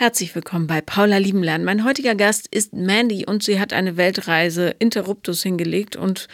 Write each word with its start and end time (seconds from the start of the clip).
Herzlich 0.00 0.34
willkommen 0.34 0.66
bei 0.66 0.80
Paula 0.80 1.18
Liebenlernen. 1.18 1.62
Mein 1.62 1.84
heutiger 1.84 2.14
Gast 2.14 2.46
ist 2.50 2.72
Mandy 2.72 3.26
und 3.26 3.42
sie 3.42 3.60
hat 3.60 3.74
eine 3.74 3.98
Weltreise 3.98 4.74
Interruptus 4.78 5.42
hingelegt 5.42 5.94
und 5.94 6.26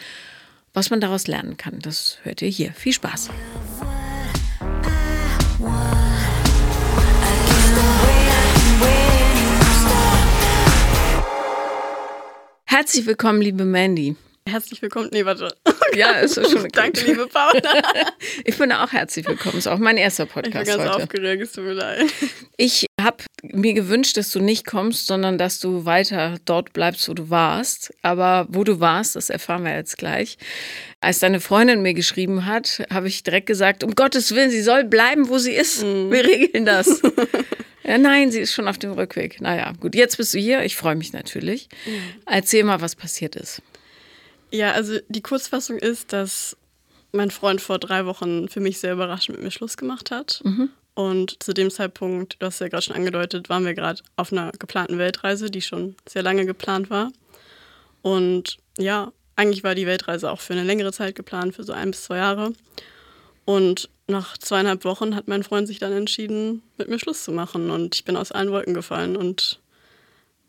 was 0.73 0.89
man 0.89 1.01
daraus 1.01 1.27
lernen 1.27 1.57
kann, 1.57 1.79
das 1.79 2.17
hört 2.23 2.41
ihr 2.41 2.47
hier. 2.47 2.71
Viel 2.71 2.93
Spaß. 2.93 3.29
Herzlich 12.63 13.05
willkommen, 13.05 13.41
liebe 13.41 13.65
Mandy. 13.65 14.15
Herzlich 14.47 14.81
willkommen. 14.81 15.09
Nee, 15.11 15.25
warte. 15.25 15.53
Ja, 15.93 16.11
ist 16.11 16.35
schon 16.35 16.45
okay. 16.59 16.69
Danke, 16.71 17.05
liebe 17.05 17.27
Paula. 17.27 17.81
ich 18.45 18.57
bin 18.57 18.71
auch 18.71 18.93
herzlich 18.93 19.27
willkommen. 19.27 19.57
Ist 19.57 19.67
auch 19.67 19.77
mein 19.77 19.97
erster 19.97 20.25
Podcast 20.25 20.69
ich 20.69 20.73
bin 20.73 20.77
ganz 20.77 20.93
heute. 20.93 21.03
aufgeregt, 21.03 21.43
es 21.43 21.51
tut 21.51 21.65
mir 21.65 21.73
leid. 21.73 22.05
Ich 22.55 22.86
habe 22.99 23.23
mir 23.43 23.73
gewünscht, 23.73 24.17
dass 24.17 24.31
du 24.31 24.39
nicht 24.39 24.65
kommst, 24.65 25.07
sondern 25.07 25.37
dass 25.37 25.59
du 25.59 25.85
weiter 25.85 26.37
dort 26.45 26.73
bleibst, 26.73 27.07
wo 27.07 27.13
du 27.13 27.29
warst. 27.29 27.93
Aber 28.01 28.47
wo 28.49 28.63
du 28.63 28.79
warst, 28.79 29.15
das 29.15 29.29
erfahren 29.29 29.63
wir 29.63 29.75
jetzt 29.75 29.97
gleich. 29.97 30.37
Als 30.99 31.19
deine 31.19 31.39
Freundin 31.39 31.81
mir 31.81 31.93
geschrieben 31.93 32.45
hat, 32.45 32.83
habe 32.91 33.07
ich 33.07 33.23
direkt 33.23 33.45
gesagt, 33.45 33.83
um 33.83 33.93
Gottes 33.93 34.33
Willen, 34.33 34.49
sie 34.49 34.61
soll 34.61 34.83
bleiben, 34.83 35.29
wo 35.29 35.37
sie 35.37 35.53
ist. 35.53 35.83
Mhm. 35.83 36.11
Wir 36.11 36.25
regeln 36.25 36.65
das. 36.65 37.01
ja, 37.83 37.97
nein, 37.99 38.31
sie 38.31 38.39
ist 38.39 38.53
schon 38.53 38.67
auf 38.67 38.79
dem 38.79 38.93
Rückweg. 38.93 39.41
Naja, 39.41 39.73
gut, 39.79 39.93
jetzt 39.93 40.17
bist 40.17 40.33
du 40.33 40.39
hier. 40.39 40.63
Ich 40.63 40.75
freue 40.75 40.95
mich 40.95 41.13
natürlich. 41.13 41.69
Erzähl 42.25 42.63
mal, 42.63 42.81
was 42.81 42.95
passiert 42.95 43.35
ist. 43.35 43.61
Ja, 44.51 44.71
also 44.71 44.97
die 45.07 45.21
Kurzfassung 45.21 45.77
ist, 45.77 46.13
dass 46.13 46.57
mein 47.11 47.31
Freund 47.31 47.61
vor 47.61 47.77
drei 47.79 48.05
Wochen 48.05 48.49
für 48.49 48.59
mich 48.59 48.79
sehr 48.79 48.93
überraschend 48.93 49.37
mit 49.37 49.43
mir 49.43 49.51
Schluss 49.51 49.77
gemacht 49.77 50.09
hat. 50.09 50.41
Und 50.97 51.43
zu 51.43 51.53
dem 51.53 51.69
Zeitpunkt, 51.69 52.37
du 52.39 52.47
hast 52.47 52.59
ja 52.59 52.69
gerade 52.69 52.81
schon 52.81 52.95
angedeutet, 52.95 53.49
waren 53.49 53.63
wir 53.63 53.75
gerade 53.75 54.01
auf 54.15 54.33
einer 54.33 54.51
geplanten 54.53 54.97
Weltreise, 54.97 55.51
die 55.51 55.61
schon 55.61 55.95
sehr 56.09 56.23
lange 56.23 56.47
geplant 56.47 56.89
war. 56.89 57.11
Und 58.01 58.57
ja, 58.79 59.11
eigentlich 59.35 59.63
war 59.63 59.75
die 59.75 59.85
Weltreise 59.85 60.31
auch 60.31 60.41
für 60.41 60.53
eine 60.53 60.63
längere 60.63 60.91
Zeit 60.91 61.13
geplant, 61.13 61.53
für 61.53 61.63
so 61.63 61.71
ein 61.71 61.91
bis 61.91 62.05
zwei 62.05 62.17
Jahre. 62.17 62.53
Und 63.45 63.91
nach 64.07 64.39
zweieinhalb 64.39 64.85
Wochen 64.85 65.15
hat 65.15 65.27
mein 65.27 65.43
Freund 65.43 65.67
sich 65.67 65.77
dann 65.77 65.91
entschieden, 65.91 66.63
mit 66.79 66.89
mir 66.89 66.97
Schluss 66.97 67.23
zu 67.23 67.31
machen. 67.31 67.69
Und 67.69 67.93
ich 67.93 68.03
bin 68.03 68.17
aus 68.17 68.31
allen 68.31 68.49
Wolken 68.49 68.73
gefallen 68.73 69.15
und 69.15 69.59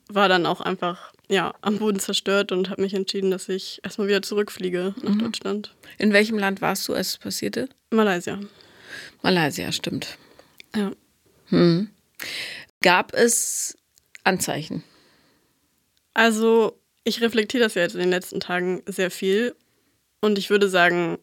war 0.08 0.30
dann 0.30 0.46
auch 0.46 0.62
einfach 0.62 1.12
ja, 1.28 1.52
am 1.60 1.76
Boden 1.76 2.00
zerstört 2.00 2.52
und 2.52 2.70
habe 2.70 2.80
mich 2.80 2.94
entschieden, 2.94 3.30
dass 3.30 3.50
ich 3.50 3.80
erstmal 3.84 4.08
wieder 4.08 4.22
zurückfliege 4.22 4.94
nach 5.02 5.18
Deutschland. 5.18 5.74
In 5.98 6.14
welchem 6.14 6.38
Land 6.38 6.62
warst 6.62 6.88
du, 6.88 6.94
als 6.94 7.08
es 7.08 7.18
passierte? 7.18 7.68
Malaysia. 7.90 8.40
Malaysia, 9.20 9.70
stimmt. 9.72 10.16
Ja. 10.74 10.92
Gab 12.82 13.14
es 13.14 13.76
Anzeichen? 14.24 14.84
Also, 16.14 16.78
ich 17.04 17.20
reflektiere 17.20 17.64
das 17.64 17.74
ja 17.74 17.82
jetzt 17.82 17.94
in 17.94 18.00
den 18.00 18.10
letzten 18.10 18.40
Tagen 18.40 18.82
sehr 18.86 19.10
viel. 19.10 19.54
Und 20.20 20.36
ich 20.38 20.50
würde 20.50 20.68
sagen, 20.68 21.18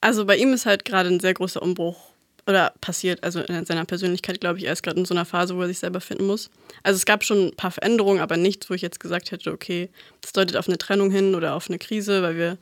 also 0.00 0.26
bei 0.26 0.36
ihm 0.36 0.52
ist 0.52 0.66
halt 0.66 0.84
gerade 0.84 1.08
ein 1.08 1.20
sehr 1.20 1.34
großer 1.34 1.62
Umbruch 1.62 2.10
oder 2.46 2.72
passiert, 2.80 3.24
also 3.24 3.40
in 3.40 3.66
seiner 3.66 3.84
Persönlichkeit, 3.84 4.40
glaube 4.40 4.58
ich, 4.58 4.66
er 4.66 4.72
ist 4.72 4.82
gerade 4.82 4.98
in 5.00 5.04
so 5.04 5.14
einer 5.14 5.24
Phase, 5.24 5.56
wo 5.56 5.62
er 5.62 5.68
sich 5.68 5.80
selber 5.80 6.00
finden 6.00 6.26
muss. 6.26 6.50
Also 6.82 6.96
es 6.96 7.04
gab 7.04 7.24
schon 7.24 7.48
ein 7.48 7.56
paar 7.56 7.72
Veränderungen, 7.72 8.20
aber 8.20 8.36
nichts, 8.36 8.70
wo 8.70 8.74
ich 8.74 8.82
jetzt 8.82 9.00
gesagt 9.00 9.32
hätte, 9.32 9.52
okay, 9.52 9.90
das 10.20 10.32
deutet 10.32 10.56
auf 10.56 10.68
eine 10.68 10.78
Trennung 10.78 11.10
hin 11.10 11.34
oder 11.34 11.54
auf 11.54 11.68
eine 11.68 11.78
Krise, 11.78 12.22
weil 12.22 12.36
wir, 12.36 12.58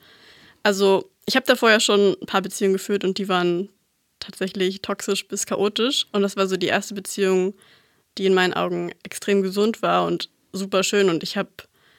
also 0.63 1.11
ich 1.27 1.37
habe 1.37 1.47
da 1.47 1.57
vorher 1.57 1.81
schon 1.81 2.17
ein 2.21 2.27
paar 2.27 2.41
Beziehungen 2.41 2.75
geführt 2.75 3.05
und 3.05 3.19
die 3.19 3.29
waren 3.29 3.69
tatsächlich 4.25 4.83
toxisch 4.83 5.27
bis 5.29 5.47
chaotisch. 5.47 6.07
Und 6.13 6.23
das 6.23 6.37
war 6.37 6.47
so 6.47 6.57
die 6.57 6.67
erste 6.67 6.95
Beziehung, 6.95 7.55
die 8.19 8.27
in 8.27 8.35
meinen 8.35 8.55
Augen 8.55 8.93
extrem 9.03 9.43
gesund 9.43 9.83
war 9.83 10.05
und 10.05 10.31
super 10.53 10.83
schön. 10.83 11.09
Und 11.11 11.23
ich 11.23 11.37
habe 11.37 11.51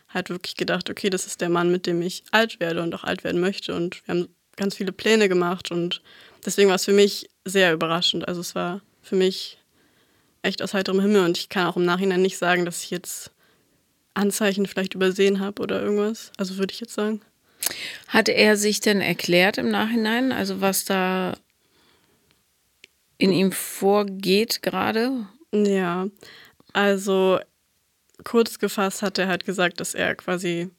halt 0.09 0.29
wirklich 0.29 0.55
gedacht, 0.55 0.89
okay, 0.89 1.09
das 1.09 1.27
ist 1.27 1.41
der 1.41 1.49
Mann, 1.49 1.71
mit 1.71 1.85
dem 1.85 2.01
ich 2.01 2.23
alt 2.31 2.59
werde 2.59 2.81
und 2.81 2.95
auch 2.95 3.03
alt 3.03 3.23
werden 3.23 3.41
möchte. 3.41 3.75
Und 3.75 4.01
wir 4.07 4.15
haben 4.15 4.35
ganz 4.55 4.75
viele 4.75 4.91
Pläne 4.91 5.27
gemacht 5.29 5.71
und 5.71 6.01
deswegen 6.45 6.69
war 6.69 6.75
es 6.75 6.85
für 6.85 6.93
mich 6.93 7.29
sehr 7.43 7.73
überraschend. 7.73 8.27
Also 8.27 8.41
es 8.41 8.55
war 8.55 8.81
für 9.01 9.15
mich 9.15 9.59
echt 10.41 10.61
aus 10.61 10.73
heiterem 10.73 11.01
Himmel 11.01 11.25
und 11.25 11.37
ich 11.37 11.49
kann 11.49 11.67
auch 11.67 11.75
im 11.75 11.85
Nachhinein 11.85 12.21
nicht 12.21 12.37
sagen, 12.37 12.65
dass 12.65 12.83
ich 12.83 12.91
jetzt 12.91 13.31
Anzeichen 14.13 14.65
vielleicht 14.65 14.93
übersehen 14.93 15.39
habe 15.39 15.61
oder 15.61 15.81
irgendwas. 15.81 16.31
Also 16.37 16.57
würde 16.57 16.73
ich 16.73 16.79
jetzt 16.79 16.93
sagen. 16.93 17.21
Hat 18.07 18.29
er 18.29 18.55
sich 18.57 18.79
denn 18.79 19.01
erklärt 19.01 19.57
im 19.57 19.69
Nachhinein, 19.69 20.31
also 20.31 20.61
was 20.61 20.85
da 20.85 21.35
in 23.17 23.31
ihm 23.31 23.51
vorgeht 23.51 24.61
gerade? 24.61 25.27
Ja, 25.51 26.07
also 26.73 27.39
kurz 28.23 28.59
gefasst 28.59 29.01
hat 29.01 29.17
er 29.17 29.27
halt 29.27 29.45
gesagt, 29.45 29.79
dass 29.79 29.93
er 29.93 30.15
quasi 30.15 30.69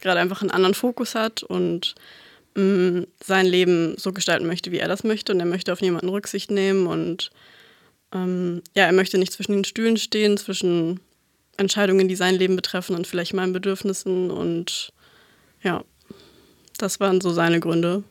gerade 0.00 0.20
einfach 0.20 0.42
einen 0.42 0.50
anderen 0.50 0.74
Fokus 0.74 1.14
hat 1.14 1.42
und 1.42 1.94
mh, 2.54 3.06
sein 3.22 3.46
Leben 3.46 3.96
so 3.96 4.12
gestalten 4.12 4.46
möchte, 4.46 4.72
wie 4.72 4.78
er 4.78 4.88
das 4.88 5.04
möchte. 5.04 5.32
Und 5.32 5.40
er 5.40 5.46
möchte 5.46 5.72
auf 5.72 5.80
niemanden 5.80 6.08
Rücksicht 6.08 6.50
nehmen 6.50 6.86
und 6.86 7.30
ähm, 8.12 8.62
ja, 8.74 8.84
er 8.84 8.92
möchte 8.92 9.18
nicht 9.18 9.32
zwischen 9.32 9.52
den 9.52 9.64
Stühlen 9.64 9.96
stehen, 9.96 10.36
zwischen 10.36 11.00
Entscheidungen, 11.56 12.08
die 12.08 12.16
sein 12.16 12.34
Leben 12.34 12.56
betreffen 12.56 12.94
und 12.94 13.06
vielleicht 13.06 13.34
meinen 13.34 13.52
Bedürfnissen. 13.52 14.30
Und 14.30 14.92
ja, 15.62 15.84
das 16.78 17.00
waren 17.00 17.20
so 17.20 17.30
seine 17.30 17.60
Gründe. 17.60 18.04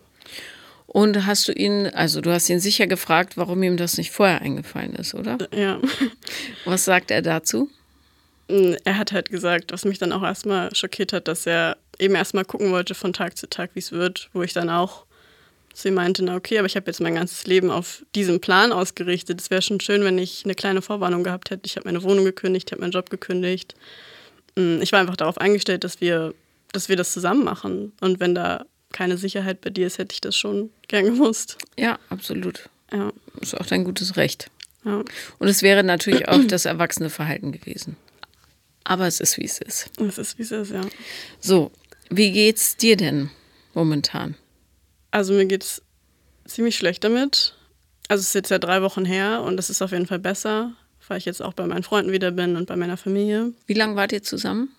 Und 0.96 1.26
hast 1.26 1.50
du 1.50 1.52
ihn, 1.52 1.88
also 1.88 2.22
du 2.22 2.32
hast 2.32 2.50
ihn 2.50 2.62
sicher 2.62 2.88
gefragt, 2.88 3.36
warum 3.36 3.62
ihm 3.64 3.76
das 3.76 3.98
nicht 3.98 4.12
vorher 4.12 4.42
eingefallen 4.42 4.96
ist, 4.96 5.14
oder? 5.14 5.38
Ja. 5.54 5.82
Was 6.64 6.86
sagt 6.86 7.12
er 7.12 7.22
dazu? 7.22 7.70
Er 8.48 8.98
hat 8.98 9.12
halt 9.12 9.30
gesagt, 9.30 9.74
was 9.74 9.84
mich 9.84 10.00
dann 10.00 10.14
auch 10.14 10.24
erstmal 10.24 10.74
schockiert 10.74 11.12
hat, 11.12 11.28
dass 11.28 11.46
er 11.48 11.76
eben 12.00 12.16
erstmal 12.16 12.46
gucken 12.46 12.72
wollte 12.72 12.96
von 12.96 13.12
Tag 13.12 13.38
zu 13.38 13.50
Tag, 13.50 13.72
wie 13.74 13.80
es 13.80 13.92
wird, 13.92 14.30
wo 14.32 14.42
ich 14.42 14.54
dann 14.54 14.70
auch 14.70 15.06
zu 15.74 15.90
ihm 15.90 15.96
meinte, 15.96 16.24
na 16.24 16.38
okay, 16.38 16.60
aber 16.60 16.68
ich 16.68 16.78
habe 16.78 16.86
jetzt 16.86 17.02
mein 17.02 17.16
ganzes 17.16 17.46
Leben 17.46 17.72
auf 17.72 18.06
diesen 18.16 18.40
Plan 18.40 18.72
ausgerichtet. 18.72 19.42
Es 19.42 19.50
wäre 19.50 19.62
schon 19.62 19.82
schön, 19.82 20.02
wenn 20.06 20.18
ich 20.18 20.46
eine 20.46 20.56
kleine 20.56 20.82
Vorwarnung 20.82 21.26
gehabt 21.26 21.50
hätte. 21.50 21.64
Ich 21.66 21.76
habe 21.76 21.90
meine 21.90 22.04
Wohnung 22.04 22.24
gekündigt, 22.24 22.70
ich 22.70 22.72
habe 22.72 22.80
meinen 22.80 22.92
Job 22.92 23.10
gekündigt. 23.10 23.76
Ich 24.56 24.94
war 24.94 25.02
einfach 25.02 25.18
darauf 25.18 25.40
eingestellt, 25.40 25.84
dass 25.84 26.00
wir, 26.00 26.34
dass 26.72 26.88
wir 26.88 26.96
das 26.96 27.12
zusammen 27.12 27.44
machen. 27.44 27.92
Und 28.00 28.22
wenn 28.22 28.34
da 28.34 28.66
keine 28.96 29.18
Sicherheit 29.18 29.60
bei 29.60 29.70
dir 29.70 29.88
ist, 29.88 29.98
hätte 29.98 30.14
ich 30.14 30.22
das 30.22 30.38
schon 30.38 30.70
gern 30.88 31.04
gewusst. 31.04 31.58
Ja, 31.78 32.00
absolut. 32.10 32.70
Ja. 32.94 33.12
Ist 33.42 33.60
auch 33.60 33.66
dein 33.66 33.84
gutes 33.84 34.16
Recht. 34.16 34.50
Ja. 34.86 35.04
Und 35.38 35.48
es 35.50 35.62
wäre 35.64 35.84
natürlich 35.84 36.30
auch 36.30 36.44
das 36.48 36.64
erwachsene 36.64 37.10
Verhalten 37.10 37.52
gewesen. 37.52 37.98
Aber 38.86 39.06
es 39.06 39.20
ist, 39.20 39.38
wie 39.38 39.44
es 39.44 39.60
ist. 39.60 39.92
Es 40.00 40.18
ist, 40.18 40.38
wie 40.38 40.44
es 40.44 40.52
ist, 40.52 40.72
ja. 40.72 40.82
So, 41.42 41.72
wie 42.10 42.32
geht's 42.32 42.78
dir 42.78 42.96
denn 42.96 43.32
momentan? 43.74 44.36
Also 45.12 45.34
mir 45.34 45.46
geht's 45.46 45.82
ziemlich 46.46 46.78
schlecht 46.78 47.04
damit. 47.04 47.54
Also 48.08 48.22
es 48.22 48.30
ist 48.30 48.36
jetzt 48.36 48.52
ja 48.52 48.60
drei 48.60 48.82
Wochen 48.82 49.04
her 49.04 49.42
und 49.42 49.60
es 49.60 49.70
ist 49.70 49.82
auf 49.82 49.92
jeden 49.92 50.08
Fall 50.08 50.20
besser, 50.20 50.72
weil 51.10 51.18
ich 51.18 51.26
jetzt 51.26 51.42
auch 51.42 51.54
bei 51.54 51.68
meinen 51.68 51.84
Freunden 51.84 52.14
wieder 52.14 52.32
bin 52.32 52.56
und 52.56 52.68
bei 52.68 52.78
meiner 52.78 52.96
Familie. 52.96 53.52
Wie 53.66 53.74
lange 53.74 53.98
wart 53.98 54.14
ihr 54.14 54.24
zusammen? 54.24 54.70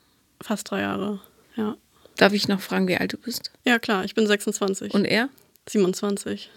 Fast 0.40 0.70
drei 0.70 0.80
Jahre, 0.80 1.20
ja. 1.56 1.76
Darf 2.16 2.32
ich 2.32 2.48
noch 2.48 2.60
fragen, 2.60 2.88
wie 2.88 2.96
alt 2.96 3.12
du 3.12 3.18
bist? 3.18 3.50
Ja, 3.64 3.78
klar, 3.78 4.04
ich 4.04 4.14
bin 4.14 4.26
26. 4.26 4.94
Und 4.94 5.04
er? 5.04 5.28
27. 5.68 6.50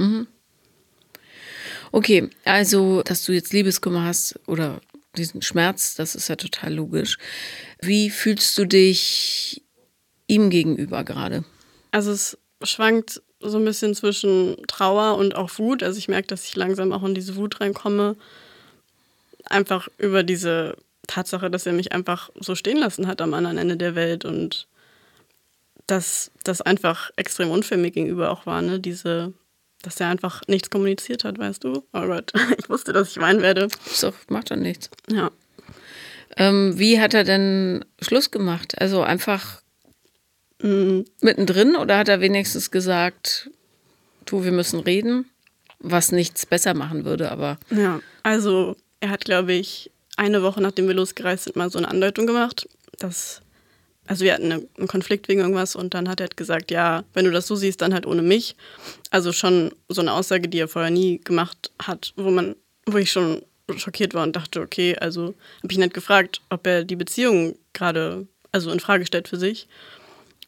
Okay, 1.92 2.30
also, 2.46 3.02
dass 3.03 3.24
du 3.25 3.31
jetzt 3.31 3.52
Liebeskummer 3.52 4.06
hast 4.06 4.40
oder 4.47 4.81
diesen 5.18 5.42
Schmerz, 5.42 5.96
das 5.96 6.16
ist 6.16 6.30
ja 6.30 6.36
total 6.36 6.74
logisch. 6.74 7.18
Wie 7.81 8.09
fühlst 8.09 8.58
du 8.58 8.66
dich 8.66 9.64
ihm 10.28 10.50
gegenüber 10.50 11.03
gerade? 11.03 11.44
Also 11.91 12.12
es 12.12 12.38
schwankt 12.62 13.22
so 13.40 13.58
ein 13.58 13.66
bisschen 13.66 13.96
zwischen 13.96 14.58
Trauer 14.68 15.18
und 15.18 15.36
auch 15.36 15.58
Wut. 15.58 15.81
Also 15.81 15.97
ich 15.97 16.08
merke, 16.08 16.28
dass 16.28 16.46
ich 16.46 16.56
langsam 16.56 16.91
auch 16.94 17.03
in 17.03 17.16
diese 17.16 17.36
Wut 17.36 17.59
reinkomme. 17.62 18.16
Einfach 19.46 19.88
über 19.97 20.24
diese 20.24 20.78
Tatsache, 21.08 21.50
dass 21.50 21.66
er 21.66 21.74
mich 21.74 21.91
einfach 21.91 22.29
so 22.40 22.53
stehen 22.53 22.78
lassen 22.78 23.08
hat 23.08 23.22
am 23.22 23.34
anderen 23.34 23.58
Ende 23.58 23.78
der 23.78 23.96
Welt 23.96 24.26
und 24.26 24.67
dass 25.90 26.32
das 26.44 26.62
einfach 26.62 27.12
extrem 27.16 27.52
unfair 27.52 27.78
mir 27.78 27.91
gegenüber 27.91 28.32
auch 28.32 28.46
war, 28.46 28.62
ne? 28.62 28.80
Diese, 28.80 29.34
dass 29.82 30.00
er 30.00 30.08
einfach 30.09 30.41
nichts 30.47 30.70
kommuniziert 30.70 31.24
hat, 31.24 31.38
weißt 31.40 31.64
du? 31.64 31.84
Oh 31.94 32.06
Gott, 32.08 32.32
ich 32.58 32.70
wusste, 32.70 32.94
dass 32.94 33.12
ich 33.12 33.20
weinen 33.20 33.41
werde. 33.41 33.68
So, 33.86 34.14
macht 34.28 34.52
doch 34.52 34.56
nichts. 34.56 34.90
Ja. 35.12 35.32
Ähm, 36.38 36.78
wie 36.78 37.00
hat 37.02 37.14
er 37.14 37.24
denn 37.24 37.84
Schluss 38.02 38.32
gemacht? 38.32 38.80
Also 38.80 39.02
einfach 39.02 39.62
Mm, 40.62 41.02
mittendrin 41.22 41.78
oder 41.78 41.97
hat 41.97 42.09
er 42.09 42.20
wenigstens 42.20 42.70
gesagt, 42.70 43.50
du, 44.26 44.44
wir 44.44 44.52
müssen 44.52 44.80
reden? 44.82 45.30
Was 45.80 46.12
nichts 46.12 46.46
besser 46.46 46.74
machen 46.74 47.06
würde, 47.06 47.32
aber 47.32 47.58
Ja, 47.70 48.02
also 48.24 48.76
er 49.00 49.09
hat, 49.12 49.24
glaube 49.24 49.53
ich, 49.53 49.90
eine 50.18 50.44
Woche 50.44 50.62
nachdem 50.62 50.88
wir 50.88 50.94
losgereist 50.96 51.46
sind, 51.46 51.56
mal 51.56 51.72
so 51.72 51.78
eine 51.78 51.88
Andeutung 51.88 52.28
gemacht, 52.28 52.68
dass, 52.97 53.41
also 54.09 54.26
wir 54.26 54.34
hatten 54.34 54.52
eine, 54.52 54.67
einen 54.76 54.88
Konflikt 54.88 55.28
wegen 55.28 55.41
irgendwas 55.41 55.76
und 55.76 55.94
dann 55.94 56.09
hat 56.09 56.20
er 56.20 56.23
halt 56.26 56.35
gesagt, 56.35 56.72
ja, 56.72 57.03
wenn 57.14 57.26
du 57.26 57.32
das 57.32 57.46
so 57.46 57.56
siehst, 57.56 57.79
dann 57.82 57.94
halt 57.94 58.08
ohne 58.08 58.23
mich. 58.23 58.56
Also 59.11 59.32
schon 59.32 59.72
so 59.88 60.02
eine 60.02 60.14
Aussage, 60.14 60.50
die 60.50 60.58
er 60.58 60.67
vorher 60.67 60.90
nie 60.90 61.22
gemacht 61.23 61.72
hat, 61.79 62.14
wo 62.17 62.32
man, 62.32 62.56
wo 62.88 62.97
ich 62.97 63.11
schon 63.11 63.44
schockiert 63.78 64.16
war 64.16 64.23
und 64.23 64.35
dachte, 64.35 64.61
okay, 64.61 64.97
also 64.97 65.35
habe 65.61 65.72
ich 65.72 65.78
nicht 65.78 65.94
gefragt, 65.94 66.41
ob 66.50 66.66
er 66.66 66.85
die 66.85 66.96
Beziehung 66.96 67.56
gerade 67.73 68.26
also 68.52 68.72
in 68.72 68.79
Frage 68.79 69.06
stellt 69.06 69.28
für 69.28 69.38
sich. 69.38 69.67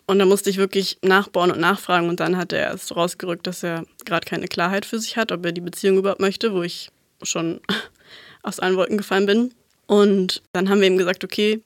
Und 0.07 0.17
da 0.17 0.25
musste 0.25 0.49
ich 0.49 0.57
wirklich 0.57 0.97
nachbauen 1.03 1.51
und 1.51 1.59
nachfragen 1.59 2.09
und 2.09 2.19
dann 2.19 2.37
hat 2.37 2.53
er 2.53 2.61
erst 2.61 2.95
rausgerückt, 2.95 3.45
dass 3.45 3.61
er 3.61 3.85
gerade 4.05 4.25
keine 4.25 4.47
Klarheit 4.47 4.87
für 4.87 4.97
sich 4.97 5.17
hat, 5.17 5.31
ob 5.31 5.45
er 5.45 5.51
die 5.51 5.61
Beziehung 5.61 5.99
überhaupt 5.99 6.19
möchte, 6.19 6.51
wo 6.53 6.63
ich 6.63 6.89
schon 7.21 7.61
aus 8.41 8.59
allen 8.59 8.75
Wolken 8.75 8.97
gefallen 8.97 9.27
bin. 9.27 9.53
Und 9.85 10.41
dann 10.51 10.67
haben 10.67 10.81
wir 10.81 10.87
ihm 10.87 10.97
gesagt, 10.97 11.23
okay, 11.23 11.61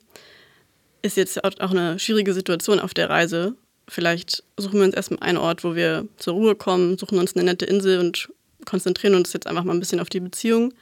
ist 1.02 1.16
jetzt 1.16 1.42
auch 1.44 1.70
eine 1.70 1.98
schwierige 1.98 2.34
Situation 2.34 2.80
auf 2.80 2.94
der 2.94 3.10
Reise. 3.10 3.54
Vielleicht 3.88 4.42
suchen 4.56 4.80
wir 4.80 4.84
uns 4.84 4.94
erstmal 4.94 5.20
einen 5.20 5.38
Ort, 5.38 5.62
wo 5.62 5.74
wir 5.74 6.06
zur 6.16 6.34
Ruhe 6.34 6.56
kommen, 6.56 6.98
suchen 6.98 7.18
uns 7.18 7.36
eine 7.36 7.44
nette 7.44 7.66
Insel 7.66 8.00
und 8.00 8.28
konzentrieren 8.64 9.14
uns 9.14 9.32
jetzt 9.32 9.46
einfach 9.46 9.64
mal 9.64 9.74
ein 9.74 9.80
bisschen 9.80 10.00
auf 10.00 10.08
die 10.08 10.20
Beziehung. 10.20 10.74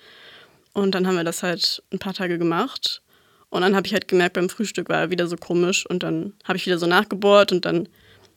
Und 0.73 0.95
dann 0.95 1.07
haben 1.07 1.17
wir 1.17 1.25
das 1.25 1.43
halt 1.43 1.83
ein 1.93 1.99
paar 1.99 2.15
Tage 2.15 2.39
gemacht. 2.39 3.03
Und 3.51 3.61
dann 3.61 3.77
habe 3.77 3.87
ich 3.87 3.93
halt 3.93 4.09
gemerkt, 4.09 4.35
beim 4.35 4.49
Frühstück 4.49 4.89
war 4.89 4.99
er 4.99 5.11
wieder 5.11 5.29
so 5.29 5.37
komisch. 5.37 5.87
Und 5.87 6.03
dann 6.03 6.33
habe 6.45 6.57
ich 6.57 6.67
wieder 6.67 6.79
so 6.79 6.87
nachgebohrt 6.87 7.53
und 7.53 7.65
dann 7.65 7.89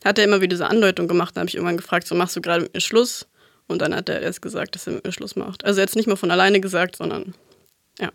hat 0.04 0.18
er 0.18 0.24
immer 0.24 0.40
wieder 0.40 0.50
diese 0.50 0.68
Andeutung 0.68 1.08
gemacht. 1.08 1.36
Dann 1.36 1.42
habe 1.42 1.48
ich 1.48 1.56
irgendwann 1.56 1.76
gefragt, 1.76 2.06
so 2.06 2.14
machst 2.14 2.36
du 2.36 2.40
gerade 2.40 2.62
mit 2.62 2.74
mir 2.74 2.80
Schluss? 2.80 3.26
Und 3.66 3.82
dann 3.82 3.94
hat 3.94 4.08
er 4.08 4.20
erst 4.20 4.42
gesagt, 4.42 4.74
dass 4.74 4.86
er 4.86 4.94
mit 4.94 5.04
mir 5.04 5.12
Schluss 5.12 5.34
macht. 5.34 5.64
Also 5.64 5.80
jetzt 5.80 5.96
nicht 5.96 6.06
mal 6.06 6.16
von 6.16 6.30
alleine 6.30 6.60
gesagt, 6.60 6.96
sondern 6.96 7.34
ja. 7.98 8.10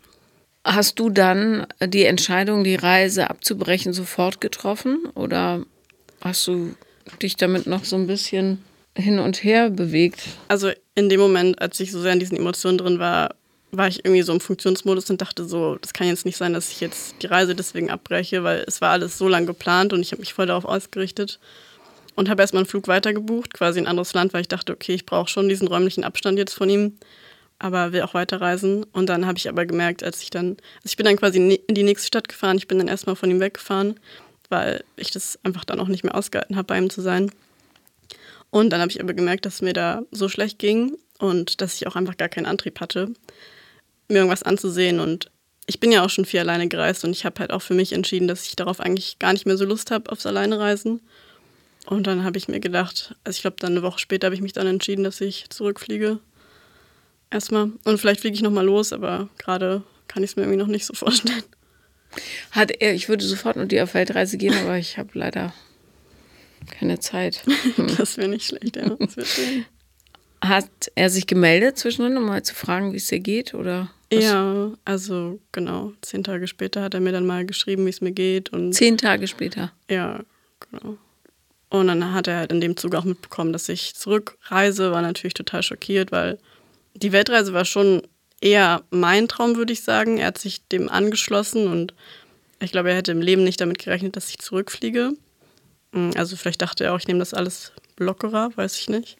Hast 0.65 0.99
du 0.99 1.09
dann 1.09 1.67
die 1.81 2.05
Entscheidung, 2.05 2.63
die 2.63 2.75
Reise 2.75 3.29
abzubrechen, 3.29 3.91
sofort 3.91 4.39
getroffen? 4.39 5.05
Oder 5.13 5.65
hast 6.21 6.47
du 6.47 6.75
dich 7.21 7.35
damit 7.35 7.67
noch 7.67 7.83
so 7.83 7.97
ein 7.97 8.07
bisschen 8.07 8.63
hin 8.95 9.19
und 9.19 9.43
her 9.43 9.69
bewegt? 9.69 10.21
Also 10.47 10.71
in 10.95 11.09
dem 11.09 11.19
Moment, 11.19 11.61
als 11.61 11.79
ich 11.79 11.91
so 11.91 12.01
sehr 12.01 12.13
in 12.13 12.19
diesen 12.19 12.37
Emotionen 12.37 12.77
drin 12.77 12.99
war, 12.99 13.35
war 13.71 13.87
ich 13.87 14.05
irgendwie 14.05 14.21
so 14.21 14.31
im 14.31 14.39
Funktionsmodus 14.39 15.09
und 15.09 15.21
dachte 15.21 15.45
so, 15.45 15.77
das 15.81 15.93
kann 15.93 16.07
jetzt 16.07 16.25
nicht 16.25 16.37
sein, 16.37 16.53
dass 16.53 16.71
ich 16.71 16.79
jetzt 16.79 17.15
die 17.21 17.27
Reise 17.27 17.55
deswegen 17.55 17.89
abbreche, 17.89 18.43
weil 18.43 18.63
es 18.67 18.81
war 18.81 18.91
alles 18.91 19.17
so 19.17 19.27
lang 19.27 19.45
geplant 19.45 19.93
und 19.93 20.01
ich 20.01 20.11
habe 20.11 20.19
mich 20.19 20.33
voll 20.33 20.45
darauf 20.45 20.65
ausgerichtet 20.65 21.39
und 22.15 22.29
habe 22.29 22.41
erstmal 22.41 22.61
einen 22.61 22.69
Flug 22.69 22.87
weiter 22.87 23.13
gebucht, 23.13 23.53
quasi 23.53 23.79
in 23.79 23.85
ein 23.85 23.89
anderes 23.89 24.13
Land, 24.13 24.33
weil 24.33 24.41
ich 24.41 24.47
dachte, 24.47 24.73
okay, 24.73 24.93
ich 24.93 25.05
brauche 25.05 25.27
schon 25.27 25.49
diesen 25.49 25.67
räumlichen 25.67 26.03
Abstand 26.03 26.37
jetzt 26.37 26.53
von 26.53 26.69
ihm, 26.69 26.97
aber 27.63 27.93
will 27.93 28.01
auch 28.01 28.13
weiterreisen. 28.13 28.83
Und 28.91 29.07
dann 29.07 29.25
habe 29.25 29.37
ich 29.37 29.47
aber 29.47 29.65
gemerkt, 29.65 30.03
als 30.03 30.21
ich 30.21 30.29
dann, 30.29 30.49
also 30.49 30.85
ich 30.85 30.97
bin 30.97 31.05
dann 31.05 31.15
quasi 31.15 31.37
in 31.39 31.75
die 31.75 31.83
nächste 31.83 32.07
Stadt 32.07 32.27
gefahren, 32.27 32.57
ich 32.57 32.67
bin 32.67 32.77
dann 32.77 32.89
erstmal 32.89 33.15
von 33.15 33.31
ihm 33.31 33.39
weggefahren, 33.39 33.99
weil 34.49 34.83
ich 34.97 35.11
das 35.11 35.39
einfach 35.43 35.63
dann 35.63 35.79
auch 35.79 35.87
nicht 35.87 36.03
mehr 36.03 36.13
ausgehalten 36.13 36.57
habe, 36.57 36.67
bei 36.67 36.77
ihm 36.77 36.89
zu 36.89 37.01
sein. 37.01 37.31
Und 38.49 38.69
dann 38.69 38.81
habe 38.81 38.91
ich 38.91 39.01
aber 39.01 39.13
gemerkt, 39.13 39.45
dass 39.45 39.61
mir 39.61 39.73
da 39.73 40.03
so 40.11 40.27
schlecht 40.27 40.59
ging 40.59 40.97
und 41.19 41.61
dass 41.61 41.75
ich 41.75 41.87
auch 41.87 41.95
einfach 41.95 42.17
gar 42.17 42.29
keinen 42.29 42.47
Antrieb 42.47 42.81
hatte 42.81 43.13
mir 44.09 44.17
irgendwas 44.17 44.43
anzusehen. 44.43 44.99
Und 44.99 45.31
ich 45.65 45.79
bin 45.79 45.91
ja 45.91 46.03
auch 46.03 46.09
schon 46.09 46.25
viel 46.25 46.41
alleine 46.41 46.67
gereist 46.67 47.05
und 47.05 47.11
ich 47.11 47.25
habe 47.25 47.39
halt 47.39 47.51
auch 47.51 47.61
für 47.61 47.73
mich 47.73 47.93
entschieden, 47.93 48.27
dass 48.27 48.45
ich 48.45 48.57
darauf 48.57 48.81
eigentlich 48.81 49.19
gar 49.19 49.31
nicht 49.31 49.45
mehr 49.45 49.57
so 49.57 49.63
Lust 49.63 49.89
habe, 49.89 50.11
aufs 50.11 50.25
Alleinereisen. 50.25 51.01
Und 51.85 52.07
dann 52.07 52.25
habe 52.25 52.37
ich 52.37 52.49
mir 52.49 52.59
gedacht, 52.59 53.15
also 53.23 53.37
ich 53.37 53.41
glaube, 53.41 53.57
dann 53.59 53.71
eine 53.71 53.83
Woche 53.83 53.99
später 53.99 54.27
habe 54.27 54.35
ich 54.35 54.41
mich 54.41 54.53
dann 54.53 54.67
entschieden, 54.67 55.03
dass 55.05 55.21
ich 55.21 55.49
zurückfliege. 55.49 56.19
Erstmal. 57.33 57.71
Und 57.83 57.97
vielleicht 57.97 58.21
fliege 58.21 58.35
ich 58.35 58.43
nochmal 58.43 58.65
los, 58.65 58.93
aber 58.93 59.27
gerade 59.39 59.81
kann 60.07 60.23
ich 60.23 60.31
es 60.31 60.35
mir 60.35 60.43
irgendwie 60.43 60.59
noch 60.59 60.67
nicht 60.67 60.85
so 60.85 60.93
vorstellen. 60.93 61.43
Hat 62.51 62.71
er, 62.79 62.93
ich 62.93 63.09
würde 63.09 63.25
sofort 63.25 63.55
mit 63.55 63.71
dir 63.71 63.83
auf 63.83 63.95
Weltreise 63.95 64.37
gehen, 64.37 64.53
aber 64.53 64.77
ich 64.77 64.99
habe 64.99 65.09
leider 65.13 65.51
keine 66.79 66.99
Zeit. 66.99 67.43
das 67.97 68.17
wäre 68.17 68.29
nicht 68.29 68.45
schlecht, 68.45 68.75
ja. 68.75 68.95
Hat 70.41 70.69
er 70.93 71.09
sich 71.09 71.25
gemeldet 71.25 71.79
zwischendrin, 71.79 72.17
um 72.17 72.25
mal 72.25 72.43
zu 72.43 72.53
fragen, 72.53 72.93
wie 72.93 72.97
es 72.97 73.07
dir 73.07 73.19
geht? 73.19 73.55
Oder 73.55 73.89
ja, 74.11 74.71
also 74.85 75.39
genau. 75.51 75.93
Zehn 76.01 76.23
Tage 76.23 76.47
später 76.47 76.83
hat 76.83 76.93
er 76.93 76.99
mir 76.99 77.13
dann 77.13 77.25
mal 77.25 77.45
geschrieben, 77.45 77.85
wie 77.85 77.89
es 77.89 78.01
mir 78.01 78.11
geht. 78.11 78.51
Und 78.51 78.73
Zehn 78.73 78.97
Tage 78.97 79.27
später? 79.27 79.71
Ja, 79.89 80.19
genau. 80.69 80.97
Und 81.69 81.87
dann 81.87 82.13
hat 82.13 82.27
er 82.27 82.37
halt 82.37 82.51
in 82.51 82.61
dem 82.61 82.77
Zug 82.77 82.93
auch 82.93 83.05
mitbekommen, 83.05 83.53
dass 83.53 83.67
ich 83.69 83.95
zurückreise, 83.95 84.91
war 84.91 85.01
natürlich 85.01 85.33
total 85.33 85.63
schockiert, 85.63 86.11
weil 86.11 86.37
die 86.95 87.11
Weltreise 87.11 87.53
war 87.53 87.65
schon 87.65 88.01
eher 88.41 88.83
mein 88.89 89.27
Traum, 89.27 89.55
würde 89.55 89.73
ich 89.73 89.83
sagen. 89.83 90.17
Er 90.17 90.27
hat 90.27 90.37
sich 90.37 90.67
dem 90.67 90.89
angeschlossen 90.89 91.67
und 91.67 91.93
ich 92.59 92.71
glaube, 92.71 92.89
er 92.89 92.95
hätte 92.95 93.11
im 93.11 93.21
Leben 93.21 93.43
nicht 93.43 93.61
damit 93.61 93.79
gerechnet, 93.79 94.15
dass 94.15 94.29
ich 94.29 94.39
zurückfliege. 94.39 95.13
Hm, 95.93 96.11
also 96.15 96.35
vielleicht 96.35 96.61
dachte 96.61 96.83
er 96.83 96.93
auch, 96.93 96.99
ich 96.99 97.07
nehme 97.07 97.19
das 97.19 97.33
alles 97.33 97.71
lockerer, 97.97 98.51
weiß 98.55 98.77
ich 98.79 98.89
nicht. 98.89 99.17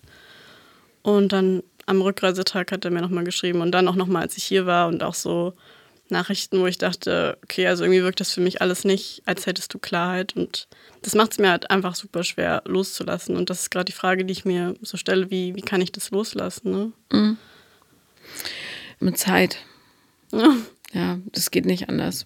Und 1.02 1.31
dann 1.31 1.64
am 1.86 2.02
Rückreisetag 2.02 2.72
hat 2.72 2.86
er 2.86 2.92
mir 2.92 3.02
nochmal 3.02 3.24
geschrieben 3.24 3.62
und 3.62 3.72
dann 3.72 3.88
auch 3.88 3.96
nochmal, 3.96 4.24
als 4.24 4.38
ich 4.38 4.44
hier 4.44 4.66
war 4.66 4.88
und 4.88 5.04
auch 5.04 5.16
so 5.16 5.54
Nachrichten, 6.10 6.60
wo 6.60 6.68
ich 6.68 6.78
dachte, 6.78 7.38
okay, 7.44 7.68
also 7.68 7.84
irgendwie 7.84 8.04
wirkt 8.04 8.20
das 8.20 8.31
für 8.31 8.42
mich 8.42 8.62
alles 8.62 8.86
nicht, 8.86 9.22
als 9.25 9.46
hättest 9.46 9.74
du 9.74 9.80
Klarheit. 9.80 10.36
Und 10.36 10.68
das 11.02 11.16
macht 11.16 11.34
es 11.34 11.40
mir 11.40 11.50
halt 11.50 11.70
einfach 11.72 11.96
super 11.96 12.24
schwer 12.24 12.62
loszulassen. 12.66 13.36
Und 13.36 13.50
das 13.50 13.62
ist 13.62 13.72
gerade 13.72 13.86
die 13.86 13.94
Frage, 13.94 14.25
die 14.25 14.31
ich 14.31 14.46
mir 14.46 14.75
so 14.81 14.98
stelle, 14.98 15.30
wie, 15.30 15.56
wie 15.56 15.62
kann 15.62 15.81
ich 15.81 15.92
das 15.92 16.12
loslassen? 16.12 16.72
Ne? 16.72 16.92
Mhm. 17.12 17.38
Mit 19.00 19.18
Zeit. 19.18 19.57
Ja. 20.31 20.56
ja, 20.94 21.19
das 21.31 21.51
geht 21.51 21.65
nicht 21.65 21.89
anders. 21.89 22.25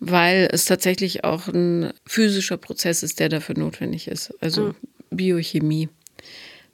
Weil 0.00 0.48
es 0.52 0.64
tatsächlich 0.64 1.24
auch 1.24 1.48
ein 1.48 1.92
physischer 2.06 2.56
Prozess 2.56 3.02
ist, 3.02 3.20
der 3.20 3.28
dafür 3.28 3.58
notwendig 3.58 4.08
ist. 4.08 4.34
Also 4.40 4.68
ja. 4.68 4.74
Biochemie. 5.10 5.88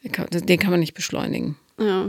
Den 0.05 0.59
kann 0.61 0.71
man 0.71 0.81
nicht 0.81 0.95
beschleunigen. 0.95 1.57
Ja, 1.79 2.09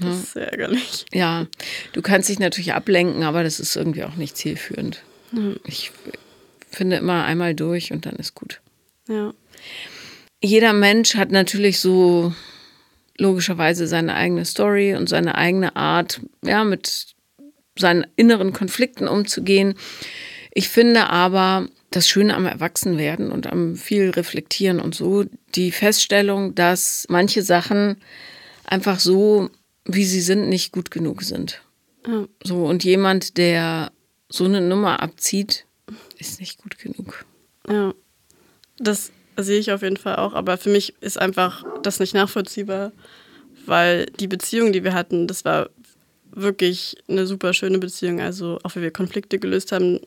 das 0.00 0.16
ist 0.16 0.32
sehr 0.32 0.50
ärgerlich. 0.50 1.06
Ja, 1.12 1.46
du 1.92 2.02
kannst 2.02 2.28
dich 2.28 2.38
natürlich 2.38 2.72
ablenken, 2.72 3.22
aber 3.22 3.44
das 3.44 3.60
ist 3.60 3.76
irgendwie 3.76 4.04
auch 4.04 4.16
nicht 4.16 4.36
zielführend. 4.36 5.02
Ja. 5.32 5.52
Ich 5.64 5.92
finde 6.70 6.96
immer 6.96 7.24
einmal 7.24 7.54
durch 7.54 7.92
und 7.92 8.04
dann 8.04 8.16
ist 8.16 8.34
gut. 8.34 8.60
Ja. 9.08 9.32
Jeder 10.42 10.72
Mensch 10.72 11.14
hat 11.14 11.30
natürlich 11.30 11.80
so 11.80 12.34
logischerweise 13.18 13.86
seine 13.86 14.14
eigene 14.14 14.44
Story 14.44 14.94
und 14.94 15.08
seine 15.08 15.36
eigene 15.36 15.76
Art, 15.76 16.20
ja, 16.42 16.64
mit 16.64 17.14
seinen 17.78 18.06
inneren 18.16 18.52
Konflikten 18.52 19.08
umzugehen. 19.08 19.74
Ich 20.52 20.68
finde 20.68 21.10
aber, 21.10 21.68
das 21.90 22.08
Schöne 22.08 22.34
am 22.34 22.46
Erwachsenwerden 22.46 23.30
und 23.30 23.46
am 23.46 23.76
viel 23.76 24.10
Reflektieren 24.10 24.80
und 24.80 24.94
so, 24.94 25.24
die 25.54 25.70
Feststellung, 25.70 26.54
dass 26.54 27.06
manche 27.08 27.42
Sachen 27.42 27.96
einfach 28.64 29.00
so, 29.00 29.50
wie 29.84 30.04
sie 30.04 30.20
sind, 30.20 30.48
nicht 30.48 30.72
gut 30.72 30.90
genug 30.90 31.22
sind. 31.22 31.62
Ja. 32.06 32.26
So, 32.42 32.66
und 32.66 32.84
jemand, 32.84 33.36
der 33.38 33.92
so 34.28 34.44
eine 34.44 34.60
Nummer 34.60 35.00
abzieht, 35.00 35.66
ist 36.18 36.40
nicht 36.40 36.58
gut 36.58 36.78
genug. 36.78 37.24
Ja, 37.68 37.94
das 38.78 39.12
sehe 39.36 39.58
ich 39.58 39.72
auf 39.72 39.82
jeden 39.82 39.96
Fall 39.96 40.16
auch, 40.16 40.34
aber 40.34 40.58
für 40.58 40.70
mich 40.70 40.94
ist 41.00 41.18
einfach 41.18 41.64
das 41.82 42.00
nicht 42.00 42.14
nachvollziehbar, 42.14 42.92
weil 43.66 44.06
die 44.20 44.28
Beziehung, 44.28 44.72
die 44.72 44.84
wir 44.84 44.94
hatten, 44.94 45.26
das 45.26 45.44
war 45.44 45.70
wirklich 46.30 46.96
eine 47.08 47.26
super 47.26 47.54
schöne 47.54 47.78
Beziehung. 47.78 48.20
Also 48.20 48.58
auch 48.62 48.76
wie 48.76 48.82
wir 48.82 48.90
Konflikte 48.90 49.38
gelöst 49.38 49.72
haben, 49.72 50.00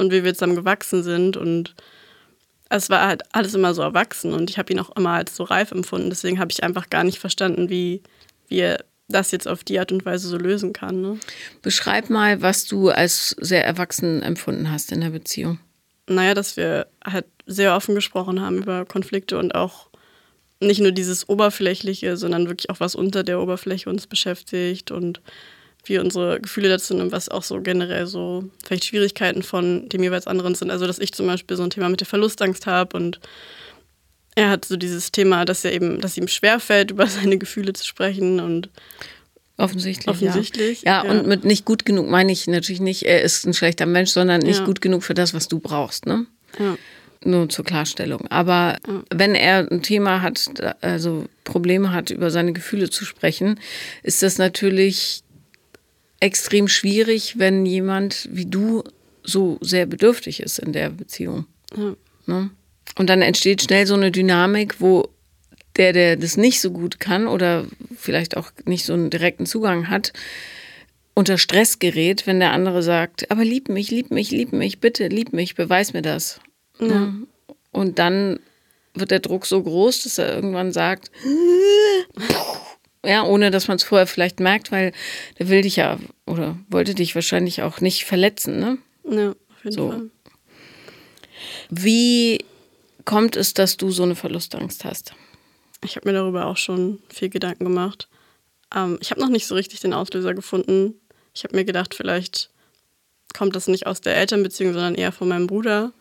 und 0.00 0.10
wie 0.10 0.24
wir 0.24 0.34
zusammen 0.34 0.56
gewachsen 0.56 1.02
sind. 1.02 1.36
Und 1.36 1.74
es 2.68 2.90
war 2.90 3.06
halt 3.06 3.22
alles 3.32 3.54
immer 3.54 3.74
so 3.74 3.82
erwachsen 3.82 4.32
und 4.32 4.50
ich 4.50 4.58
habe 4.58 4.72
ihn 4.72 4.80
auch 4.80 4.96
immer 4.96 5.10
als 5.10 5.36
so 5.36 5.44
reif 5.44 5.70
empfunden. 5.70 6.10
Deswegen 6.10 6.40
habe 6.40 6.50
ich 6.50 6.64
einfach 6.64 6.90
gar 6.90 7.04
nicht 7.04 7.18
verstanden, 7.18 7.68
wie, 7.68 8.02
er 8.48 8.84
das 9.08 9.32
jetzt 9.32 9.48
auf 9.48 9.64
die 9.64 9.78
Art 9.78 9.92
und 9.92 10.04
Weise 10.04 10.28
so 10.28 10.36
lösen 10.36 10.72
kann. 10.72 11.02
Ne? 11.02 11.18
Beschreib 11.62 12.10
mal, 12.10 12.42
was 12.42 12.64
du 12.64 12.90
als 12.90 13.36
sehr 13.40 13.64
erwachsen 13.64 14.22
empfunden 14.22 14.70
hast 14.70 14.92
in 14.92 15.00
der 15.00 15.10
Beziehung. 15.10 15.58
Naja, 16.06 16.34
dass 16.34 16.56
wir 16.56 16.86
halt 17.04 17.26
sehr 17.50 17.74
offen 17.74 17.94
gesprochen 17.94 18.40
haben 18.40 18.58
über 18.58 18.84
Konflikte 18.84 19.38
und 19.38 19.54
auch 19.54 19.88
nicht 20.60 20.80
nur 20.80 20.92
dieses 20.92 21.28
Oberflächliche, 21.28 22.16
sondern 22.16 22.46
wirklich 22.46 22.70
auch 22.70 22.80
was 22.80 22.94
unter 22.94 23.24
der 23.24 23.40
Oberfläche 23.40 23.88
uns 23.88 24.06
beschäftigt 24.06 24.90
und 24.90 25.20
wie 25.84 25.98
unsere 25.98 26.40
Gefühle 26.40 26.68
dazu 26.68 26.88
sind 26.88 27.00
und 27.00 27.12
was 27.12 27.30
auch 27.30 27.42
so 27.42 27.60
generell 27.60 28.06
so 28.06 28.44
vielleicht 28.64 28.84
Schwierigkeiten 28.84 29.42
von 29.42 29.88
dem 29.88 30.02
jeweils 30.02 30.26
anderen 30.26 30.54
sind. 30.54 30.70
Also, 30.70 30.86
dass 30.86 30.98
ich 30.98 31.12
zum 31.12 31.26
Beispiel 31.26 31.56
so 31.56 31.62
ein 31.62 31.70
Thema 31.70 31.88
mit 31.88 32.00
der 32.00 32.06
Verlustangst 32.06 32.66
habe 32.66 32.96
und 32.96 33.18
er 34.36 34.50
hat 34.50 34.64
so 34.64 34.76
dieses 34.76 35.10
Thema, 35.10 35.44
dass 35.44 35.64
er 35.64 35.72
eben, 35.72 36.00
dass 36.00 36.16
ihm 36.16 36.28
schwerfällt, 36.28 36.90
über 36.92 37.06
seine 37.06 37.38
Gefühle 37.38 37.72
zu 37.72 37.84
sprechen 37.84 38.40
und 38.40 38.68
Offensichtlich. 39.56 40.08
Offensichtlich. 40.08 40.82
Ja. 40.82 41.04
ja, 41.04 41.10
und 41.10 41.26
mit 41.26 41.44
nicht 41.44 41.66
gut 41.66 41.84
genug 41.84 42.08
meine 42.08 42.32
ich 42.32 42.46
natürlich 42.46 42.80
nicht, 42.80 43.02
er 43.02 43.20
ist 43.20 43.44
ein 43.44 43.52
schlechter 43.52 43.84
Mensch, 43.84 44.10
sondern 44.10 44.40
nicht 44.40 44.60
ja. 44.60 44.64
gut 44.64 44.80
genug 44.80 45.04
für 45.04 45.12
das, 45.12 45.34
was 45.34 45.48
du 45.48 45.58
brauchst. 45.58 46.06
Ne? 46.06 46.24
Ja. 46.58 46.78
Nur 47.22 47.50
zur 47.50 47.66
Klarstellung. 47.66 48.26
Aber 48.28 48.78
ja. 48.86 49.02
wenn 49.10 49.34
er 49.34 49.70
ein 49.70 49.82
Thema 49.82 50.22
hat, 50.22 50.50
also 50.80 51.26
Probleme 51.44 51.92
hat, 51.92 52.10
über 52.10 52.30
seine 52.30 52.52
Gefühle 52.54 52.88
zu 52.88 53.04
sprechen, 53.04 53.60
ist 54.02 54.22
das 54.22 54.38
natürlich 54.38 55.22
extrem 56.20 56.66
schwierig, 56.66 57.38
wenn 57.38 57.66
jemand 57.66 58.28
wie 58.32 58.46
du 58.46 58.84
so 59.22 59.58
sehr 59.60 59.84
bedürftig 59.84 60.40
ist 60.40 60.58
in 60.58 60.72
der 60.72 60.90
Beziehung. 60.90 61.44
Ja. 61.76 61.94
Ne? 62.26 62.50
Und 62.96 63.10
dann 63.10 63.22
entsteht 63.22 63.62
schnell 63.62 63.86
so 63.86 63.94
eine 63.94 64.10
Dynamik, 64.10 64.80
wo 64.80 65.08
der, 65.76 65.92
der 65.92 66.16
das 66.16 66.36
nicht 66.36 66.60
so 66.60 66.70
gut 66.70 67.00
kann 67.00 67.26
oder 67.26 67.66
vielleicht 67.96 68.36
auch 68.36 68.50
nicht 68.64 68.84
so 68.84 68.94
einen 68.94 69.10
direkten 69.10 69.46
Zugang 69.46 69.88
hat 69.88 70.12
unter 71.14 71.38
Stress 71.38 71.78
gerät, 71.78 72.26
wenn 72.26 72.40
der 72.40 72.52
andere 72.52 72.82
sagt, 72.82 73.30
aber 73.30 73.44
lieb 73.44 73.68
mich, 73.68 73.90
lieb 73.90 74.10
mich, 74.10 74.30
lieb 74.30 74.52
mich, 74.52 74.80
bitte, 74.80 75.08
lieb 75.08 75.32
mich, 75.32 75.54
beweis 75.54 75.92
mir 75.92 76.02
das. 76.02 76.40
Ja. 76.80 77.12
Und 77.72 77.98
dann 77.98 78.40
wird 78.94 79.10
der 79.10 79.20
Druck 79.20 79.46
so 79.46 79.62
groß, 79.62 80.02
dass 80.02 80.18
er 80.18 80.34
irgendwann 80.34 80.72
sagt, 80.72 81.10
ja, 83.04 83.22
ohne 83.24 83.50
dass 83.50 83.68
man 83.68 83.76
es 83.76 83.82
vorher 83.84 84.06
vielleicht 84.06 84.40
merkt, 84.40 84.72
weil 84.72 84.92
der 85.38 85.48
will 85.48 85.62
dich 85.62 85.76
ja 85.76 85.98
oder 86.26 86.58
wollte 86.68 86.94
dich 86.94 87.14
wahrscheinlich 87.14 87.62
auch 87.62 87.80
nicht 87.80 88.04
verletzen, 88.04 88.58
ne? 88.58 88.78
Ja, 89.04 89.30
auf 89.30 89.64
jeden 89.64 89.76
So. 89.76 89.90
Fall. 89.90 90.10
Wie 91.70 92.44
kommt 93.04 93.36
es, 93.36 93.54
dass 93.54 93.76
du 93.76 93.90
so 93.90 94.02
eine 94.02 94.16
Verlustangst 94.16 94.84
hast? 94.84 95.14
Ich 95.84 95.96
habe 95.96 96.08
mir 96.08 96.14
darüber 96.14 96.46
auch 96.46 96.56
schon 96.58 97.00
viel 97.08 97.30
Gedanken 97.30 97.64
gemacht. 97.64 98.08
Ähm, 98.74 98.98
ich 99.00 99.10
habe 99.10 99.20
noch 99.20 99.28
nicht 99.30 99.46
so 99.46 99.54
richtig 99.54 99.80
den 99.80 99.94
Auslöser 99.94 100.34
gefunden. 100.34 100.94
Ich 101.34 101.44
habe 101.44 101.56
mir 101.56 101.64
gedacht, 101.64 101.94
vielleicht 101.94 102.50
kommt 103.34 103.56
das 103.56 103.68
nicht 103.68 103.86
aus 103.86 104.00
der 104.00 104.16
Elternbeziehung, 104.16 104.72
sondern 104.72 104.94
eher 104.94 105.12
von 105.12 105.28
meinem 105.28 105.46
Bruder, 105.46 105.92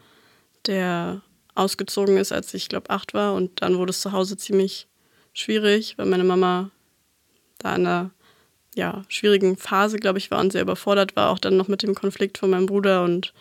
der 0.65 1.21
ausgezogen 1.55 2.17
ist, 2.17 2.31
als 2.31 2.53
ich 2.53 2.69
glaube 2.69 2.89
acht 2.89 3.13
war. 3.13 3.33
Und 3.33 3.61
dann 3.61 3.77
wurde 3.77 3.91
es 3.91 4.01
zu 4.01 4.11
Hause 4.11 4.37
ziemlich 4.37 4.87
schwierig, 5.33 5.97
weil 5.97 6.05
meine 6.05 6.23
Mama 6.23 6.71
da 7.57 7.75
in 7.75 7.85
einer 7.85 8.11
ja, 8.75 9.03
schwierigen 9.09 9.57
Phase, 9.57 9.97
glaube 9.97 10.19
ich, 10.19 10.31
war 10.31 10.39
und 10.39 10.51
sehr 10.51 10.61
überfordert 10.61 11.15
war, 11.15 11.29
auch 11.29 11.39
dann 11.39 11.57
noch 11.57 11.67
mit 11.67 11.83
dem 11.83 11.95
Konflikt 11.95 12.37
von 12.37 12.49
meinem 12.49 12.67
Bruder 12.67 13.03
und 13.03 13.33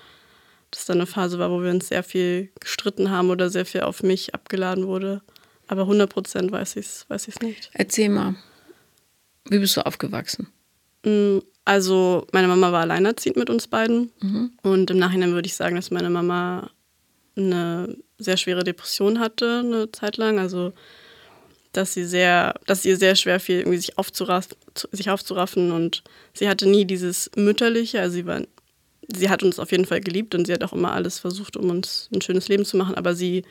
das 0.71 0.85
dann 0.87 0.99
eine 0.99 1.07
Phase 1.07 1.39
war, 1.39 1.51
wo 1.51 1.63
wir 1.63 1.71
uns 1.71 1.89
sehr 1.89 2.03
viel 2.03 2.51
gestritten 2.61 3.11
haben 3.11 3.31
oder 3.31 3.49
sehr 3.49 3.65
viel 3.65 3.83
auf 3.83 4.03
mich 4.03 4.35
abgeladen 4.35 4.87
wurde. 4.87 5.23
Aber 5.67 5.83
100 5.83 6.11
Prozent 6.13 6.51
weiß 6.51 6.77
ich 6.77 6.87
es 6.87 7.07
weiß 7.09 7.29
ich's 7.29 7.41
nicht. 7.41 7.71
Erzähl 7.73 8.09
mal. 8.09 8.35
Wie 9.49 9.59
bist 9.59 9.77
du 9.77 9.87
aufgewachsen? 9.87 10.49
Mm, 11.05 11.39
Also, 11.65 12.27
meine 12.33 12.49
Mama 12.49 12.73
war 12.73 12.81
alleinerziehend 12.81 13.37
mit 13.37 13.51
uns 13.51 13.69
beiden. 13.69 14.11
Und 14.63 14.91
im 14.91 14.99
Nachhinein 14.99 15.33
würde 15.33 15.47
ich 15.47 15.55
sagen, 15.55 15.77
dass 15.77 15.91
meine 15.91 16.11
Mama 16.11 16.71
eine 17.39 17.97
sehr 18.19 18.37
schwere 18.37 18.65
Depression 18.65 19.19
hatte, 19.19 19.63
eine 19.65 19.93
Zeit 19.93 20.17
lang. 20.17 20.39
Also, 20.39 20.73
dass 21.73 21.95
sie 21.95 22.05
sehr, 22.05 22.55
dass 22.67 22.85
ihr 22.85 22.97
sehr 22.97 23.15
schwer 23.15 23.41
fiel, 23.41 23.59
irgendwie 23.61 23.79
sich, 23.79 23.99
aufzuraff, 23.99 24.49
zu- 24.75 24.89
sich 24.93 25.11
aufzuraffen. 25.11 25.73
Und 25.73 26.03
sie 26.35 26.49
hatte 26.49 26.69
nie 26.69 26.85
dieses 26.85 27.31
Mütterliche. 27.37 28.01
Also, 28.01 28.15
sie 28.15 28.27
war, 28.27 28.43
sie 29.15 29.29
hat 29.31 29.43
uns 29.43 29.59
auf 29.59 29.71
jeden 29.71 29.85
Fall 29.85 30.01
geliebt 30.01 30.35
und 30.35 30.47
sie 30.47 30.53
hat 30.53 30.65
auch 30.65 30.73
immer 30.73 30.93
alles 30.93 31.19
versucht, 31.19 31.57
um 31.57 31.71
uns 31.71 32.09
ein 32.13 32.21
schönes 32.21 32.49
Leben 32.49 32.65
zu 32.65 32.77
machen. 32.77 32.95
Aber 32.95 33.15
sie 33.15 33.45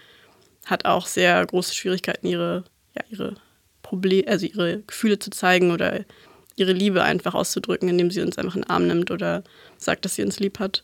hat 0.66 0.86
auch 0.86 1.08
sehr 1.08 1.46
große 1.46 1.74
Schwierigkeiten, 1.74 2.28
ihre, 2.28 2.64
ja, 2.96 3.04
ihre 3.10 3.36
Probleme, 3.84 4.28
also 4.28 4.46
ihre 4.46 4.82
Gefühle 4.82 5.18
zu 5.18 5.30
zeigen 5.30 5.72
oder 5.72 6.04
ihre 6.58 6.74
Liebe 6.74 7.04
einfach 7.04 7.36
auszudrücken, 7.36 7.88
indem 7.88 8.12
sie 8.12 8.22
uns 8.22 8.38
einfach 8.38 8.56
in 8.56 8.64
den 8.64 8.70
Arm 8.70 8.88
nimmt 8.88 9.12
oder 9.12 9.44
sagt, 9.78 10.04
dass 10.04 10.16
sie 10.16 10.24
uns 10.24 10.40
lieb 10.40 10.60
hat. 10.60 10.84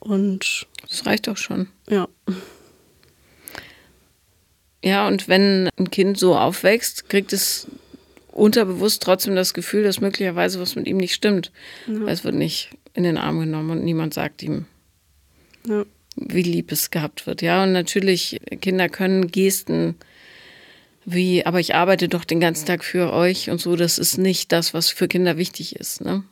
Und 0.00 0.66
Das 0.88 1.06
reicht 1.06 1.26
doch 1.26 1.36
schon. 1.36 1.68
ja, 1.88 2.08
Ja, 4.84 5.08
und 5.08 5.28
wenn 5.28 5.68
ein 5.76 5.90
Kind 5.90 6.18
so 6.18 6.36
aufwächst, 6.36 7.08
kriegt 7.08 7.32
es 7.32 7.66
unterbewusst 8.30 9.02
trotzdem 9.02 9.34
das 9.34 9.54
Gefühl, 9.54 9.82
dass 9.82 10.00
möglicherweise 10.00 10.60
was 10.60 10.76
mit 10.76 10.86
ihm 10.86 10.98
nicht 10.98 11.14
stimmt. 11.14 11.50
Weil 11.86 12.12
es 12.14 12.24
wird 12.24 12.36
nicht 12.36 12.70
in 12.94 13.02
den 13.02 13.18
Arm 13.18 13.40
genommen 13.40 13.70
und 13.70 13.84
niemand 13.84 14.14
sagt 14.14 14.42
ihm, 14.42 14.66
ja, 15.66 15.84
wie 16.16 16.42
lieb 16.42 16.72
es 16.72 16.90
gehabt 16.90 17.26
wird. 17.26 17.42
Ja, 17.42 17.62
und 17.64 17.72
natürlich, 17.72 18.40
Kinder 18.60 18.88
können 18.88 19.28
Gesten 19.28 19.96
wie, 21.04 21.46
aber 21.46 21.58
ich 21.58 21.74
arbeite 21.74 22.08
doch 22.08 22.24
den 22.24 22.40
ganzen 22.40 22.66
Tag 22.66 22.84
für 22.84 23.12
euch 23.12 23.50
und 23.50 23.60
so, 23.60 23.76
das 23.76 23.98
ist 23.98 24.18
nicht 24.18 24.52
das, 24.52 24.74
was 24.74 24.90
für 24.90 25.08
Kinder 25.08 25.38
wichtig 25.38 25.76
ist. 25.76 26.02
Ne? 26.02 26.22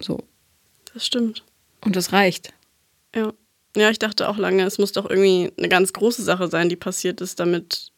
So. 0.00 0.22
das 0.94 1.06
stimmt. 1.06 1.42
Und 1.84 1.96
das 1.96 2.12
reicht. 2.12 2.52
Ja. 3.16 3.32
Ja, 3.76 3.90
ich 3.90 3.98
dachte 3.98 4.28
auch 4.28 4.38
lange, 4.38 4.64
es 4.64 4.78
muss 4.78 4.92
doch 4.92 5.08
irgendwie 5.08 5.52
eine 5.58 5.68
ganz 5.68 5.92
große 5.92 6.22
Sache 6.22 6.48
sein, 6.48 6.70
die 6.70 6.76
passiert 6.76 7.20
ist, 7.20 7.38
damit 7.38 7.92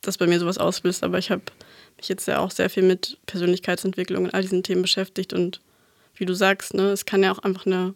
das 0.00 0.18
bei 0.18 0.26
mir 0.26 0.40
sowas 0.40 0.58
auslöst. 0.58 1.04
Aber 1.04 1.18
ich 1.18 1.30
habe 1.30 1.42
mich 1.96 2.08
jetzt 2.08 2.26
ja 2.26 2.40
auch 2.40 2.50
sehr 2.50 2.68
viel 2.68 2.82
mit 2.82 3.18
Persönlichkeitsentwicklung 3.26 4.24
und 4.24 4.34
all 4.34 4.42
diesen 4.42 4.64
Themen 4.64 4.82
beschäftigt. 4.82 5.32
Und 5.32 5.60
wie 6.14 6.26
du 6.26 6.34
sagst, 6.34 6.74
ne, 6.74 6.90
es 6.90 7.06
kann 7.06 7.22
ja 7.22 7.30
auch 7.30 7.38
einfach 7.38 7.66
eine 7.66 7.94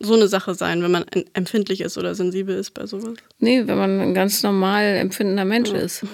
so 0.00 0.14
eine 0.14 0.28
Sache 0.28 0.54
sein, 0.54 0.82
wenn 0.82 0.90
man 0.90 1.04
empfindlich 1.34 1.80
ist 1.80 1.96
oder 1.98 2.14
sensibel 2.14 2.56
ist 2.56 2.72
bei 2.72 2.86
sowas. 2.86 3.14
Nee, 3.38 3.66
wenn 3.66 3.78
man 3.78 4.00
ein 4.00 4.14
ganz 4.14 4.42
normal 4.42 4.82
empfindender 4.96 5.44
Mensch 5.44 5.70
ist. 5.70 6.04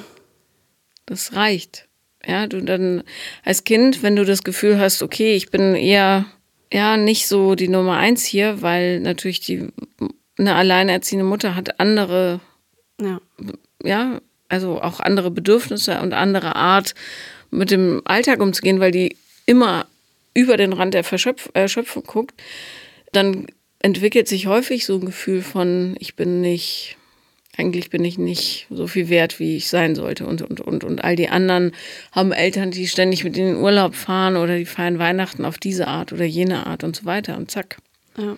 Das 1.06 1.34
reicht. 1.34 1.88
Ja, 2.24 2.46
du 2.46 2.62
dann 2.62 3.02
als 3.42 3.64
Kind, 3.64 4.02
wenn 4.02 4.16
du 4.16 4.24
das 4.24 4.44
Gefühl 4.44 4.78
hast, 4.78 5.02
okay, 5.02 5.34
ich 5.34 5.50
bin 5.50 5.74
eher 5.74 6.26
ja 6.72 6.96
nicht 6.96 7.26
so 7.26 7.54
die 7.54 7.68
Nummer 7.68 7.96
eins 7.96 8.24
hier, 8.24 8.62
weil 8.62 9.00
natürlich 9.00 9.40
die 9.40 9.68
eine 10.38 10.54
alleinerziehende 10.54 11.24
Mutter 11.24 11.54
hat 11.54 11.80
andere, 11.80 12.40
Ja, 13.00 13.20
ja, 13.82 14.20
also 14.48 14.80
auch 14.80 15.00
andere 15.00 15.30
Bedürfnisse 15.30 16.00
und 16.00 16.12
andere 16.12 16.56
Art 16.56 16.94
mit 17.50 17.70
dem 17.70 18.02
Alltag 18.04 18.40
umzugehen, 18.40 18.80
weil 18.80 18.90
die 18.90 19.16
immer 19.46 19.86
über 20.34 20.56
den 20.56 20.72
Rand 20.72 20.94
der 20.94 21.04
Verschöpf 21.04 21.50
Erschöpfung 21.54 22.04
guckt, 22.04 22.34
dann 23.12 23.46
entwickelt 23.80 24.28
sich 24.28 24.46
häufig 24.46 24.86
so 24.86 24.96
ein 24.96 25.06
Gefühl 25.06 25.42
von, 25.42 25.96
ich 25.98 26.14
bin 26.14 26.40
nicht, 26.40 26.96
eigentlich 27.60 27.90
bin 27.90 28.04
ich 28.04 28.16
nicht 28.16 28.66
so 28.70 28.86
viel 28.86 29.10
wert, 29.10 29.38
wie 29.38 29.56
ich 29.56 29.68
sein 29.68 29.94
sollte. 29.94 30.26
Und, 30.26 30.40
und, 30.40 30.60
und, 30.60 30.82
und 30.82 31.04
all 31.04 31.14
die 31.14 31.28
anderen 31.28 31.72
haben 32.10 32.32
Eltern, 32.32 32.70
die 32.70 32.88
ständig 32.88 33.22
mit 33.22 33.36
ihnen 33.36 33.48
in 33.48 33.54
den 33.56 33.62
Urlaub 33.62 33.94
fahren 33.94 34.36
oder 34.36 34.56
die 34.56 34.64
feiern 34.64 34.98
Weihnachten 34.98 35.44
auf 35.44 35.58
diese 35.58 35.86
Art 35.86 36.12
oder 36.12 36.24
jene 36.24 36.66
Art 36.66 36.84
und 36.84 36.96
so 36.96 37.04
weiter. 37.04 37.36
Und 37.36 37.50
zack. 37.50 37.76
ja, 38.16 38.36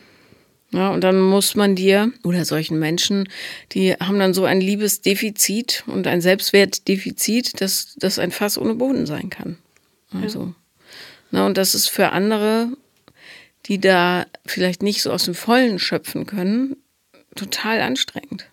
Ja, 0.73 0.91
und 0.91 1.05
dann 1.05 1.21
muss 1.21 1.55
man 1.55 1.77
dir 1.77 2.13
oder 2.25 2.45
solchen 2.45 2.81
Menschen, 2.81 3.29
die 3.73 3.93
haben 3.95 4.19
dann 4.19 4.35
so 4.35 4.45
ein 4.45 4.61
Liebesdefizit 4.61 5.85
und 5.87 6.09
ein 6.09 6.21
Selbstwertdefizit, 6.21 7.61
dass 7.61 7.95
das 7.97 8.19
ein 8.19 8.33
Fass 8.33 8.59
ohne 8.59 8.75
Boden 8.75 9.07
sein 9.07 9.31
kann. 9.31 9.59
Also, 10.13 10.55
na, 11.31 11.47
und 11.47 11.57
das 11.57 11.75
ist 11.75 11.89
für 11.89 12.11
andere, 12.11 12.69
die 13.67 13.81
da 13.81 14.27
vielleicht 14.45 14.83
nicht 14.83 15.03
so 15.03 15.13
aus 15.13 15.25
dem 15.25 15.35
Vollen 15.35 15.79
schöpfen 15.79 16.27
können, 16.27 16.77
total 17.35 17.81
anstrengend. 17.81 18.47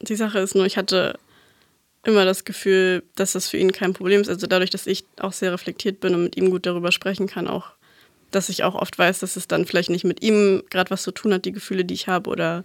Die 0.00 0.16
Sache 0.16 0.38
ist 0.40 0.54
nur, 0.54 0.66
ich 0.66 0.76
hatte 0.76 1.18
immer 2.04 2.24
das 2.24 2.44
Gefühl, 2.44 3.04
dass 3.14 3.32
das 3.32 3.48
für 3.48 3.56
ihn 3.56 3.72
kein 3.72 3.92
Problem 3.92 4.20
ist. 4.20 4.28
Also 4.28 4.46
dadurch, 4.46 4.70
dass 4.70 4.86
ich 4.86 5.04
auch 5.20 5.32
sehr 5.32 5.52
reflektiert 5.52 6.00
bin 6.00 6.14
und 6.14 6.24
mit 6.24 6.36
ihm 6.36 6.50
gut 6.50 6.66
darüber 6.66 6.90
sprechen 6.92 7.26
kann, 7.26 7.46
auch, 7.46 7.72
dass 8.30 8.48
ich 8.48 8.64
auch 8.64 8.74
oft 8.74 8.98
weiß, 8.98 9.20
dass 9.20 9.36
es 9.36 9.46
dann 9.46 9.66
vielleicht 9.66 9.90
nicht 9.90 10.04
mit 10.04 10.22
ihm 10.22 10.62
gerade 10.70 10.90
was 10.90 11.02
zu 11.02 11.12
tun 11.12 11.32
hat, 11.32 11.44
die 11.44 11.52
Gefühle, 11.52 11.84
die 11.84 11.94
ich 11.94 12.08
habe, 12.08 12.28
oder 12.28 12.64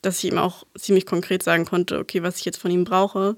dass 0.00 0.18
ich 0.18 0.32
ihm 0.32 0.38
auch 0.38 0.64
ziemlich 0.76 1.06
konkret 1.06 1.42
sagen 1.42 1.64
konnte, 1.64 1.98
okay, 1.98 2.22
was 2.22 2.38
ich 2.38 2.44
jetzt 2.44 2.58
von 2.58 2.70
ihm 2.70 2.84
brauche, 2.84 3.36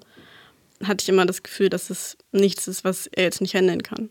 hatte 0.83 1.03
ich 1.03 1.09
immer 1.09 1.27
das 1.27 1.43
Gefühl, 1.43 1.69
dass 1.69 1.91
es 1.91 2.17
nichts 2.33 2.67
ist, 2.67 2.85
was 2.85 3.07
er 3.07 3.25
jetzt 3.25 3.41
nicht 3.41 3.55
handeln 3.55 3.83
kann. 3.83 4.09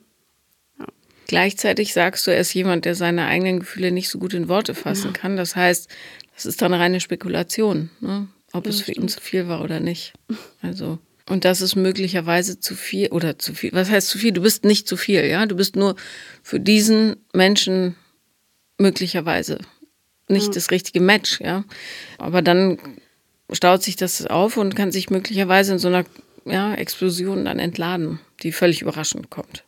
Gleichzeitig 1.28 1.94
sagst 1.94 2.28
du, 2.28 2.32
er 2.32 2.40
ist 2.40 2.54
jemand, 2.54 2.86
der 2.86 2.96
seine 2.96 3.26
eigenen 3.26 3.62
Gefühle 3.62 3.92
nicht 3.92 4.10
so 4.10 4.20
gut 4.20 4.34
in 4.34 4.50
Worte 4.50 4.76
fassen 4.76 5.14
kann. 5.14 5.36
Das 5.36 5.56
heißt, 5.56 5.90
das 6.36 6.46
ist 6.46 6.62
dann 6.62 6.74
reine 6.74 7.00
Spekulation, 7.00 7.90
ne? 8.02 8.28
Ob 8.54 8.68
es 8.68 8.82
für 8.82 8.94
ihn 8.94 9.10
zu 9.10 9.20
viel 9.20 9.48
war 9.48 9.62
oder 9.62 9.80
nicht. 9.80 10.14
Also, 10.62 11.00
und 11.28 11.46
das 11.46 11.62
ist 11.62 11.76
möglicherweise 11.76 12.60
zu 12.60 12.76
viel 12.76 13.10
oder 13.10 13.40
zu 13.40 13.54
viel. 13.54 13.72
Was 13.74 13.90
heißt 13.90 14.08
zu 14.08 14.18
viel? 14.18 14.32
Du 14.32 14.42
bist 14.42 14.64
nicht 14.66 14.88
zu 14.88 14.96
viel, 14.98 15.26
ja? 15.26 15.46
Du 15.46 15.56
bist 15.56 15.76
nur 15.76 15.96
für 16.42 16.60
diesen 16.60 17.18
Menschen 17.34 17.96
möglicherweise 18.78 19.60
nicht 20.28 20.56
das 20.56 20.72
richtige 20.72 21.02
Match, 21.02 21.40
ja. 21.42 21.64
Aber 22.18 22.42
dann 22.42 22.78
staut 23.52 23.84
sich 23.84 23.96
das 23.96 24.26
auf 24.26 24.58
und 24.58 24.76
kann 24.76 24.92
sich 24.92 25.10
möglicherweise 25.10 25.74
in 25.74 25.80
so 25.80 25.88
einer 25.88 26.06
ja, 26.46 26.74
Explosion 26.74 27.46
dann 27.46 27.60
entladen, 27.60 28.20
die 28.42 28.52
völlig 28.52 28.82
überraschend 28.82 29.30
kommt. 29.30 29.64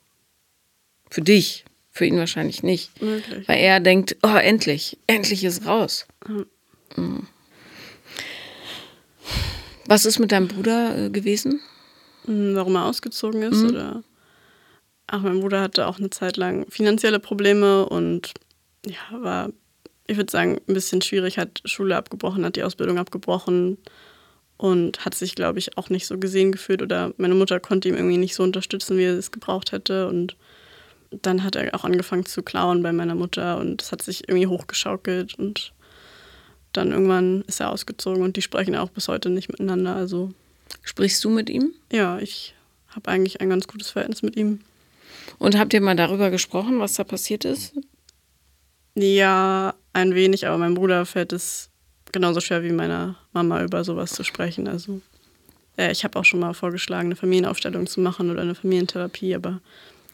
Für 1.09 1.21
dich, 1.21 1.65
für 1.91 2.05
ihn 2.05 2.17
wahrscheinlich 2.17 2.63
nicht. 2.63 3.01
Möglich. 3.01 3.47
Weil 3.47 3.59
er 3.59 3.79
denkt, 3.79 4.17
oh, 4.23 4.35
endlich, 4.35 4.97
endlich 5.07 5.43
ist 5.43 5.65
raus. 5.65 6.07
Mhm. 6.95 7.27
Was 9.87 10.05
ist 10.05 10.19
mit 10.19 10.31
deinem 10.31 10.47
Bruder 10.47 10.97
äh, 10.97 11.09
gewesen? 11.09 11.61
Mm, 12.25 12.55
warum 12.55 12.75
er 12.75 12.85
ausgezogen 12.85 13.43
ist 13.43 13.63
oder 13.63 14.03
ach 15.07 15.21
mein 15.21 15.39
Bruder 15.39 15.61
hatte 15.61 15.87
auch 15.87 15.99
eine 15.99 16.09
Zeit 16.09 16.37
lang 16.37 16.65
finanzielle 16.69 17.19
Probleme 17.19 17.87
und 17.87 18.33
ja 18.85 18.97
war 19.11 19.49
ich 20.07 20.17
würde 20.17 20.31
sagen 20.31 20.59
ein 20.67 20.73
bisschen 20.73 21.01
schwierig 21.01 21.37
hat 21.37 21.61
Schule 21.65 21.95
abgebrochen 21.95 22.43
hat 22.45 22.55
die 22.55 22.63
Ausbildung 22.63 22.97
abgebrochen 22.97 23.77
und 24.57 25.05
hat 25.05 25.13
sich 25.13 25.35
glaube 25.35 25.59
ich 25.59 25.77
auch 25.77 25.89
nicht 25.89 26.07
so 26.07 26.17
gesehen 26.17 26.51
gefühlt 26.51 26.81
oder 26.81 27.13
meine 27.17 27.35
Mutter 27.35 27.59
konnte 27.59 27.89
ihm 27.89 27.95
irgendwie 27.95 28.17
nicht 28.17 28.35
so 28.35 28.43
unterstützen 28.43 28.97
wie 28.97 29.03
er 29.03 29.17
es 29.17 29.31
gebraucht 29.31 29.71
hätte 29.71 30.07
und 30.07 30.35
dann 31.11 31.43
hat 31.43 31.55
er 31.55 31.75
auch 31.75 31.83
angefangen 31.83 32.25
zu 32.25 32.41
klauen 32.41 32.81
bei 32.81 32.91
meiner 32.91 33.15
Mutter 33.15 33.57
und 33.57 33.81
es 33.83 33.91
hat 33.91 34.01
sich 34.01 34.27
irgendwie 34.27 34.47
hochgeschaukelt 34.47 35.35
und 35.35 35.73
dann 36.77 36.91
irgendwann 36.91 37.41
ist 37.47 37.59
er 37.59 37.71
ausgezogen 37.71 38.23
und 38.23 38.35
die 38.35 38.41
sprechen 38.41 38.75
auch 38.75 38.89
bis 38.89 39.07
heute 39.07 39.29
nicht 39.29 39.49
miteinander 39.49 39.95
also 39.95 40.33
Sprichst 40.81 41.23
du 41.23 41.29
mit 41.29 41.49
ihm? 41.49 41.73
ja, 41.91 42.19
ich 42.19 42.53
habe 42.95 43.11
eigentlich 43.11 43.41
ein 43.41 43.49
ganz 43.49 43.67
gutes 43.67 43.89
Verhältnis 43.89 44.21
mit 44.21 44.35
ihm. 44.37 44.61
Und 45.37 45.57
habt 45.57 45.73
ihr 45.73 45.81
mal 45.81 45.95
darüber 45.95 46.29
gesprochen, 46.29 46.79
was 46.79 46.93
da 46.93 47.03
passiert 47.03 47.43
ist? 47.45 47.73
Ja, 48.95 49.75
ein 49.91 50.15
wenig, 50.15 50.47
aber 50.47 50.57
meinem 50.57 50.75
Bruder 50.75 51.05
fällt 51.05 51.33
es 51.33 51.69
genauso 52.11 52.39
schwer 52.39 52.63
wie 52.63 52.71
meiner 52.71 53.15
Mama 53.33 53.61
über 53.63 53.83
sowas 53.83 54.13
zu 54.13 54.23
sprechen. 54.23 54.67
Also 54.67 55.01
äh, 55.77 55.91
ich 55.91 56.03
habe 56.05 56.17
auch 56.17 56.23
schon 56.23 56.39
mal 56.39 56.53
vorgeschlagen, 56.53 57.07
eine 57.07 57.15
Familienaufstellung 57.17 57.87
zu 57.87 57.99
machen 57.99 58.31
oder 58.31 58.41
eine 58.41 58.55
Familientherapie, 58.55 59.35
aber 59.35 59.59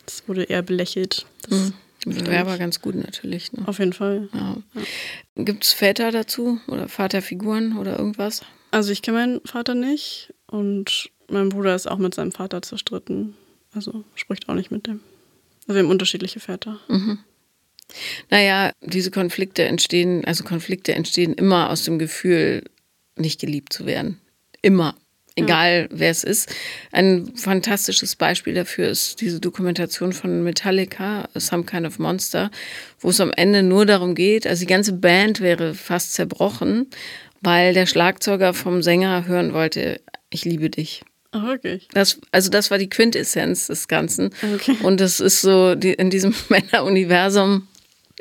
das 0.05 0.23
wurde 0.27 0.43
eher 0.43 0.63
belächelt. 0.63 1.27
Das 1.47 1.59
mhm. 1.59 1.73
Wäre 2.05 2.39
aber 2.39 2.57
ganz 2.57 2.81
gut 2.81 2.95
natürlich. 2.95 3.53
Ne? 3.53 3.67
Auf 3.67 3.79
jeden 3.79 3.93
Fall. 3.93 4.29
Ja. 4.33 4.57
Ja. 4.73 4.81
Gibt 5.43 5.63
es 5.65 5.73
Väter 5.73 6.11
dazu 6.11 6.59
oder 6.67 6.87
Vaterfiguren 6.87 7.77
oder 7.77 7.97
irgendwas? 7.97 8.41
Also 8.71 8.91
ich 8.91 9.01
kenne 9.01 9.17
meinen 9.17 9.41
Vater 9.45 9.75
nicht 9.75 10.33
und 10.47 11.11
mein 11.29 11.49
Bruder 11.49 11.75
ist 11.75 11.87
auch 11.89 11.97
mit 11.97 12.15
seinem 12.15 12.31
Vater 12.31 12.61
zerstritten. 12.61 13.35
Also 13.73 14.03
spricht 14.15 14.49
auch 14.49 14.55
nicht 14.55 14.71
mit 14.71 14.87
dem. 14.87 15.01
Also 15.67 15.75
wir 15.75 15.83
haben 15.83 15.91
unterschiedliche 15.91 16.39
Väter. 16.39 16.79
Mhm. 16.87 17.19
Naja, 18.29 18.71
diese 18.81 19.11
Konflikte 19.11 19.63
entstehen, 19.63 20.25
also 20.25 20.43
Konflikte 20.43 20.93
entstehen 20.95 21.33
immer 21.33 21.69
aus 21.69 21.83
dem 21.83 21.99
Gefühl, 21.99 22.63
nicht 23.15 23.39
geliebt 23.39 23.73
zu 23.73 23.85
werden. 23.85 24.19
Immer. 24.61 24.95
Egal 25.35 25.87
ja. 25.89 25.97
wer 25.97 26.11
es 26.11 26.23
ist. 26.23 26.53
Ein 26.91 27.33
fantastisches 27.35 28.15
Beispiel 28.15 28.53
dafür 28.53 28.89
ist 28.89 29.21
diese 29.21 29.39
Dokumentation 29.39 30.11
von 30.11 30.43
Metallica, 30.43 31.29
Some 31.35 31.63
Kind 31.63 31.87
of 31.87 31.99
Monster, 31.99 32.51
wo 32.99 33.09
es 33.09 33.21
am 33.21 33.31
Ende 33.31 33.63
nur 33.63 33.85
darum 33.85 34.13
geht, 34.13 34.45
also 34.45 34.61
die 34.61 34.67
ganze 34.67 34.93
Band 34.93 35.39
wäre 35.39 35.73
fast 35.73 36.13
zerbrochen, 36.13 36.87
weil 37.41 37.73
der 37.73 37.85
Schlagzeuger 37.85 38.53
vom 38.53 38.83
Sänger 38.83 39.25
hören 39.25 39.53
wollte, 39.53 40.01
ich 40.29 40.43
liebe 40.43 40.69
dich. 40.69 41.03
Ach, 41.31 41.45
wirklich? 41.45 41.87
Das, 41.93 42.19
also 42.31 42.49
das 42.49 42.69
war 42.69 42.77
die 42.77 42.89
Quintessenz 42.89 43.67
des 43.67 43.87
Ganzen. 43.87 44.31
Okay. 44.55 44.75
Und 44.83 44.99
das 44.99 45.21
ist 45.21 45.39
so, 45.39 45.75
die, 45.75 45.93
in 45.93 46.09
diesem 46.09 46.35
Männeruniversum 46.49 47.67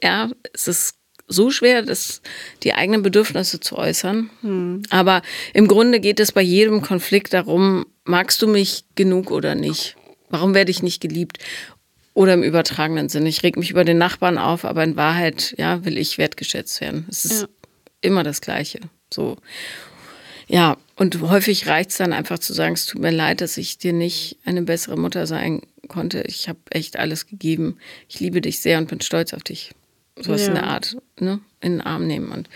ja, 0.03 0.31
es 0.53 0.69
ist 0.69 0.95
so 1.31 1.51
schwer, 1.51 1.83
das, 1.83 2.21
die 2.63 2.75
eigenen 2.75 3.03
Bedürfnisse 3.03 3.61
zu 3.61 3.79
äußern. 3.79 4.31
Hm. 4.43 4.83
Aber 4.91 5.23
im 5.55 5.69
Grunde 5.69 6.01
geht 6.01 6.21
es 6.21 6.33
bei 6.33 6.43
jedem 6.43 6.83
Konflikt 6.83 7.33
darum, 7.33 7.87
magst 8.05 8.43
du 8.43 8.49
mich 8.49 8.85
genug 8.97 9.31
oder 9.31 9.55
nicht? 9.55 9.97
Warum 10.29 10.55
werde 10.55 10.71
ich 10.71 10.83
nicht 10.83 11.01
geliebt? 11.01 11.39
Oder 12.13 12.35
im 12.35 12.43
übertragenen 12.43 13.09
Sinne, 13.09 13.29
ich 13.29 13.43
reg 13.43 13.57
mich 13.57 13.71
über 13.71 13.85
den 13.85 13.99
Nachbarn 13.99 14.37
auf, 14.37 14.65
aber 14.65 14.83
in 14.83 14.97
Wahrheit, 14.97 15.55
ja, 15.57 15.85
will 15.85 15.97
ich 15.97 16.19
wertgeschätzt 16.19 16.81
werden. 16.81 17.07
Es 17.09 17.25
ist 17.25 17.43
ja. 17.43 17.49
immer 18.01 18.25
das 18.25 18.41
Gleiche. 18.41 18.81
So. 19.15 19.37
Ja, 20.49 20.77
und 20.97 21.21
häufig 21.21 21.69
reicht 21.69 21.91
es 21.91 21.97
dann 21.99 22.13
einfach 22.13 22.41
zu 22.41 22.53
sagen, 22.53 22.75
es 22.75 22.87
tut 22.87 23.01
mir 23.01 23.13
leid, 23.13 23.41
dass 23.41 23.57
ich 23.57 23.79
dir 23.79 23.93
nicht 23.93 24.39
eine 24.45 24.63
bessere 24.63 24.97
Mutter 24.97 25.29
sein 25.29 25.63
konnte. 25.87 26.23
Ich 26.23 26.49
habe 26.49 26.59
echt 26.71 26.99
alles 26.99 27.29
gegeben. 27.29 27.79
Ich 28.09 28.19
liebe 28.19 28.41
dich 28.41 28.59
sehr 28.59 28.79
und 28.79 28.89
bin 28.89 29.01
stolz 29.01 29.33
auf 29.33 29.45
dich 29.45 29.71
sowas 30.23 30.43
ja. 30.43 30.49
in 30.49 30.55
der 30.55 30.67
Art, 30.67 30.97
ne, 31.19 31.41
in 31.61 31.73
den 31.73 31.81
Arm 31.81 32.07
nehmen. 32.07 32.31
Und 32.33 32.49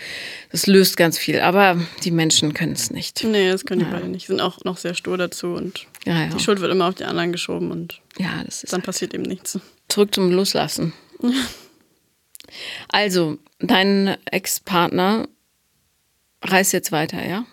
das 0.51 0.67
löst 0.67 0.97
ganz 0.97 1.17
viel. 1.17 1.39
Aber 1.39 1.79
die 2.03 2.11
Menschen 2.11 2.53
können 2.53 2.73
es 2.73 2.91
nicht. 2.91 3.23
Nee, 3.23 3.49
das 3.49 3.65
können 3.65 3.79
die 3.79 3.85
ja. 3.85 3.91
beide 3.91 4.07
nicht. 4.07 4.27
Sind 4.27 4.41
auch 4.41 4.63
noch 4.63 4.77
sehr 4.77 4.93
stur 4.93 5.17
dazu 5.17 5.53
und 5.53 5.87
ja, 6.05 6.25
ja. 6.25 6.27
die 6.27 6.39
Schuld 6.39 6.61
wird 6.61 6.71
immer 6.71 6.87
auf 6.87 6.95
die 6.95 7.05
anderen 7.05 7.31
geschoben 7.31 7.71
und 7.71 8.01
ja, 8.17 8.43
das 8.45 8.63
ist 8.63 8.73
dann 8.73 8.79
halt 8.79 8.85
passiert 8.85 9.13
eben 9.13 9.23
nichts. 9.23 9.59
Zurück 9.89 10.13
zum 10.13 10.31
Loslassen. 10.31 10.93
also, 12.89 13.37
dein 13.59 14.17
Ex-Partner 14.31 15.27
reist 16.41 16.73
jetzt 16.73 16.91
weiter, 16.91 17.25
ja? 17.25 17.45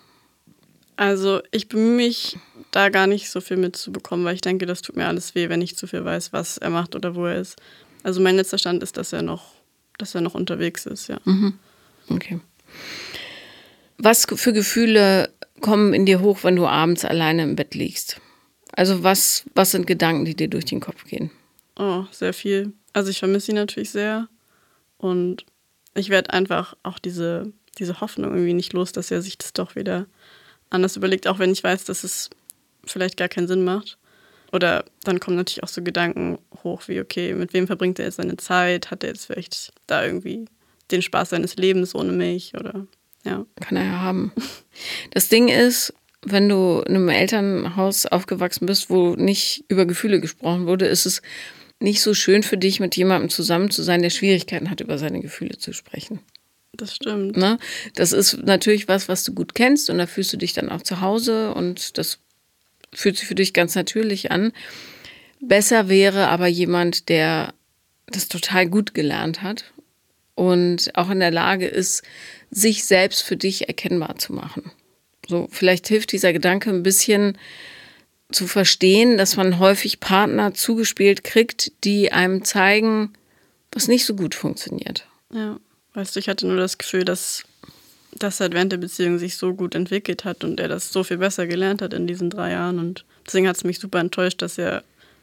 Also, 0.96 1.40
ich 1.50 1.68
bemühe 1.68 1.96
mich, 1.96 2.38
da 2.70 2.88
gar 2.88 3.06
nicht 3.06 3.30
so 3.30 3.40
viel 3.40 3.56
mitzubekommen, 3.56 4.24
weil 4.24 4.34
ich 4.34 4.40
denke, 4.40 4.66
das 4.66 4.82
tut 4.82 4.96
mir 4.96 5.06
alles 5.06 5.34
weh, 5.34 5.48
wenn 5.48 5.62
ich 5.62 5.76
zu 5.76 5.86
viel 5.86 6.04
weiß, 6.04 6.32
was 6.32 6.58
er 6.58 6.70
macht 6.70 6.94
oder 6.94 7.14
wo 7.14 7.26
er 7.26 7.36
ist. 7.36 7.56
Also, 8.02 8.20
mein 8.20 8.36
letzter 8.36 8.58
Stand 8.58 8.82
ist, 8.82 8.96
dass 8.96 9.12
er 9.12 9.22
noch 9.22 9.54
dass 9.98 10.14
er 10.14 10.20
noch 10.20 10.34
unterwegs 10.34 10.86
ist, 10.86 11.08
ja. 11.08 11.18
Mhm. 11.24 11.54
Okay. 12.08 12.40
Was 13.98 14.26
für 14.34 14.52
Gefühle 14.52 15.32
kommen 15.60 15.94
in 15.94 16.06
dir 16.06 16.20
hoch, 16.20 16.42
wenn 16.42 16.56
du 16.56 16.66
abends 16.66 17.04
alleine 17.04 17.42
im 17.42 17.56
Bett 17.56 17.74
liegst? 17.74 18.20
Also 18.72 19.02
was, 19.02 19.44
was 19.54 19.70
sind 19.70 19.86
Gedanken, 19.86 20.24
die 20.24 20.34
dir 20.34 20.48
durch 20.48 20.64
den 20.64 20.80
Kopf 20.80 21.04
gehen? 21.04 21.30
Oh, 21.76 22.04
sehr 22.10 22.32
viel. 22.32 22.72
Also 22.92 23.10
ich 23.10 23.18
vermisse 23.18 23.52
ihn 23.52 23.56
natürlich 23.56 23.90
sehr. 23.90 24.28
Und 24.98 25.44
ich 25.94 26.08
werde 26.08 26.32
einfach 26.32 26.74
auch 26.82 26.98
diese, 26.98 27.52
diese 27.78 28.00
Hoffnung 28.00 28.32
irgendwie 28.32 28.54
nicht 28.54 28.72
los, 28.72 28.92
dass 28.92 29.10
er 29.10 29.22
sich 29.22 29.38
das 29.38 29.52
doch 29.52 29.76
wieder 29.76 30.06
anders 30.70 30.96
überlegt, 30.96 31.26
auch 31.28 31.38
wenn 31.38 31.52
ich 31.52 31.62
weiß, 31.62 31.84
dass 31.84 32.02
es 32.02 32.30
vielleicht 32.84 33.16
gar 33.16 33.28
keinen 33.28 33.48
Sinn 33.48 33.64
macht. 33.64 33.98
Oder 34.52 34.84
dann 35.04 35.18
kommen 35.18 35.36
natürlich 35.36 35.62
auch 35.62 35.68
so 35.68 35.82
Gedanken 35.82 36.38
hoch 36.62 36.82
wie, 36.86 37.00
okay, 37.00 37.34
mit 37.34 37.54
wem 37.54 37.66
verbringt 37.66 37.98
er 37.98 38.04
jetzt 38.04 38.16
seine 38.16 38.36
Zeit? 38.36 38.90
Hat 38.90 39.02
er 39.02 39.10
jetzt 39.10 39.26
vielleicht 39.26 39.72
da 39.86 40.04
irgendwie 40.04 40.44
den 40.90 41.02
Spaß 41.02 41.30
seines 41.30 41.56
Lebens 41.56 41.94
ohne 41.94 42.12
mich? 42.12 42.54
Oder 42.54 42.86
ja. 43.24 43.46
Kann 43.60 43.76
er 43.76 43.84
ja 43.84 44.00
haben. 44.00 44.32
Das 45.10 45.28
Ding 45.28 45.48
ist, 45.48 45.94
wenn 46.24 46.48
du 46.48 46.82
in 46.86 46.94
einem 46.94 47.08
Elternhaus 47.08 48.06
aufgewachsen 48.06 48.66
bist, 48.66 48.90
wo 48.90 49.14
nicht 49.16 49.64
über 49.68 49.86
Gefühle 49.86 50.20
gesprochen 50.20 50.66
wurde, 50.66 50.86
ist 50.86 51.06
es 51.06 51.20
nicht 51.80 52.00
so 52.00 52.14
schön 52.14 52.42
für 52.42 52.56
dich, 52.56 52.80
mit 52.80 52.96
jemandem 52.96 53.28
zusammen 53.28 53.70
zu 53.70 53.82
sein, 53.82 54.02
der 54.02 54.10
Schwierigkeiten 54.10 54.70
hat, 54.70 54.80
über 54.80 54.98
seine 54.98 55.20
Gefühle 55.20 55.58
zu 55.58 55.72
sprechen. 55.72 56.20
Das 56.74 56.94
stimmt. 56.94 57.36
Ne? 57.36 57.58
Das 57.96 58.12
ist 58.12 58.38
natürlich 58.44 58.88
was, 58.88 59.08
was 59.08 59.24
du 59.24 59.34
gut 59.34 59.54
kennst 59.54 59.90
und 59.90 59.98
da 59.98 60.06
fühlst 60.06 60.32
du 60.32 60.36
dich 60.36 60.52
dann 60.54 60.70
auch 60.70 60.82
zu 60.82 61.00
Hause 61.00 61.52
und 61.54 61.98
das 61.98 62.18
fühlt 62.92 63.16
sich 63.16 63.26
für 63.26 63.34
dich 63.34 63.52
ganz 63.52 63.74
natürlich 63.74 64.30
an. 64.30 64.52
Besser 65.40 65.88
wäre 65.88 66.28
aber 66.28 66.46
jemand, 66.46 67.08
der 67.08 67.54
das 68.06 68.28
total 68.28 68.68
gut 68.68 68.94
gelernt 68.94 69.42
hat 69.42 69.72
und 70.34 70.90
auch 70.94 71.10
in 71.10 71.20
der 71.20 71.30
Lage 71.30 71.66
ist, 71.66 72.02
sich 72.50 72.84
selbst 72.84 73.22
für 73.22 73.36
dich 73.36 73.68
erkennbar 73.68 74.18
zu 74.18 74.32
machen. 74.32 74.70
So, 75.28 75.48
vielleicht 75.50 75.88
hilft 75.88 76.12
dieser 76.12 76.32
Gedanke 76.32 76.70
ein 76.70 76.82
bisschen 76.82 77.38
zu 78.30 78.46
verstehen, 78.46 79.18
dass 79.18 79.36
man 79.36 79.58
häufig 79.58 80.00
Partner 80.00 80.54
zugespielt 80.54 81.22
kriegt, 81.24 81.72
die 81.84 82.12
einem 82.12 82.44
zeigen, 82.44 83.12
was 83.70 83.88
nicht 83.88 84.04
so 84.04 84.14
gut 84.14 84.34
funktioniert. 84.34 85.06
Ja, 85.32 85.58
weißt 85.94 86.14
du, 86.16 86.20
ich 86.20 86.28
hatte 86.28 86.46
nur 86.46 86.56
das 86.56 86.78
Gefühl, 86.78 87.04
dass 87.04 87.44
dass 88.18 88.40
er 88.40 88.52
während 88.52 88.72
der 88.72 88.78
Beziehung 88.78 89.18
sich 89.18 89.36
so 89.36 89.54
gut 89.54 89.74
entwickelt 89.74 90.24
hat 90.24 90.44
und 90.44 90.60
er 90.60 90.68
das 90.68 90.92
so 90.92 91.02
viel 91.04 91.18
besser 91.18 91.46
gelernt 91.46 91.82
hat 91.82 91.94
in 91.94 92.06
diesen 92.06 92.30
drei 92.30 92.52
Jahren. 92.52 92.78
Und 92.78 93.04
deswegen 93.26 93.48
hat 93.48 93.56
es 93.56 93.64
mich 93.64 93.78
super 93.78 94.00
enttäuscht, 94.00 94.42
dass 94.42 94.58
er 94.58 94.82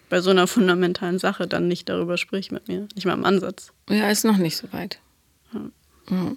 bei 0.10 0.22
so 0.22 0.32
einer 0.32 0.48
fundamentalen 0.48 1.20
Sache 1.20 1.48
dann 1.48 1.68
nicht 1.68 1.90
darüber 1.90 2.18
spricht 2.18 2.52
mit 2.52 2.68
mir. 2.68 2.88
Nicht 2.96 3.06
mal 3.06 3.14
im 3.14 3.26
Ansatz. 3.26 3.72
Ja, 3.90 4.10
ist 4.10 4.26
noch 4.26 4.38
nicht 4.38 4.58
so 4.58 4.72
weit. 4.72 5.00
Ja. 5.54 6.36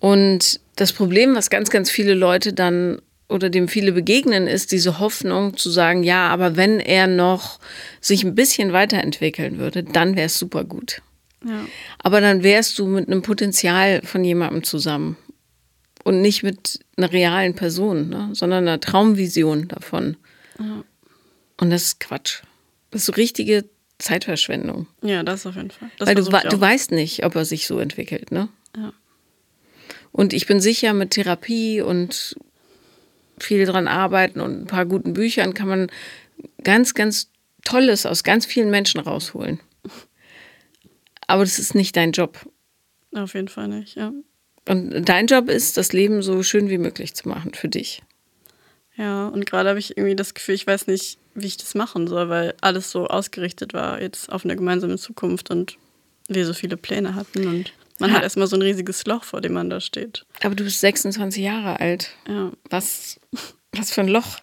Und 0.00 0.60
das 0.76 0.92
Problem, 0.92 1.34
was 1.34 1.50
ganz, 1.50 1.70
ganz 1.70 1.90
viele 1.90 2.14
Leute 2.14 2.52
dann 2.52 3.00
oder 3.28 3.50
dem 3.50 3.68
viele 3.68 3.92
begegnen, 3.92 4.46
ist 4.46 4.72
diese 4.72 4.98
Hoffnung 4.98 5.56
zu 5.56 5.70
sagen, 5.70 6.02
ja, 6.02 6.28
aber 6.28 6.56
wenn 6.56 6.80
er 6.80 7.06
noch 7.06 7.60
sich 8.00 8.24
ein 8.24 8.34
bisschen 8.34 8.72
weiterentwickeln 8.72 9.58
würde, 9.58 9.82
dann 9.82 10.16
wäre 10.16 10.26
es 10.26 10.38
super 10.38 10.64
gut. 10.64 11.02
Ja. 11.44 11.66
Aber 11.98 12.20
dann 12.20 12.42
wärst 12.42 12.78
du 12.78 12.86
mit 12.86 13.08
einem 13.08 13.22
Potenzial 13.22 14.02
von 14.02 14.24
jemandem 14.24 14.62
zusammen 14.62 15.16
und 16.04 16.20
nicht 16.20 16.42
mit 16.42 16.80
einer 16.96 17.12
realen 17.12 17.54
Person, 17.54 18.08
ne? 18.08 18.30
sondern 18.32 18.66
einer 18.66 18.80
Traumvision 18.80 19.68
davon. 19.68 20.16
Ja. 20.58 20.84
Und 21.58 21.70
das 21.70 21.82
ist 21.84 22.00
Quatsch. 22.00 22.42
Das 22.90 23.02
ist 23.02 23.06
so 23.06 23.12
richtige 23.12 23.64
Zeitverschwendung. 23.98 24.86
Ja, 25.02 25.22
das 25.22 25.46
auf 25.46 25.56
jeden 25.56 25.70
Fall. 25.70 25.90
Das 25.98 26.08
Weil 26.08 26.14
du, 26.16 26.24
du 26.24 26.60
weißt 26.60 26.90
nicht, 26.90 27.24
ob 27.24 27.36
er 27.36 27.44
sich 27.44 27.66
so 27.66 27.78
entwickelt, 27.78 28.32
ne? 28.32 28.48
Ja. 28.76 28.92
Und 30.10 30.32
ich 30.32 30.46
bin 30.46 30.60
sicher, 30.60 30.92
mit 30.92 31.10
Therapie 31.10 31.80
und 31.80 32.36
viel 33.38 33.64
dran 33.64 33.88
arbeiten 33.88 34.40
und 34.40 34.62
ein 34.62 34.66
paar 34.66 34.86
guten 34.86 35.14
Büchern 35.14 35.54
kann 35.54 35.68
man 35.68 35.90
ganz, 36.62 36.94
ganz 36.94 37.30
Tolles 37.64 38.06
aus 38.06 38.24
ganz 38.24 38.44
vielen 38.44 38.70
Menschen 38.70 39.00
rausholen. 39.00 39.60
Aber 41.32 41.44
das 41.44 41.58
ist 41.58 41.74
nicht 41.74 41.96
dein 41.96 42.12
Job. 42.12 42.38
Auf 43.14 43.32
jeden 43.32 43.48
Fall 43.48 43.66
nicht, 43.66 43.96
ja. 43.96 44.12
Und 44.68 45.08
dein 45.08 45.28
Job 45.28 45.48
ist, 45.48 45.78
das 45.78 45.94
Leben 45.94 46.20
so 46.20 46.42
schön 46.42 46.68
wie 46.68 46.76
möglich 46.76 47.14
zu 47.14 47.26
machen 47.26 47.54
für 47.54 47.70
dich. 47.70 48.02
Ja, 48.98 49.28
und 49.28 49.46
gerade 49.46 49.70
habe 49.70 49.78
ich 49.78 49.96
irgendwie 49.96 50.14
das 50.14 50.34
Gefühl, 50.34 50.54
ich 50.54 50.66
weiß 50.66 50.88
nicht, 50.88 51.16
wie 51.34 51.46
ich 51.46 51.56
das 51.56 51.74
machen 51.74 52.06
soll, 52.06 52.28
weil 52.28 52.52
alles 52.60 52.90
so 52.90 53.06
ausgerichtet 53.06 53.72
war 53.72 54.02
jetzt 54.02 54.30
auf 54.30 54.44
eine 54.44 54.56
gemeinsame 54.56 54.98
Zukunft 54.98 55.50
und 55.50 55.78
wir 56.28 56.44
so 56.44 56.52
viele 56.52 56.76
Pläne 56.76 57.14
hatten 57.14 57.46
und 57.46 57.72
man 57.98 58.10
ja. 58.10 58.16
hat 58.16 58.24
erstmal 58.24 58.46
so 58.46 58.56
ein 58.56 58.62
riesiges 58.62 59.06
Loch, 59.06 59.24
vor 59.24 59.40
dem 59.40 59.54
man 59.54 59.70
da 59.70 59.80
steht. 59.80 60.26
Aber 60.42 60.54
du 60.54 60.64
bist 60.64 60.80
26 60.80 61.42
Jahre 61.42 61.80
alt. 61.80 62.10
Ja. 62.28 62.52
Was, 62.68 63.18
was 63.72 63.90
für 63.90 64.02
ein 64.02 64.08
Loch. 64.08 64.36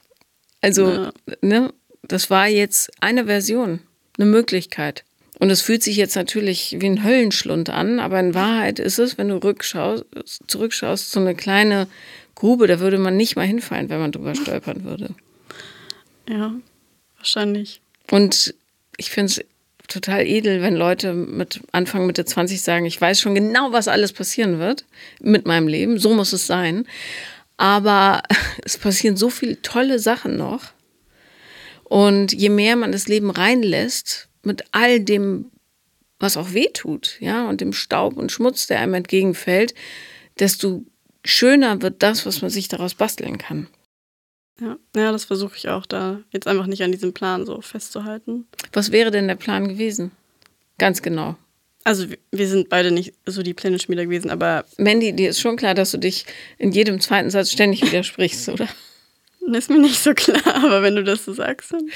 Also, 0.61 0.89
ja. 0.89 1.13
ne, 1.41 1.71
das 2.01 2.31
war 2.31 2.47
jetzt 2.47 2.89
eine 2.99 3.25
Version, 3.25 3.81
eine 4.17 4.25
Möglichkeit. 4.25 5.05
Und 5.39 5.49
es 5.49 5.61
fühlt 5.61 5.81
sich 5.81 5.95
jetzt 5.95 6.15
natürlich 6.15 6.75
wie 6.79 6.85
ein 6.85 7.03
Höllenschlund 7.03 7.69
an, 7.69 7.99
aber 7.99 8.19
in 8.19 8.33
Wahrheit 8.33 8.77
ist 8.77 8.99
es, 8.99 9.17
wenn 9.17 9.29
du 9.29 9.37
rückschaust, 9.37 10.05
zurückschaust, 10.47 11.11
so 11.11 11.21
eine 11.21 11.33
kleine 11.33 11.87
Grube, 12.35 12.67
da 12.67 12.81
würde 12.81 12.97
man 12.97 13.15
nicht 13.15 13.37
mal 13.37 13.47
hinfallen, 13.47 13.89
wenn 13.89 13.99
man 13.99 14.11
drüber 14.11 14.35
stolpern 14.35 14.83
würde. 14.83 15.15
Ja, 16.27 16.53
wahrscheinlich. 17.17 17.81
Und 18.11 18.53
ich 18.97 19.11
finde 19.11 19.31
es 19.31 19.45
total 19.87 20.25
edel, 20.25 20.61
wenn 20.61 20.75
Leute 20.75 21.13
mit 21.13 21.61
Anfang 21.71 22.05
Mitte 22.05 22.25
20 22.25 22.61
sagen, 22.61 22.85
ich 22.85 22.99
weiß 22.99 23.19
schon 23.19 23.33
genau, 23.33 23.71
was 23.71 23.87
alles 23.87 24.13
passieren 24.13 24.59
wird 24.59 24.85
mit 25.21 25.47
meinem 25.47 25.67
Leben, 25.67 25.99
so 25.99 26.13
muss 26.13 26.33
es 26.33 26.47
sein. 26.47 26.85
Aber 27.57 28.23
es 28.63 28.77
passieren 28.77 29.17
so 29.17 29.29
viele 29.29 29.61
tolle 29.61 29.99
Sachen 29.99 30.37
noch. 30.37 30.63
Und 31.85 32.33
je 32.33 32.49
mehr 32.49 32.75
man 32.75 32.91
das 32.91 33.07
Leben 33.07 33.31
reinlässt, 33.31 34.28
mit 34.43 34.63
all 34.71 34.99
dem, 34.99 35.51
was 36.19 36.37
auch 36.37 36.53
weh 36.53 36.69
tut, 36.73 37.17
ja, 37.19 37.47
und 37.49 37.61
dem 37.61 37.73
Staub 37.73 38.17
und 38.17 38.31
Schmutz, 38.31 38.67
der 38.67 38.79
einem 38.79 38.93
entgegenfällt, 38.95 39.73
desto 40.39 40.83
schöner 41.23 41.81
wird 41.81 42.01
das, 42.03 42.25
was 42.25 42.41
man 42.41 42.49
sich 42.49 42.67
daraus 42.67 42.95
basteln 42.95 43.37
kann. 43.37 43.67
Ja, 44.59 44.77
ja 44.95 45.11
das 45.11 45.25
versuche 45.25 45.55
ich 45.57 45.69
auch 45.69 45.85
da, 45.85 46.21
jetzt 46.31 46.47
einfach 46.47 46.67
nicht 46.67 46.83
an 46.83 46.91
diesem 46.91 47.13
Plan 47.13 47.45
so 47.45 47.61
festzuhalten. 47.61 48.45
Was 48.73 48.91
wäre 48.91 49.11
denn 49.11 49.27
der 49.27 49.35
Plan 49.35 49.67
gewesen? 49.67 50.11
Ganz 50.77 51.01
genau. 51.01 51.35
Also 51.83 52.07
wir 52.31 52.47
sind 52.47 52.69
beide 52.69 52.91
nicht 52.91 53.13
so 53.25 53.41
die 53.41 53.53
Pläne-Schmieder 53.53 54.05
gewesen, 54.05 54.29
aber... 54.29 54.65
Mandy, 54.77 55.13
dir 55.13 55.29
ist 55.29 55.39
schon 55.39 55.55
klar, 55.55 55.73
dass 55.73 55.91
du 55.91 55.97
dich 55.97 56.25
in 56.57 56.71
jedem 56.71 56.99
zweiten 56.99 57.29
Satz 57.29 57.51
ständig 57.51 57.81
widersprichst, 57.81 58.49
oder? 58.49 58.67
Das 59.47 59.57
ist 59.57 59.69
mir 59.69 59.79
nicht 59.79 59.99
so 59.99 60.13
klar, 60.13 60.55
aber 60.55 60.83
wenn 60.83 60.95
du 60.95 61.03
das 61.03 61.25
so 61.25 61.33
sagst, 61.33 61.73
dann... 61.73 61.89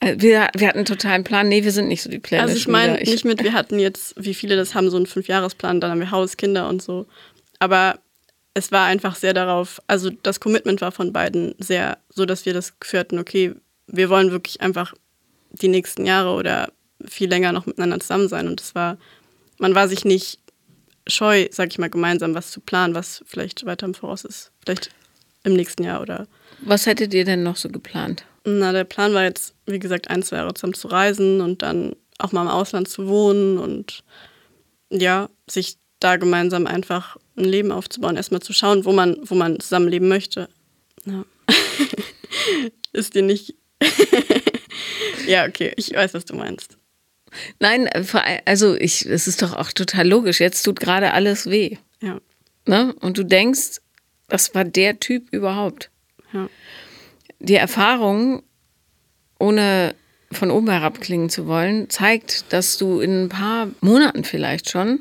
Äh, 0.00 0.16
wir, 0.18 0.48
wir 0.54 0.68
hatten 0.68 0.78
einen 0.78 0.84
totalen 0.86 1.24
Plan. 1.24 1.48
Nee, 1.48 1.64
wir 1.64 1.72
sind 1.72 1.88
nicht 1.88 2.02
so 2.02 2.10
die 2.10 2.18
Pläne. 2.18 2.42
Also 2.42 2.56
ich 2.56 2.68
meine 2.68 2.94
nicht 2.94 3.24
mit, 3.24 3.42
wir 3.42 3.52
hatten 3.52 3.78
jetzt, 3.78 4.14
wie 4.16 4.34
viele 4.34 4.56
das 4.56 4.74
haben, 4.74 4.90
so 4.90 4.96
einen 4.96 5.06
Fünfjahresplan, 5.06 5.80
dann 5.80 5.90
haben 5.90 6.00
wir 6.00 6.10
Haus, 6.10 6.36
Kinder 6.36 6.68
und 6.68 6.82
so. 6.82 7.06
Aber 7.58 7.98
es 8.54 8.72
war 8.72 8.86
einfach 8.86 9.16
sehr 9.16 9.34
darauf, 9.34 9.80
also 9.86 10.10
das 10.10 10.40
Commitment 10.40 10.80
war 10.80 10.92
von 10.92 11.12
beiden 11.12 11.54
sehr 11.58 11.98
so, 12.08 12.26
dass 12.26 12.46
wir 12.46 12.54
das 12.54 12.78
geführt 12.80 13.12
okay, 13.12 13.54
wir 13.86 14.10
wollen 14.10 14.30
wirklich 14.30 14.60
einfach 14.60 14.94
die 15.50 15.68
nächsten 15.68 16.06
Jahre 16.06 16.32
oder 16.32 16.72
viel 17.04 17.28
länger 17.28 17.52
noch 17.52 17.66
miteinander 17.66 18.00
zusammen 18.00 18.28
sein. 18.28 18.48
Und 18.48 18.60
es 18.60 18.74
war, 18.74 18.98
man 19.58 19.74
war 19.74 19.88
sich 19.88 20.04
nicht 20.04 20.40
scheu, 21.06 21.48
sag 21.50 21.70
ich 21.70 21.78
mal, 21.78 21.90
gemeinsam 21.90 22.34
was 22.34 22.50
zu 22.50 22.60
planen, 22.60 22.94
was 22.94 23.22
vielleicht 23.26 23.64
weiter 23.64 23.86
im 23.86 23.94
Voraus 23.94 24.24
ist. 24.24 24.52
Vielleicht 24.62 24.90
im 25.44 25.54
nächsten 25.54 25.84
Jahr 25.84 26.02
oder. 26.02 26.26
Was 26.60 26.86
hättet 26.86 27.14
ihr 27.14 27.24
denn 27.24 27.42
noch 27.42 27.56
so 27.56 27.68
geplant? 27.68 28.24
Na, 28.48 28.72
der 28.72 28.84
Plan 28.84 29.12
war 29.12 29.24
jetzt, 29.24 29.54
wie 29.66 29.78
gesagt, 29.78 30.08
ein, 30.08 30.22
zwei 30.22 30.36
Jahre 30.36 30.54
zusammen 30.54 30.74
zu 30.74 30.88
reisen 30.88 31.40
und 31.40 31.62
dann 31.62 31.94
auch 32.18 32.32
mal 32.32 32.42
im 32.42 32.48
Ausland 32.48 32.88
zu 32.88 33.06
wohnen 33.08 33.58
und 33.58 34.02
ja, 34.90 35.28
sich 35.48 35.76
da 36.00 36.16
gemeinsam 36.16 36.66
einfach 36.66 37.16
ein 37.36 37.44
Leben 37.44 37.72
aufzubauen, 37.72 38.16
erstmal 38.16 38.40
zu 38.40 38.52
schauen, 38.52 38.84
wo 38.84 38.92
man, 38.92 39.18
wo 39.22 39.34
man 39.34 39.60
zusammenleben 39.60 40.08
möchte. 40.08 40.48
Ja. 41.04 41.24
Ist 42.92 43.14
dir 43.14 43.22
nicht. 43.22 43.54
ja, 45.26 45.46
okay, 45.46 45.72
ich 45.76 45.92
weiß, 45.92 46.14
was 46.14 46.24
du 46.24 46.34
meinst. 46.34 46.78
Nein, 47.60 47.86
äh, 47.86 48.04
also 48.46 48.74
ich, 48.74 49.04
es 49.04 49.28
ist 49.28 49.42
doch 49.42 49.52
auch 49.54 49.70
total 49.72 50.08
logisch. 50.08 50.40
Jetzt 50.40 50.62
tut 50.62 50.80
gerade 50.80 51.12
alles 51.12 51.50
weh. 51.50 51.76
Ja. 52.00 52.20
Ne? 52.64 52.94
Und 53.00 53.18
du 53.18 53.24
denkst, 53.24 53.80
das 54.28 54.54
war 54.54 54.64
der 54.64 54.98
Typ 54.98 55.28
überhaupt. 55.30 55.90
Ja. 56.32 56.48
Die 57.40 57.54
Erfahrung, 57.54 58.42
ohne 59.38 59.94
von 60.32 60.50
oben 60.50 60.68
herab 60.68 61.00
klingen 61.00 61.30
zu 61.30 61.46
wollen, 61.46 61.88
zeigt, 61.88 62.52
dass 62.52 62.76
du 62.76 63.00
in 63.00 63.24
ein 63.24 63.28
paar 63.28 63.68
Monaten 63.80 64.24
vielleicht 64.24 64.70
schon 64.70 65.00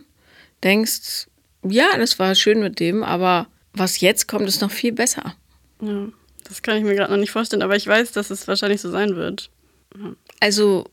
denkst, 0.63 1.28
ja, 1.63 1.97
das 1.97 2.17
war 2.19 2.34
schön 2.36 2.60
mit 2.60 2.80
dem, 2.80 3.04
aber 3.04 3.47
was 3.73 4.00
jetzt 4.00 4.28
kommt, 4.28 4.47
ist 4.47 4.62
noch 4.62 4.71
viel 4.71 4.93
besser. 4.93 5.36
Ja, 5.82 6.08
das 6.43 6.62
kann 6.62 6.78
ich 6.78 6.84
mir 6.84 6.95
gerade 6.95 7.12
noch 7.12 7.19
nicht 7.19 7.32
vorstellen, 7.32 7.62
aber 7.62 7.76
ich 7.76 7.88
weiß, 7.88 8.12
dass 8.13 8.30
es 8.30 8.47
wahrscheinlich 8.47 8.82
so 8.82 8.89
sein 8.89 9.15
wird. 9.15 9.50
Ja. 9.95 10.13
Also, 10.39 10.86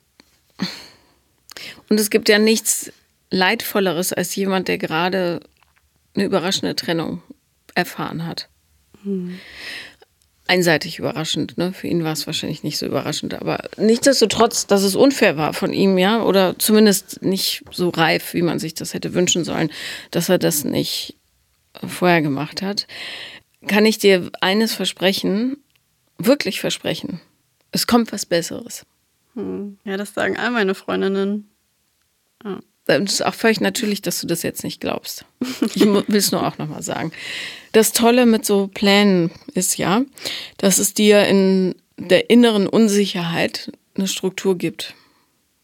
und 1.88 2.00
es 2.00 2.10
gibt 2.10 2.28
ja 2.28 2.38
nichts 2.38 2.92
Leidvolleres 3.30 4.12
als 4.12 4.34
jemand, 4.34 4.68
der 4.68 4.78
gerade 4.78 5.40
eine 6.14 6.24
überraschende 6.24 6.74
Trennung 6.74 7.22
erfahren 7.74 8.26
hat. 8.26 8.48
Hm 9.02 9.38
einseitig 10.46 10.98
überraschend. 10.98 11.56
Ne? 11.56 11.72
Für 11.72 11.86
ihn 11.86 12.04
war 12.04 12.12
es 12.12 12.26
wahrscheinlich 12.26 12.62
nicht 12.62 12.78
so 12.78 12.86
überraschend, 12.86 13.34
aber 13.34 13.68
nichtsdestotrotz, 13.76 14.66
dass 14.66 14.82
es 14.82 14.94
unfair 14.94 15.36
war 15.36 15.54
von 15.54 15.72
ihm, 15.72 15.96
ja, 15.98 16.22
oder 16.22 16.58
zumindest 16.58 17.22
nicht 17.22 17.64
so 17.70 17.88
reif, 17.88 18.34
wie 18.34 18.42
man 18.42 18.58
sich 18.58 18.74
das 18.74 18.94
hätte 18.94 19.14
wünschen 19.14 19.44
sollen, 19.44 19.70
dass 20.10 20.28
er 20.28 20.38
das 20.38 20.64
nicht 20.64 21.16
vorher 21.86 22.22
gemacht 22.22 22.62
hat, 22.62 22.86
kann 23.66 23.86
ich 23.86 23.98
dir 23.98 24.30
eines 24.40 24.74
versprechen, 24.74 25.56
wirklich 26.18 26.60
versprechen. 26.60 27.20
Es 27.72 27.86
kommt 27.86 28.12
was 28.12 28.26
Besseres. 28.26 28.84
Hm. 29.34 29.78
Ja, 29.84 29.96
das 29.96 30.14
sagen 30.14 30.36
all 30.36 30.50
meine 30.50 30.74
Freundinnen. 30.74 31.50
Ja. 32.44 32.60
Es 32.86 33.14
ist 33.14 33.24
auch 33.24 33.34
völlig 33.34 33.60
natürlich, 33.60 34.02
dass 34.02 34.20
du 34.20 34.26
das 34.26 34.42
jetzt 34.42 34.62
nicht 34.62 34.80
glaubst. 34.80 35.24
Ich 35.74 35.80
will 35.80 36.04
es 36.08 36.32
nur 36.32 36.46
auch 36.46 36.58
nochmal 36.58 36.82
sagen. 36.82 37.12
Das 37.72 37.92
Tolle 37.92 38.26
mit 38.26 38.44
so 38.44 38.68
Plänen 38.68 39.30
ist 39.54 39.78
ja, 39.78 40.02
dass 40.58 40.78
es 40.78 40.92
dir 40.92 41.26
in 41.26 41.74
der 41.96 42.28
inneren 42.30 42.66
Unsicherheit 42.66 43.72
eine 43.96 44.06
Struktur 44.06 44.58
gibt. 44.58 44.94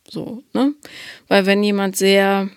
So, 0.08 0.42
ne? 0.54 0.74
Weil 1.28 1.46
wenn 1.46 1.62
jemand 1.62 1.96
sehr 1.96 2.48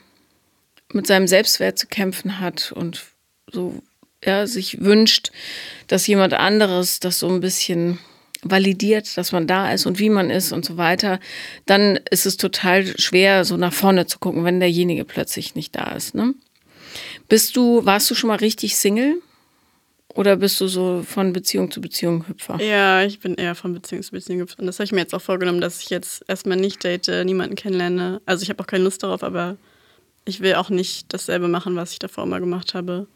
mit 0.93 1.07
seinem 1.07 1.27
Selbstwert 1.27 1.77
zu 1.77 1.87
kämpfen 1.87 2.39
hat 2.39 2.71
und 2.71 3.03
so, 3.51 3.81
ja, 4.23 4.47
sich 4.47 4.81
wünscht, 4.81 5.31
dass 5.87 6.07
jemand 6.07 6.33
anderes 6.33 6.99
das 6.99 7.19
so 7.19 7.27
ein 7.27 7.41
bisschen 7.41 7.99
validiert, 8.43 9.17
dass 9.17 9.31
man 9.31 9.47
da 9.47 9.71
ist 9.71 9.85
und 9.85 9.99
wie 9.99 10.09
man 10.09 10.29
ist 10.29 10.51
und 10.51 10.65
so 10.65 10.77
weiter, 10.77 11.19
dann 11.65 11.99
ist 12.09 12.25
es 12.25 12.37
total 12.37 12.85
schwer, 12.99 13.45
so 13.45 13.57
nach 13.57 13.73
vorne 13.73 14.05
zu 14.05 14.19
gucken, 14.19 14.43
wenn 14.43 14.59
derjenige 14.59 15.05
plötzlich 15.05 15.55
nicht 15.55 15.75
da 15.75 15.91
ist. 15.91 16.15
Ne? 16.15 16.33
Bist 17.29 17.55
du, 17.55 17.85
warst 17.85 18.09
du 18.11 18.15
schon 18.15 18.29
mal 18.29 18.37
richtig 18.37 18.75
Single? 18.75 19.21
Oder 20.15 20.35
bist 20.35 20.61
du 20.61 20.67
so 20.67 21.03
von 21.07 21.33
Beziehung 21.33 21.71
zu 21.71 21.81
Beziehung 21.81 22.27
Hüpfer? 22.27 22.61
Ja, 22.61 23.03
ich 23.03 23.19
bin 23.19 23.33
eher 23.33 23.55
von 23.55 23.73
Beziehung 23.73 24.03
zu 24.03 24.11
Beziehung 24.11 24.41
Hüpfer. 24.41 24.59
Und 24.59 24.67
das 24.67 24.77
habe 24.77 24.85
ich 24.85 24.91
mir 24.91 24.99
jetzt 24.99 25.15
auch 25.15 25.21
vorgenommen, 25.21 25.59
dass 25.59 25.81
ich 25.81 25.89
jetzt 25.89 26.23
erstmal 26.27 26.57
nicht 26.57 26.83
date, 26.83 27.25
niemanden 27.25 27.55
kennenlerne. 27.55 28.21
Also 28.27 28.43
ich 28.43 28.49
habe 28.49 28.61
auch 28.61 28.67
keine 28.67 28.83
Lust 28.83 29.01
darauf, 29.01 29.23
aber 29.23 29.57
ich 30.25 30.39
will 30.39 30.53
auch 30.53 30.69
nicht 30.69 31.11
dasselbe 31.11 31.47
machen, 31.47 31.75
was 31.75 31.93
ich 31.93 31.99
davor 31.99 32.25
immer 32.25 32.39
gemacht 32.39 32.75
habe 32.75 33.07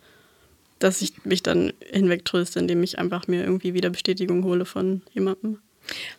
dass 0.80 1.02
ich 1.02 1.26
mich 1.26 1.44
dann 1.44 1.74
hinwegtröste, 1.92 2.60
indem 2.60 2.84
ich 2.84 3.00
einfach 3.00 3.28
mir 3.28 3.44
irgendwie 3.44 3.74
wieder 3.74 3.90
Bestätigung 3.90 4.44
hole 4.44 4.66
von 4.66 5.02
jemandem. 5.14 5.60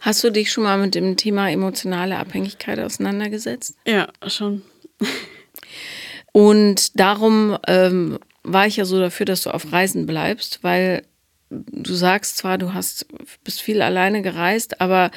Hast 0.00 0.24
du 0.24 0.30
dich 0.30 0.50
schon 0.50 0.64
mal 0.64 0.78
mit 0.78 0.94
dem 0.94 1.16
Thema 1.16 1.50
emotionale 1.50 2.16
Abhängigkeit 2.16 2.78
auseinandergesetzt? 2.78 3.76
Ja, 3.86 4.08
schon. 4.26 4.62
Und 6.32 6.98
darum 6.98 7.58
ähm, 7.66 8.18
war 8.42 8.66
ich 8.66 8.76
ja 8.76 8.84
so 8.84 8.98
dafür, 8.98 9.26
dass 9.26 9.42
du 9.42 9.50
auf 9.50 9.72
Reisen 9.72 10.06
bleibst, 10.06 10.60
weil 10.62 11.02
du 11.50 11.94
sagst 11.94 12.36
zwar, 12.36 12.58
du 12.58 12.74
hast 12.74 13.06
bist 13.42 13.62
viel 13.62 13.80
alleine 13.80 14.22
gereist, 14.22 14.80
aber 14.80 15.10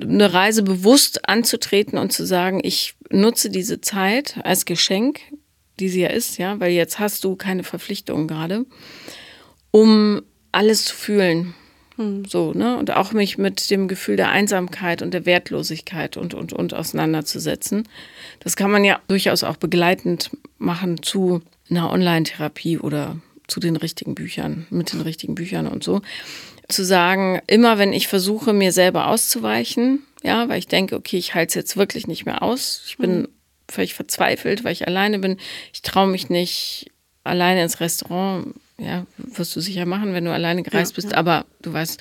eine 0.00 0.32
Reise 0.32 0.62
bewusst 0.62 1.28
anzutreten 1.28 1.98
und 1.98 2.12
zu 2.12 2.26
sagen, 2.26 2.60
ich 2.62 2.94
nutze 3.10 3.50
diese 3.50 3.80
Zeit 3.80 4.38
als 4.44 4.64
Geschenk, 4.64 5.20
die 5.82 5.88
sie 5.88 6.02
ja 6.02 6.08
ist, 6.10 6.38
ja, 6.38 6.60
weil 6.60 6.70
jetzt 6.70 7.00
hast 7.00 7.24
du 7.24 7.34
keine 7.34 7.64
Verpflichtungen 7.64 8.28
gerade, 8.28 8.64
um 9.72 10.22
alles 10.52 10.84
zu 10.84 10.94
fühlen. 10.94 11.54
Hm. 11.96 12.24
So, 12.24 12.52
ne? 12.52 12.78
Und 12.78 12.92
auch 12.92 13.12
mich 13.12 13.36
mit 13.36 13.68
dem 13.68 13.88
Gefühl 13.88 14.14
der 14.14 14.30
Einsamkeit 14.30 15.02
und 15.02 15.12
der 15.12 15.26
Wertlosigkeit 15.26 16.16
und, 16.16 16.34
und, 16.34 16.52
und 16.52 16.72
auseinanderzusetzen. 16.72 17.88
Das 18.38 18.54
kann 18.54 18.70
man 18.70 18.84
ja 18.84 19.00
durchaus 19.08 19.42
auch 19.42 19.56
begleitend 19.56 20.30
machen 20.58 21.02
zu 21.02 21.42
einer 21.68 21.90
Online-Therapie 21.90 22.78
oder 22.78 23.16
zu 23.48 23.58
den 23.58 23.74
richtigen 23.74 24.14
Büchern, 24.14 24.68
mit 24.70 24.92
den 24.92 25.00
richtigen 25.00 25.34
Büchern 25.34 25.66
und 25.66 25.82
so. 25.82 26.00
Zu 26.68 26.84
sagen, 26.84 27.40
immer 27.48 27.76
wenn 27.76 27.92
ich 27.92 28.06
versuche, 28.06 28.52
mir 28.52 28.70
selber 28.70 29.08
auszuweichen, 29.08 30.04
ja, 30.22 30.48
weil 30.48 30.60
ich 30.60 30.68
denke, 30.68 30.94
okay, 30.94 31.18
ich 31.18 31.34
halte 31.34 31.48
es 31.48 31.54
jetzt 31.56 31.76
wirklich 31.76 32.06
nicht 32.06 32.24
mehr 32.24 32.42
aus, 32.42 32.84
ich 32.86 32.98
bin 32.98 33.22
hm 33.24 33.28
völlig 33.72 33.94
verzweifelt, 33.94 34.64
weil 34.64 34.72
ich 34.72 34.86
alleine 34.86 35.18
bin. 35.18 35.38
Ich 35.72 35.82
traue 35.82 36.06
mich 36.06 36.28
nicht 36.30 36.90
alleine 37.24 37.62
ins 37.62 37.80
Restaurant. 37.80 38.54
Ja, 38.78 39.06
wirst 39.16 39.54
du 39.54 39.60
sicher 39.60 39.86
machen, 39.86 40.12
wenn 40.12 40.24
du 40.24 40.32
alleine 40.32 40.62
gereist 40.62 40.92
ja, 40.92 40.96
bist, 40.96 41.12
ja. 41.12 41.18
aber 41.18 41.44
du 41.60 41.72
weißt. 41.72 42.00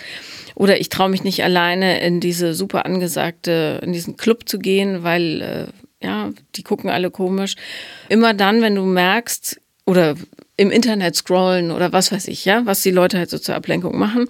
Oder 0.55 0.79
ich 0.79 0.89
traue 0.89 1.09
mich 1.09 1.23
nicht 1.23 1.43
alleine 1.43 2.01
in 2.01 2.19
diese 2.19 2.53
super 2.53 2.85
angesagte, 2.85 3.79
in 3.83 3.93
diesen 3.93 4.17
Club 4.17 4.49
zu 4.49 4.57
gehen, 4.57 5.03
weil, 5.03 5.41
äh, 5.41 6.05
ja, 6.05 6.31
die 6.55 6.63
gucken 6.63 6.89
alle 6.89 7.11
komisch. 7.11 7.55
Immer 8.09 8.33
dann, 8.33 8.61
wenn 8.61 8.73
du 8.73 8.83
merkst, 8.83 9.61
oder 9.85 10.15
im 10.57 10.71
Internet 10.71 11.15
scrollen 11.15 11.71
oder 11.71 11.91
was 11.91 12.11
weiß 12.11 12.27
ich, 12.27 12.45
ja, 12.45 12.65
was 12.65 12.81
die 12.81 12.91
Leute 12.91 13.17
halt 13.17 13.29
so 13.29 13.39
zur 13.39 13.55
Ablenkung 13.55 13.97
machen, 13.97 14.27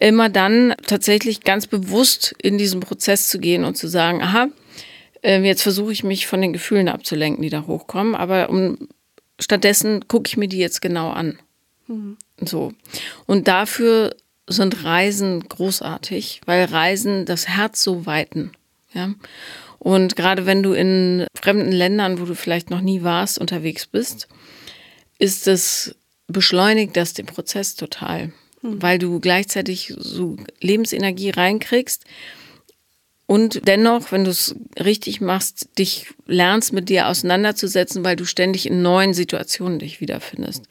immer 0.00 0.28
dann 0.28 0.74
tatsächlich 0.86 1.42
ganz 1.42 1.66
bewusst 1.66 2.34
in 2.42 2.58
diesen 2.58 2.80
Prozess 2.80 3.28
zu 3.28 3.38
gehen 3.38 3.64
und 3.64 3.76
zu 3.76 3.88
sagen, 3.88 4.22
aha, 4.22 4.48
jetzt 5.26 5.62
versuche 5.62 5.92
ich 5.92 6.04
mich 6.04 6.26
von 6.26 6.40
den 6.40 6.52
Gefühlen 6.52 6.88
abzulenken, 6.88 7.42
die 7.42 7.50
da 7.50 7.66
hochkommen, 7.66 8.14
aber 8.14 8.50
um, 8.50 8.88
stattdessen 9.40 10.06
gucke 10.08 10.28
ich 10.28 10.36
mir 10.36 10.48
die 10.48 10.58
jetzt 10.58 10.80
genau 10.80 11.10
an. 11.10 11.38
Mhm. 11.88 12.16
So. 12.40 12.72
Und 13.26 13.48
dafür 13.48 14.14
sind 14.48 14.84
Reisen 14.84 15.48
großartig, 15.48 16.42
weil 16.46 16.64
Reisen 16.66 17.24
das 17.24 17.48
Herz 17.48 17.82
so 17.82 18.06
weiten. 18.06 18.52
Ja? 18.92 19.14
Und 19.78 20.16
gerade 20.16 20.46
wenn 20.46 20.62
du 20.62 20.72
in 20.72 21.26
fremden 21.34 21.72
Ländern, 21.72 22.20
wo 22.20 22.24
du 22.24 22.34
vielleicht 22.34 22.70
noch 22.70 22.80
nie 22.80 23.02
warst, 23.02 23.38
unterwegs 23.38 23.86
bist, 23.86 24.28
ist 25.18 25.48
es 25.48 25.94
beschleunigt 26.28 26.96
das 26.96 27.14
den 27.14 27.26
Prozess 27.26 27.76
total, 27.76 28.32
mhm. 28.62 28.82
weil 28.82 28.98
du 28.98 29.20
gleichzeitig 29.20 29.94
so 29.96 30.36
Lebensenergie 30.60 31.30
reinkriegst 31.30 32.04
und 33.26 33.66
dennoch, 33.66 34.12
wenn 34.12 34.24
du 34.24 34.30
es 34.30 34.54
richtig 34.78 35.20
machst, 35.20 35.68
dich 35.78 36.06
lernst 36.26 36.72
mit 36.72 36.88
dir 36.88 37.08
auseinanderzusetzen, 37.08 38.04
weil 38.04 38.16
du 38.16 38.24
ständig 38.24 38.66
in 38.66 38.82
neuen 38.82 39.14
Situationen 39.14 39.80
dich 39.80 40.00
wiederfindest. 40.00 40.64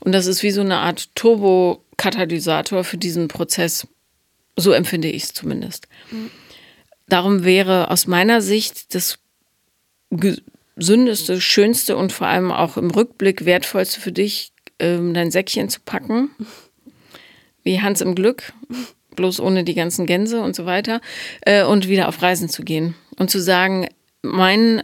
Und 0.00 0.12
das 0.12 0.26
ist 0.26 0.42
wie 0.42 0.50
so 0.50 0.60
eine 0.60 0.76
Art 0.76 1.14
Turbo-Katalysator 1.14 2.84
für 2.84 2.98
diesen 2.98 3.28
Prozess. 3.28 3.88
So 4.56 4.72
empfinde 4.72 5.08
ich 5.08 5.24
es 5.24 5.32
zumindest. 5.32 5.88
Mhm. 6.10 6.30
Darum 7.08 7.44
wäre 7.44 7.90
aus 7.90 8.06
meiner 8.06 8.42
Sicht 8.42 8.94
das 8.94 9.18
gesündeste, 10.10 11.40
schönste 11.40 11.96
und 11.96 12.12
vor 12.12 12.26
allem 12.26 12.52
auch 12.52 12.76
im 12.76 12.90
Rückblick 12.90 13.46
wertvollste 13.46 14.00
für 14.00 14.12
dich, 14.12 14.52
ähm, 14.78 15.14
dein 15.14 15.30
Säckchen 15.30 15.70
zu 15.70 15.80
packen. 15.80 16.30
Wie 17.62 17.80
Hans 17.80 18.00
im 18.00 18.14
Glück, 18.14 18.52
bloß 19.16 19.40
ohne 19.40 19.64
die 19.64 19.74
ganzen 19.74 20.06
Gänse 20.06 20.40
und 20.40 20.54
so 20.54 20.66
weiter. 20.66 21.00
Äh, 21.42 21.64
und 21.64 21.88
wieder 21.88 22.08
auf 22.08 22.22
Reisen 22.22 22.48
zu 22.48 22.62
gehen. 22.62 22.94
Und 23.18 23.30
zu 23.30 23.40
sagen, 23.40 23.88
mein 24.22 24.82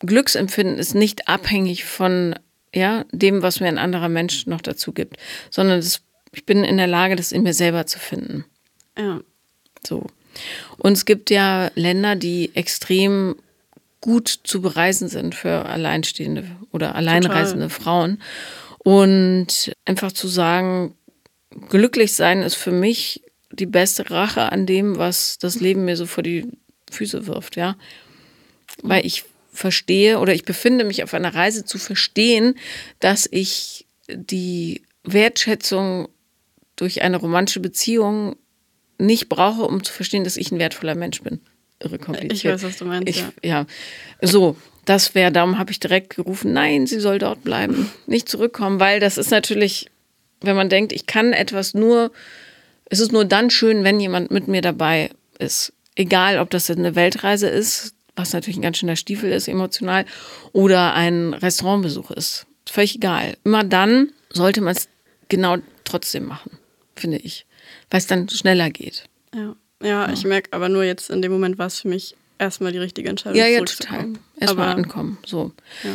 Glücksempfinden 0.00 0.78
ist 0.78 0.94
nicht 0.94 1.28
abhängig 1.28 1.84
von 1.84 2.34
ja, 2.74 3.04
dem, 3.12 3.42
was 3.42 3.60
mir 3.60 3.68
ein 3.68 3.78
anderer 3.78 4.08
Mensch 4.08 4.46
noch 4.46 4.60
dazu 4.60 4.92
gibt, 4.92 5.16
sondern 5.50 5.80
das, 5.80 6.02
ich 6.32 6.46
bin 6.46 6.64
in 6.64 6.76
der 6.76 6.86
Lage, 6.86 7.16
das 7.16 7.32
in 7.32 7.42
mir 7.42 7.54
selber 7.54 7.86
zu 7.86 7.98
finden. 7.98 8.44
Ja. 8.96 9.20
So. 9.86 10.06
Und 10.78 10.92
es 10.92 11.04
gibt 11.04 11.30
ja 11.30 11.70
Länder, 11.74 12.16
die 12.16 12.54
extrem 12.54 13.36
gut 14.00 14.28
zu 14.44 14.62
bereisen 14.62 15.08
sind 15.08 15.34
für 15.34 15.66
alleinstehende 15.66 16.44
oder 16.72 16.94
alleinreisende 16.94 17.68
Total. 17.68 17.82
Frauen. 17.82 18.22
Und 18.78 19.72
einfach 19.84 20.12
zu 20.12 20.26
sagen, 20.26 20.94
glücklich 21.68 22.14
sein 22.14 22.42
ist 22.42 22.54
für 22.54 22.72
mich 22.72 23.22
die 23.50 23.66
beste 23.66 24.10
Rache 24.10 24.52
an 24.52 24.66
dem, 24.66 24.98
was 24.98 25.38
das 25.38 25.60
Leben 25.60 25.84
mir 25.84 25.96
so 25.96 26.06
vor 26.06 26.22
die 26.22 26.46
Füße 26.90 27.26
wirft, 27.26 27.56
ja. 27.56 27.76
Weil 28.82 29.04
ich 29.04 29.24
verstehe 29.52 30.18
oder 30.18 30.32
ich 30.34 30.44
befinde 30.44 30.84
mich 30.84 31.02
auf 31.02 31.14
einer 31.14 31.34
Reise 31.34 31.64
zu 31.64 31.78
verstehen, 31.78 32.54
dass 33.00 33.28
ich 33.30 33.86
die 34.08 34.82
Wertschätzung 35.04 36.08
durch 36.76 37.02
eine 37.02 37.16
romantische 37.16 37.60
Beziehung 37.60 38.36
nicht 38.98 39.28
brauche, 39.28 39.62
um 39.62 39.82
zu 39.82 39.92
verstehen, 39.92 40.24
dass 40.24 40.36
ich 40.36 40.52
ein 40.52 40.58
wertvoller 40.58 40.94
Mensch 40.94 41.22
bin. 41.22 41.40
Irre 41.80 41.98
kompliziert. 41.98 42.32
Ich 42.32 42.44
weiß, 42.44 42.62
was 42.62 42.76
du 42.76 42.84
meinst. 42.84 43.08
Ich, 43.08 43.18
ja. 43.18 43.32
ja. 43.42 43.66
So, 44.20 44.56
das 44.84 45.14
wäre, 45.14 45.32
darum 45.32 45.58
habe 45.58 45.72
ich 45.72 45.80
direkt 45.80 46.16
gerufen, 46.16 46.52
nein, 46.52 46.86
sie 46.86 47.00
soll 47.00 47.18
dort 47.18 47.42
bleiben, 47.42 47.90
nicht 48.06 48.28
zurückkommen, 48.28 48.80
weil 48.80 49.00
das 49.00 49.18
ist 49.18 49.30
natürlich, 49.30 49.86
wenn 50.40 50.56
man 50.56 50.68
denkt, 50.68 50.92
ich 50.92 51.06
kann 51.06 51.32
etwas 51.32 51.74
nur, 51.74 52.10
es 52.86 53.00
ist 53.00 53.12
nur 53.12 53.24
dann 53.24 53.50
schön, 53.50 53.84
wenn 53.84 54.00
jemand 54.00 54.30
mit 54.30 54.48
mir 54.48 54.62
dabei 54.62 55.10
ist. 55.38 55.72
Egal, 55.96 56.38
ob 56.38 56.50
das 56.50 56.70
eine 56.70 56.94
Weltreise 56.94 57.48
ist, 57.48 57.94
was 58.16 58.32
natürlich 58.32 58.58
ein 58.58 58.62
ganz 58.62 58.78
schöner 58.78 58.96
Stiefel 58.96 59.32
ist, 59.32 59.48
emotional, 59.48 60.04
oder 60.52 60.94
ein 60.94 61.34
Restaurantbesuch 61.34 62.10
ist. 62.10 62.46
Völlig 62.68 62.96
egal. 62.96 63.36
Immer 63.44 63.64
dann 63.64 64.12
sollte 64.30 64.60
man 64.60 64.74
es 64.76 64.88
genau 65.28 65.56
trotzdem 65.84 66.26
machen, 66.26 66.58
finde 66.94 67.18
ich 67.18 67.46
weil 67.90 67.98
es 67.98 68.06
dann 68.06 68.28
schneller 68.28 68.70
geht. 68.70 69.04
Ja. 69.34 69.56
Ja, 69.82 70.06
ja. 70.06 70.12
ich 70.12 70.24
merke 70.24 70.52
aber 70.52 70.68
nur 70.68 70.84
jetzt 70.84 71.10
in 71.10 71.22
dem 71.22 71.32
Moment 71.32 71.58
war 71.58 71.66
es 71.66 71.80
für 71.80 71.88
mich 71.88 72.14
erstmal 72.38 72.72
die 72.72 72.78
richtige 72.78 73.08
Entscheidung. 73.08 73.38
Ja, 73.38 73.46
ja, 73.46 73.60
total. 73.60 74.12
Erstmal 74.38 74.74
ankommen. 74.74 75.18
So. 75.24 75.52
Ja. 75.82 75.90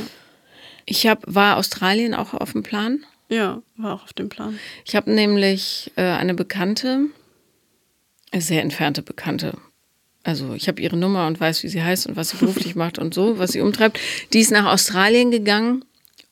Ich 0.85 1.07
hab, 1.07 1.23
war 1.27 1.57
Australien 1.57 2.13
auch 2.13 2.33
auf 2.33 2.51
dem 2.51 2.63
Plan. 2.63 3.05
Ja, 3.29 3.61
war 3.77 3.95
auch 3.95 4.03
auf 4.03 4.13
dem 4.13 4.29
Plan. 4.29 4.59
Ich 4.85 4.95
habe 4.95 5.11
nämlich 5.11 5.91
äh, 5.95 6.03
eine 6.03 6.33
Bekannte, 6.33 7.05
eine 8.31 8.41
sehr 8.41 8.61
entfernte 8.61 9.01
Bekannte. 9.01 9.57
Also 10.23 10.53
ich 10.53 10.67
habe 10.67 10.81
ihre 10.81 10.97
Nummer 10.97 11.27
und 11.27 11.39
weiß, 11.39 11.63
wie 11.63 11.69
sie 11.69 11.83
heißt 11.83 12.07
und 12.07 12.15
was 12.15 12.29
sie 12.29 12.37
beruflich 12.37 12.75
macht 12.75 12.99
und 12.99 13.13
so, 13.13 13.37
was 13.37 13.51
sie 13.51 13.61
umtreibt. 13.61 13.99
Die 14.33 14.39
ist 14.39 14.51
nach 14.51 14.71
Australien 14.71 15.31
gegangen 15.31 15.85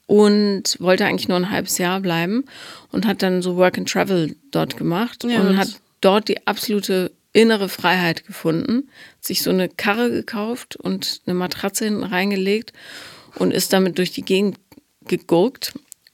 und 0.06 0.78
wollte 0.80 1.06
eigentlich 1.06 1.28
nur 1.28 1.38
ein 1.38 1.50
halbes 1.50 1.78
Jahr 1.78 2.00
bleiben 2.00 2.46
und 2.92 3.06
hat 3.06 3.22
dann 3.22 3.42
so 3.42 3.56
Work 3.56 3.78
and 3.78 3.90
Travel 3.90 4.36
dort 4.52 4.78
gemacht 4.78 5.24
ja, 5.24 5.40
und 5.42 5.58
hat 5.58 5.80
dort 6.02 6.28
die 6.28 6.46
absolute 6.46 7.12
innere 7.34 7.70
Freiheit 7.70 8.26
gefunden, 8.26 8.90
sich 9.20 9.42
so 9.42 9.50
eine 9.50 9.70
Karre 9.70 10.12
gekauft 10.12 10.76
und 10.76 11.22
eine 11.26 11.34
Matratze 11.34 11.86
hinten 11.86 12.04
reingelegt 12.04 12.74
und 13.36 13.52
ist 13.52 13.74
damit 13.74 13.98
durch 13.98 14.12
die 14.12 14.22
Gegend 14.24 14.58
gegurkt. 15.08 15.74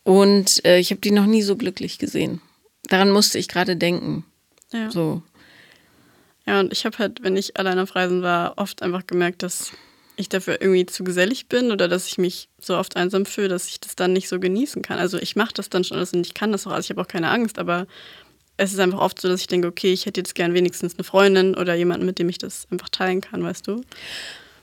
Und 0.10 0.66
äh, 0.66 0.80
ich 0.80 0.90
habe 0.90 1.02
die 1.02 1.12
noch 1.12 1.28
nie 1.28 1.44
so 1.44 1.56
glücklich 1.56 2.00
gesehen. 2.00 2.42
Daran 2.88 3.12
musste 3.12 3.38
ich 3.38 3.48
gerade 3.48 3.76
denken. 3.76 4.26
Ja. 4.74 4.90
So. 4.90 5.22
Ja, 6.48 6.62
und 6.62 6.74
ich 6.74 6.84
habe 6.84 6.98
halt, 6.98 7.22
wenn 7.22 7.38
ich 7.38 7.58
allein 7.60 7.78
auf 7.78 7.96
Reisen 7.96 8.24
war, 8.24 8.58
oft 8.58 8.82
einfach 8.82 9.06
gemerkt, 9.06 9.44
dass 9.44 9.72
ich 10.16 10.28
dafür 10.28 10.62
irgendwie 10.62 10.88
zu 10.88 11.04
gesellig 11.04 11.46
bin 11.46 11.72
oder 11.72 11.88
dass 11.88 12.08
ich 12.08 12.18
mich 12.18 12.50
so 12.60 12.76
oft 12.76 12.98
einsam 12.98 13.28
fühle, 13.28 13.50
dass 13.50 13.68
ich 13.68 13.80
das 13.80 13.96
dann 13.96 14.14
nicht 14.14 14.30
so 14.30 14.40
genießen 14.40 14.82
kann. 14.82 14.98
Also 14.98 15.20
ich 15.20 15.36
mache 15.36 15.54
das 15.54 15.70
dann 15.70 15.84
schon 15.84 15.98
alles 15.98 16.12
und 16.12 16.26
ich 16.26 16.34
kann 16.34 16.52
das 16.52 16.66
auch, 16.66 16.72
also 16.72 16.88
ich 16.88 16.90
habe 16.90 17.02
auch 17.02 17.08
keine 17.08 17.30
Angst, 17.30 17.60
aber 17.60 17.86
es 18.58 18.74
ist 18.74 18.80
einfach 18.80 19.02
oft 19.02 19.22
so, 19.22 19.28
dass 19.28 19.42
ich 19.42 19.48
denke, 19.48 19.68
okay, 19.68 19.94
ich 19.94 20.08
hätte 20.08 20.22
jetzt 20.22 20.34
gern 20.34 20.56
wenigstens 20.56 20.96
eine 20.96 21.04
Freundin 21.04 21.54
oder 21.54 21.76
jemanden, 21.76 22.08
mit 22.08 22.18
dem 22.18 22.30
ich 22.30 22.40
das 22.40 22.68
einfach 22.72 22.90
teilen 22.90 23.22
kann, 23.22 23.44
weißt 23.44 23.68
du? 23.68 23.84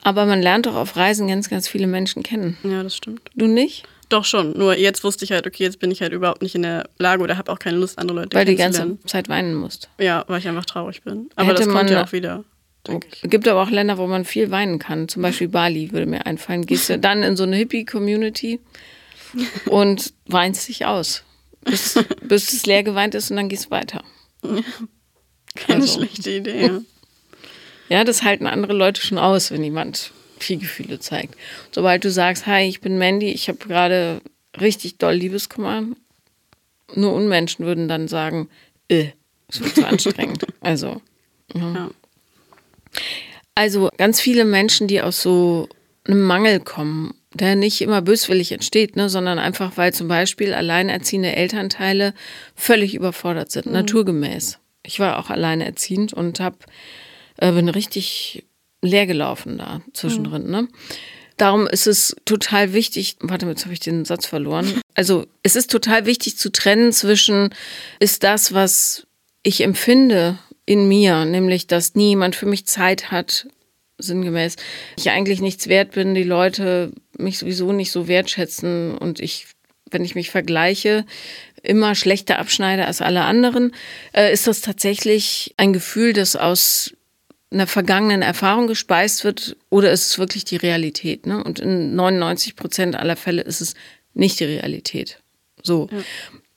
Aber 0.03 0.27
man 0.27 0.43
lernt 0.43 0.67
doch 0.67 0.75
auf 0.75 0.97
Reisen 0.97 1.29
ganz, 1.29 1.49
ganz 1.49 1.69
viele 1.69 1.87
Menschen 1.87 2.25
kennen. 2.25 2.57
Ja, 2.65 2.83
das 2.83 2.97
stimmt. 2.97 3.31
Du 3.37 3.47
nicht? 3.47 3.85
Doch 4.09 4.25
schon. 4.25 4.53
Nur 4.57 4.77
jetzt 4.77 5.03
wusste 5.03 5.25
ich 5.25 5.33
halt, 5.33 5.47
okay, 5.47 5.65
jetzt 5.65 5.81
bin 5.81 5.91
ich 5.91 6.01
halt 6.01 6.13
überhaupt 6.13 6.43
nicht 6.43 6.55
in 6.55 6.63
der 6.63 6.89
Lage 6.99 7.23
oder 7.23 7.37
habe 7.39 7.51
auch 7.51 7.59
keine 7.59 7.77
Lust, 7.77 7.99
andere 7.99 8.21
Leute 8.21 8.37
Weil 8.37 8.45
du 8.45 8.53
die 8.53 8.57
ganze 8.57 8.99
Zeit 9.07 9.29
weinen 9.29 9.55
musst. 9.55 9.89
Ja, 9.99 10.25
weil 10.29 10.39
ich 10.39 10.49
einfach 10.49 10.65
traurig 10.65 11.03
bin. 11.03 11.29
Aber 11.35 11.49
Hätte 11.49 11.65
das 11.65 11.73
kommt 11.73 11.91
ja 11.91 12.05
auch 12.05 12.13
wieder. 12.13 12.45
Es 13.23 13.31
gibt 13.31 13.49
aber 13.49 13.63
auch 13.63 13.71
Länder, 13.71 13.99
wo 13.99 14.07
man 14.07 14.25
viel 14.25 14.53
weinen 14.53 14.79
kann. 14.79 15.09
Zum 15.09 15.23
Beispiel 15.23 15.49
Bali 15.49 15.91
würde 15.91 16.07
mir 16.07 16.25
einfallen. 16.25 16.67
Gehst 16.67 16.89
du 16.89 16.99
dann 17.01 17.25
in 17.25 17.37
so 17.37 17.43
eine 17.43 17.57
Hippie-Community 17.57 18.61
und 19.67 20.13
weinst 20.27 20.69
dich 20.69 20.87
aus, 20.87 21.25
bis, 21.63 21.99
bis 22.23 22.53
es 22.53 22.65
leer 22.65 22.85
geweint 22.85 23.17
ist 23.17 23.31
und 23.31 23.37
dann 23.37 23.49
gehst 23.49 23.67
du 23.67 23.71
weiter. 23.71 24.05
Keine 25.57 25.83
also. 25.83 25.99
schlechte 25.99 26.31
Idee. 26.31 26.71
Ja, 27.89 28.05
das 28.05 28.23
halten 28.23 28.47
andere 28.47 28.73
Leute 28.73 29.01
schon 29.01 29.19
aus, 29.19 29.51
wenn 29.51 29.65
jemand 29.65 30.13
viel 30.39 30.59
Gefühle 30.59 30.99
zeigt. 31.01 31.35
Sobald 31.73 32.05
du 32.05 32.11
sagst, 32.11 32.47
hi, 32.47 32.63
ich 32.63 32.81
bin 32.81 32.99
Mandy, 32.99 33.31
ich 33.31 33.49
habe 33.49 33.59
gerade 33.59 34.21
richtig 34.61 34.99
doll 34.99 35.15
Liebeskummer, 35.15 35.85
nur 36.95 37.13
Unmenschen 37.13 37.65
würden 37.65 37.89
dann 37.89 38.09
sagen, 38.09 38.49
äh, 38.89 39.09
ist 39.49 39.63
viel 39.63 39.75
zu 39.75 39.87
anstrengend. 39.87 40.47
Also, 40.61 41.01
ja. 41.55 41.73
ja. 41.73 41.91
Also 43.55 43.89
ganz 43.97 44.21
viele 44.21 44.45
Menschen, 44.45 44.87
die 44.87 45.01
aus 45.01 45.23
so 45.23 45.69
einem 46.05 46.23
Mangel 46.23 46.61
kommen, 46.61 47.15
der 47.33 47.57
nicht 47.57 47.81
immer 47.81 48.03
böswillig 48.03 48.53
entsteht, 48.53 48.97
ne, 48.97 49.09
sondern 49.09 49.39
einfach, 49.39 49.77
weil 49.77 49.93
zum 49.93 50.09
Beispiel 50.09 50.55
alleinerziehende 50.55 51.35
Elternteile 51.35 52.15
völlig 52.55 52.95
überfordert 52.95 53.51
sind, 53.51 53.67
mhm. 53.67 53.73
naturgemäß. 53.73 54.59
Ich 54.85 55.01
war 55.01 55.19
auch 55.19 55.31
alleinerziehend 55.31 56.13
und 56.13 56.41
hab, 56.41 56.67
äh, 57.39 57.53
bin 57.53 57.69
richtig 57.69 58.45
leer 58.87 59.07
gelaufen 59.07 59.59
da 59.59 59.83
zwischendrin. 59.93 60.45
Mhm. 60.45 60.51
Ne? 60.51 60.69
Darum 61.37 61.67
ist 61.67 61.87
es 61.87 62.17
total 62.25 62.73
wichtig, 62.73 63.17
warte, 63.21 63.47
jetzt 63.47 63.65
habe 63.65 63.75
ich 63.75 63.81
den 63.81 64.05
Satz 64.05 64.27
verloren. 64.27 64.67
Also 64.99 65.27
es 65.43 65.57
ist 65.57 65.71
total 65.71 66.07
wichtig 66.07 66.39
zu 66.39 66.51
trennen 66.51 66.91
zwischen, 66.91 67.51
ist 68.01 68.23
das, 68.23 68.55
was 68.55 69.07
ich 69.43 69.61
empfinde 69.61 70.39
in 70.65 70.89
mir, 70.89 71.27
nämlich 71.27 71.67
dass 71.67 71.95
niemand 71.95 72.35
für 72.35 72.47
mich 72.47 72.67
Zeit 72.67 73.11
hat, 73.11 73.47
sinngemäß, 73.99 74.57
ich 74.97 75.11
eigentlich 75.11 75.43
nichts 75.43 75.69
wert 75.69 75.93
bin, 75.93 76.15
die 76.15 76.23
Leute 76.23 76.93
mich 77.19 77.37
sowieso 77.39 77.73
nicht 77.73 77.93
so 77.93 78.09
wertschätzen 78.09 78.97
und 78.97 79.21
ich, 79.21 79.49
wenn 79.91 80.03
ich 80.03 80.15
mich 80.15 80.31
vergleiche, 80.31 81.05
immer 81.63 81.95
schlechter 81.95 82.39
abschneide 82.39 82.87
als 82.87 83.03
alle 83.03 83.25
anderen, 83.25 83.75
äh, 84.15 84.33
ist 84.33 84.47
das 84.47 84.63
tatsächlich 84.63 85.55
ein 85.59 85.75
Gefühl, 85.75 86.15
das 86.15 86.37
aus 86.37 86.96
einer 87.51 87.67
vergangenen 87.67 88.23
Erfahrung 88.23 88.67
gespeist 88.67 89.25
wird 89.25 89.57
oder 89.71 89.93
ist 89.93 90.11
es 90.11 90.19
wirklich 90.19 90.45
die 90.45 90.57
Realität? 90.57 91.27
Ne? 91.27 91.43
Und 91.43 91.61
in 91.61 91.95
99 91.95 92.57
Prozent 92.57 92.97
aller 92.97 93.17
Fälle 93.17 93.43
ist 93.43 93.61
es 93.61 93.75
nicht 94.15 94.41
die 94.41 94.45
Realität. 94.45 95.21
So. 95.63 95.89
Ja 95.91 95.99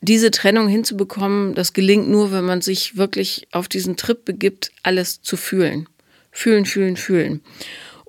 diese 0.01 0.31
Trennung 0.31 0.67
hinzubekommen, 0.67 1.55
das 1.55 1.73
gelingt 1.73 2.09
nur, 2.09 2.31
wenn 2.31 2.45
man 2.45 2.61
sich 2.61 2.97
wirklich 2.97 3.47
auf 3.51 3.67
diesen 3.67 3.97
Trip 3.97 4.23
begibt, 4.23 4.71
alles 4.83 5.21
zu 5.21 5.35
fühlen. 5.35 5.87
Fühlen, 6.31 6.65
fühlen, 6.65 6.95
fühlen. 6.95 7.41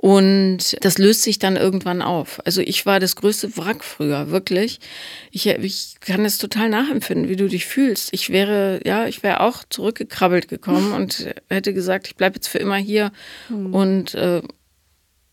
Und 0.02 0.78
das 0.80 0.96
löst 0.96 1.24
sich 1.24 1.38
dann 1.38 1.56
irgendwann 1.56 2.00
auf. 2.00 2.40
Also 2.46 2.62
ich 2.62 2.86
war 2.86 3.00
das 3.00 3.16
größte 3.16 3.54
Wrack 3.58 3.84
früher, 3.84 4.30
wirklich. 4.30 4.80
Ich, 5.30 5.46
ich 5.46 5.96
kann 6.00 6.24
es 6.24 6.38
total 6.38 6.70
nachempfinden, 6.70 7.28
wie 7.28 7.36
du 7.36 7.48
dich 7.48 7.66
fühlst. 7.66 8.08
Ich 8.12 8.30
wäre, 8.30 8.80
ja, 8.86 9.06
ich 9.06 9.22
wäre 9.22 9.40
auch 9.40 9.62
zurückgekrabbelt 9.68 10.48
gekommen 10.48 10.92
und 10.94 11.28
hätte 11.50 11.74
gesagt, 11.74 12.06
ich 12.06 12.16
bleibe 12.16 12.36
jetzt 12.36 12.48
für 12.48 12.56
immer 12.56 12.78
hier 12.78 13.12
mhm. 13.50 13.74
und 13.74 14.14
äh, 14.14 14.40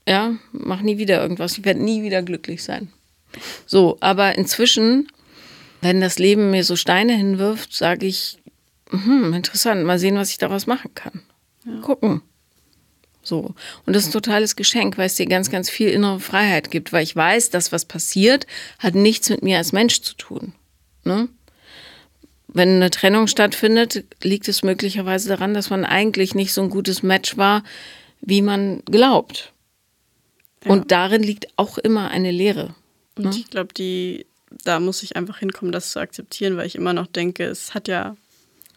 ja, 0.05 0.35
mach 0.51 0.81
nie 0.81 0.97
wieder 0.97 1.21
irgendwas. 1.21 1.57
Ich 1.57 1.63
werde 1.63 1.81
nie 1.81 2.03
wieder 2.03 2.21
glücklich 2.21 2.61
sein. 2.61 2.91
So, 3.65 3.95
aber 4.01 4.35
inzwischen, 4.35 5.07
wenn 5.79 6.01
das 6.01 6.19
Leben 6.19 6.51
mir 6.51 6.65
so 6.65 6.75
Steine 6.75 7.15
hinwirft, 7.15 7.73
sage 7.73 8.05
ich, 8.05 8.37
hm, 8.89 9.31
interessant, 9.31 9.85
mal 9.85 9.97
sehen, 9.97 10.17
was 10.17 10.29
ich 10.29 10.39
daraus 10.39 10.67
machen 10.67 10.93
kann. 10.93 11.21
Ja. 11.65 11.79
Gucken. 11.79 12.21
So. 13.27 13.53
Und 13.85 13.93
das 13.93 14.03
ist 14.03 14.09
ein 14.09 14.13
totales 14.13 14.55
Geschenk, 14.55 14.97
weil 14.97 15.07
es 15.07 15.15
dir 15.15 15.25
ganz, 15.25 15.51
ganz 15.51 15.69
viel 15.69 15.89
innere 15.89 16.21
Freiheit 16.21 16.71
gibt, 16.71 16.93
weil 16.93 17.03
ich 17.03 17.13
weiß, 17.13 17.49
dass 17.49 17.73
was 17.73 17.83
passiert, 17.83 18.47
hat 18.79 18.95
nichts 18.95 19.29
mit 19.29 19.43
mir 19.43 19.57
als 19.57 19.73
Mensch 19.73 20.01
zu 20.01 20.15
tun. 20.15 20.53
Ne? 21.03 21.27
Wenn 22.47 22.77
eine 22.77 22.89
Trennung 22.89 23.27
stattfindet, 23.27 24.05
liegt 24.23 24.47
es 24.47 24.63
möglicherweise 24.63 25.27
daran, 25.27 25.53
dass 25.53 25.69
man 25.69 25.83
eigentlich 25.83 26.35
nicht 26.35 26.53
so 26.53 26.61
ein 26.61 26.69
gutes 26.69 27.03
Match 27.03 27.35
war, 27.35 27.63
wie 28.21 28.41
man 28.41 28.81
glaubt. 28.85 29.51
Ja. 30.63 30.71
Und 30.71 30.91
darin 30.91 31.21
liegt 31.21 31.47
auch 31.57 31.77
immer 31.77 32.09
eine 32.09 32.31
Lehre. 32.31 32.75
Und 33.17 33.25
ne? 33.25 33.31
ich 33.31 33.49
glaube, 33.49 33.73
die, 33.73 34.25
da 34.63 34.79
muss 34.79 35.03
ich 35.03 35.17
einfach 35.17 35.39
hinkommen, 35.39 35.73
das 35.73 35.91
zu 35.91 35.99
akzeptieren, 35.99 36.55
weil 36.55 36.67
ich 36.67 36.75
immer 36.75 36.93
noch 36.93 37.07
denke, 37.07 37.43
es 37.43 37.73
hat 37.73 37.89
ja 37.89 38.15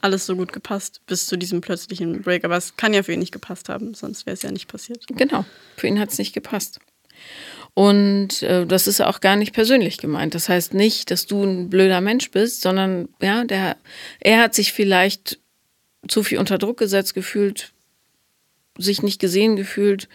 alles 0.01 0.27
so 0.27 0.37
gut 0.37 0.53
gepasst 0.53 1.01
bis 1.07 1.27
zu 1.27 1.37
diesem 1.37 1.61
plötzlichen 1.61 2.23
Break. 2.23 2.45
Aber 2.45 2.57
es 2.57 2.77
kann 2.77 2.95
ja 2.95 3.03
für 3.03 3.13
ihn 3.13 3.21
nicht 3.21 3.33
gepasst 3.33 3.69
haben, 3.69 3.95
sonst 3.95 4.27
wäre 4.27 4.35
es 4.35 4.43
ja 4.43 4.51
nicht 4.51 4.69
passiert. 4.69 5.05
Genau, 5.09 5.45
für 5.77 5.87
ihn 5.87 6.01
hat 6.01 6.11
es 6.11 6.19
nicht 6.19 6.33
gepasst. 6.33 6.81
Und 7.75 8.43
äh, 8.43 8.67
das 8.67 8.87
ist 8.87 9.01
auch 9.01 9.21
gar 9.21 9.37
nicht 9.37 9.53
persönlich 9.53 9.99
gemeint. 9.99 10.35
Das 10.35 10.49
heißt 10.49 10.75
nicht, 10.75 11.11
dass 11.11 11.27
du 11.27 11.45
ein 11.45 11.71
blöder 11.71 12.01
Mensch 12.01 12.31
bist, 12.31 12.63
sondern 12.63 13.09
ja, 13.23 13.45
der, 13.45 13.77
er 14.19 14.41
hat 14.41 14.55
sich 14.55 14.73
vielleicht 14.73 15.39
zu 16.09 16.23
viel 16.23 16.39
unter 16.39 16.59
Druck 16.59 16.79
gesetzt 16.79 17.15
gefühlt, 17.15 17.73
sich 18.79 19.03
nicht 19.03 19.21
gesehen 19.21 19.57
gefühlt. 19.57 20.09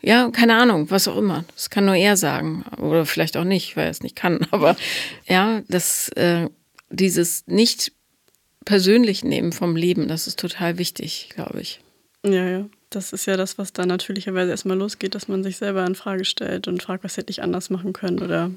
Ja, 0.00 0.30
keine 0.30 0.56
Ahnung, 0.56 0.90
was 0.90 1.08
auch 1.08 1.16
immer. 1.16 1.44
Das 1.54 1.70
kann 1.70 1.86
nur 1.86 1.94
er 1.94 2.16
sagen. 2.16 2.64
Oder 2.78 3.06
vielleicht 3.06 3.36
auch 3.36 3.44
nicht, 3.44 3.76
weil 3.76 3.84
er 3.84 3.90
es 3.90 4.02
nicht 4.02 4.16
kann. 4.16 4.46
Aber 4.50 4.76
ja, 5.26 5.62
das, 5.68 6.08
äh, 6.10 6.48
dieses 6.90 7.46
nicht 7.46 7.92
persönlich 8.64 9.24
nehmen 9.24 9.52
vom 9.52 9.76
Leben, 9.76 10.08
das 10.08 10.26
ist 10.26 10.38
total 10.38 10.78
wichtig, 10.78 11.30
glaube 11.34 11.60
ich. 11.60 11.80
Ja, 12.24 12.48
ja. 12.48 12.66
Das 12.90 13.12
ist 13.12 13.26
ja 13.26 13.36
das, 13.36 13.58
was 13.58 13.72
dann 13.72 13.88
natürlicherweise 13.88 14.50
erstmal 14.50 14.78
losgeht, 14.78 15.14
dass 15.14 15.26
man 15.26 15.42
sich 15.42 15.56
selber 15.56 15.84
in 15.84 15.94
Frage 15.94 16.24
stellt 16.24 16.68
und 16.68 16.82
fragt, 16.82 17.02
was 17.02 17.16
hätte 17.16 17.30
ich 17.30 17.42
anders 17.42 17.70
machen 17.70 17.92
können 17.92 18.20
oder. 18.20 18.50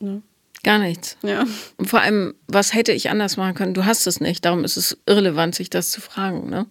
Ne? 0.00 0.22
Gar 0.62 0.78
nichts. 0.78 1.16
Ja. 1.22 1.44
Und 1.76 1.88
vor 1.88 2.00
allem, 2.00 2.34
was 2.48 2.74
hätte 2.74 2.92
ich 2.92 3.10
anders 3.10 3.36
machen 3.36 3.54
können? 3.54 3.74
Du 3.74 3.84
hast 3.84 4.06
es 4.06 4.20
nicht. 4.20 4.44
Darum 4.44 4.64
ist 4.64 4.76
es 4.76 4.98
irrelevant, 5.06 5.54
sich 5.54 5.70
das 5.70 5.90
zu 5.90 6.00
fragen. 6.00 6.50
Ne? 6.50 6.66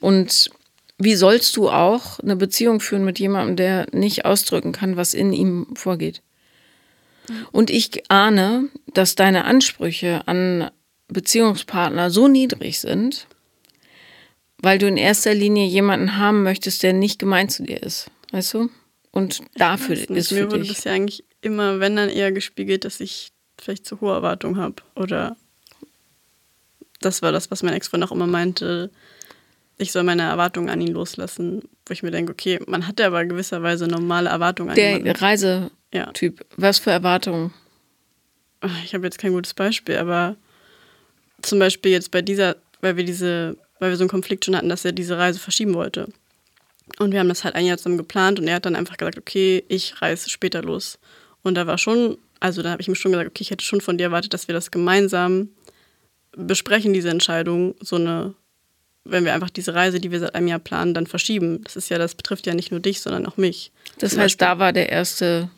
Und 0.00 0.50
wie 0.98 1.16
sollst 1.16 1.56
du 1.56 1.70
auch 1.70 2.20
eine 2.20 2.36
Beziehung 2.36 2.80
führen 2.80 3.04
mit 3.04 3.18
jemandem, 3.18 3.56
der 3.56 3.86
nicht 3.92 4.24
ausdrücken 4.24 4.72
kann, 4.72 4.96
was 4.96 5.14
in 5.14 5.32
ihm 5.32 5.68
vorgeht? 5.74 6.22
Und 7.52 7.70
ich 7.70 8.10
ahne, 8.10 8.68
dass 8.94 9.14
deine 9.14 9.44
Ansprüche 9.44 10.22
an 10.26 10.70
Beziehungspartner 11.08 12.10
so 12.10 12.28
niedrig 12.28 12.80
sind, 12.80 13.26
weil 14.58 14.78
du 14.78 14.86
in 14.86 14.96
erster 14.96 15.34
Linie 15.34 15.66
jemanden 15.66 16.16
haben 16.16 16.42
möchtest, 16.42 16.82
der 16.82 16.92
nicht 16.92 17.18
gemein 17.18 17.48
zu 17.48 17.62
dir 17.62 17.82
ist. 17.82 18.10
Weißt 18.32 18.54
du? 18.54 18.70
Und 19.10 19.40
dafür 19.56 19.96
ist 19.96 20.28
für 20.28 20.34
Mir 20.34 20.50
wurde 20.50 20.64
das 20.64 20.84
ja 20.84 20.92
eigentlich 20.92 21.24
immer, 21.40 21.80
wenn 21.80 21.96
dann 21.96 22.10
eher 22.10 22.32
gespiegelt, 22.32 22.84
dass 22.84 23.00
ich 23.00 23.30
vielleicht 23.58 23.86
zu 23.86 24.00
hohe 24.00 24.12
Erwartungen 24.12 24.58
habe. 24.58 24.76
Oder 24.94 25.36
das 27.00 27.22
war 27.22 27.32
das, 27.32 27.50
was 27.50 27.62
mein 27.62 27.74
Ex-Freund 27.74 28.04
auch 28.04 28.12
immer 28.12 28.26
meinte, 28.26 28.90
ich 29.78 29.92
soll 29.92 30.02
meine 30.02 30.22
Erwartungen 30.22 30.68
an 30.68 30.80
ihn 30.80 30.92
loslassen. 30.92 31.62
Wo 31.86 31.92
ich 31.92 32.02
mir 32.02 32.10
denke, 32.10 32.32
okay, 32.32 32.60
man 32.66 32.86
hat 32.86 33.00
ja 33.00 33.06
aber 33.06 33.24
gewisserweise 33.24 33.86
normale 33.86 34.28
Erwartungen 34.28 34.70
an 34.70 34.76
ihn. 34.76 35.04
Der 35.04 35.20
Reisetyp, 35.20 35.70
ja. 36.40 36.46
was 36.56 36.78
für 36.78 36.90
Erwartungen? 36.90 37.54
Ich 38.84 38.92
habe 38.92 39.04
jetzt 39.04 39.18
kein 39.18 39.32
gutes 39.32 39.54
Beispiel, 39.54 39.96
aber 39.96 40.36
zum 41.42 41.58
Beispiel 41.58 41.92
jetzt 41.92 42.10
bei 42.10 42.22
dieser, 42.22 42.56
weil 42.80 42.96
wir 42.96 43.04
diese, 43.04 43.56
weil 43.78 43.90
wir 43.90 43.96
so 43.96 44.02
einen 44.02 44.10
Konflikt 44.10 44.44
schon 44.44 44.56
hatten, 44.56 44.68
dass 44.68 44.84
er 44.84 44.92
diese 44.92 45.18
Reise 45.18 45.38
verschieben 45.38 45.74
wollte. 45.74 46.08
Und 46.98 47.12
wir 47.12 47.20
haben 47.20 47.28
das 47.28 47.44
halt 47.44 47.54
ein 47.54 47.66
Jahr 47.66 47.78
zusammen 47.78 47.98
geplant 47.98 48.40
und 48.40 48.48
er 48.48 48.56
hat 48.56 48.66
dann 48.66 48.76
einfach 48.76 48.96
gesagt, 48.96 49.18
okay, 49.18 49.64
ich 49.68 50.00
reise 50.00 50.30
später 50.30 50.62
los. 50.62 50.98
Und 51.42 51.54
da 51.54 51.66
war 51.66 51.78
schon, 51.78 52.18
also 52.40 52.62
da 52.62 52.70
habe 52.70 52.82
ich 52.82 52.88
mir 52.88 52.96
schon 52.96 53.12
gesagt, 53.12 53.30
okay, 53.30 53.42
ich 53.42 53.50
hätte 53.50 53.64
schon 53.64 53.80
von 53.80 53.98
dir 53.98 54.04
erwartet, 54.04 54.34
dass 54.34 54.48
wir 54.48 54.54
das 54.54 54.70
gemeinsam 54.70 55.50
besprechen, 56.32 56.92
diese 56.92 57.10
Entscheidung, 57.10 57.74
so 57.80 57.96
eine, 57.96 58.34
wenn 59.04 59.24
wir 59.24 59.34
einfach 59.34 59.50
diese 59.50 59.74
Reise, 59.74 60.00
die 60.00 60.10
wir 60.10 60.20
seit 60.20 60.34
einem 60.34 60.48
Jahr 60.48 60.58
planen, 60.58 60.94
dann 60.94 61.06
verschieben. 61.06 61.62
Das 61.64 61.76
ist 61.76 61.88
ja, 61.88 61.98
das 61.98 62.14
betrifft 62.14 62.46
ja 62.46 62.54
nicht 62.54 62.70
nur 62.70 62.80
dich, 62.80 63.00
sondern 63.00 63.26
auch 63.26 63.36
mich. 63.36 63.70
Das 63.98 64.12
heißt, 64.12 64.38
Beispiel. 64.38 64.46
da 64.46 64.58
war 64.58 64.72
der 64.72 64.90
erste 64.90 65.50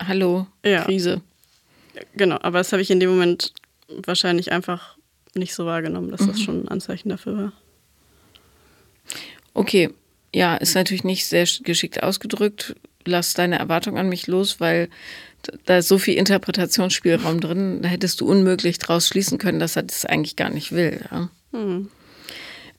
Hallo-Krise. 0.00 1.22
Ja. 1.94 2.02
Genau, 2.14 2.38
aber 2.40 2.58
das 2.58 2.72
habe 2.72 2.82
ich 2.82 2.90
in 2.90 3.00
dem 3.00 3.10
Moment 3.10 3.52
wahrscheinlich 3.88 4.52
einfach 4.52 4.96
nicht 5.34 5.54
so 5.54 5.66
wahrgenommen, 5.66 6.10
dass 6.10 6.22
mhm. 6.22 6.26
das 6.28 6.40
schon 6.40 6.64
ein 6.64 6.68
Anzeichen 6.68 7.08
dafür 7.08 7.36
war. 7.36 7.52
Okay, 9.54 9.90
ja, 10.34 10.56
ist 10.56 10.74
natürlich 10.74 11.04
nicht 11.04 11.26
sehr 11.26 11.46
geschickt 11.62 12.02
ausgedrückt. 12.02 12.74
Lass 13.04 13.34
deine 13.34 13.58
Erwartung 13.58 13.98
an 13.98 14.08
mich 14.08 14.26
los, 14.26 14.60
weil 14.60 14.88
da 15.66 15.78
ist 15.78 15.88
so 15.88 15.98
viel 15.98 16.14
Interpretationsspielraum 16.14 17.40
drin, 17.40 17.82
da 17.82 17.88
hättest 17.88 18.20
du 18.20 18.26
unmöglich 18.26 18.78
draus 18.78 19.08
schließen 19.08 19.38
können, 19.38 19.58
dass 19.58 19.76
er 19.76 19.82
das 19.82 20.04
eigentlich 20.04 20.36
gar 20.36 20.50
nicht 20.50 20.72
will. 20.72 21.00
Ja? 21.10 21.28
Mhm. 21.50 21.88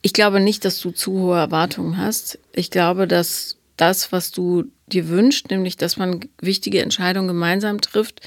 Ich 0.01 0.13
glaube 0.13 0.39
nicht, 0.39 0.65
dass 0.65 0.79
du 0.79 0.91
zu 0.91 1.11
hohe 1.13 1.37
Erwartungen 1.37 1.97
hast. 1.97 2.39
Ich 2.53 2.71
glaube, 2.71 3.07
dass 3.07 3.57
das, 3.77 4.11
was 4.11 4.31
du 4.31 4.65
dir 4.87 5.09
wünschst, 5.09 5.49
nämlich 5.49 5.77
dass 5.77 5.97
man 5.97 6.21
wichtige 6.41 6.81
Entscheidungen 6.81 7.27
gemeinsam 7.27 7.81
trifft, 7.81 8.21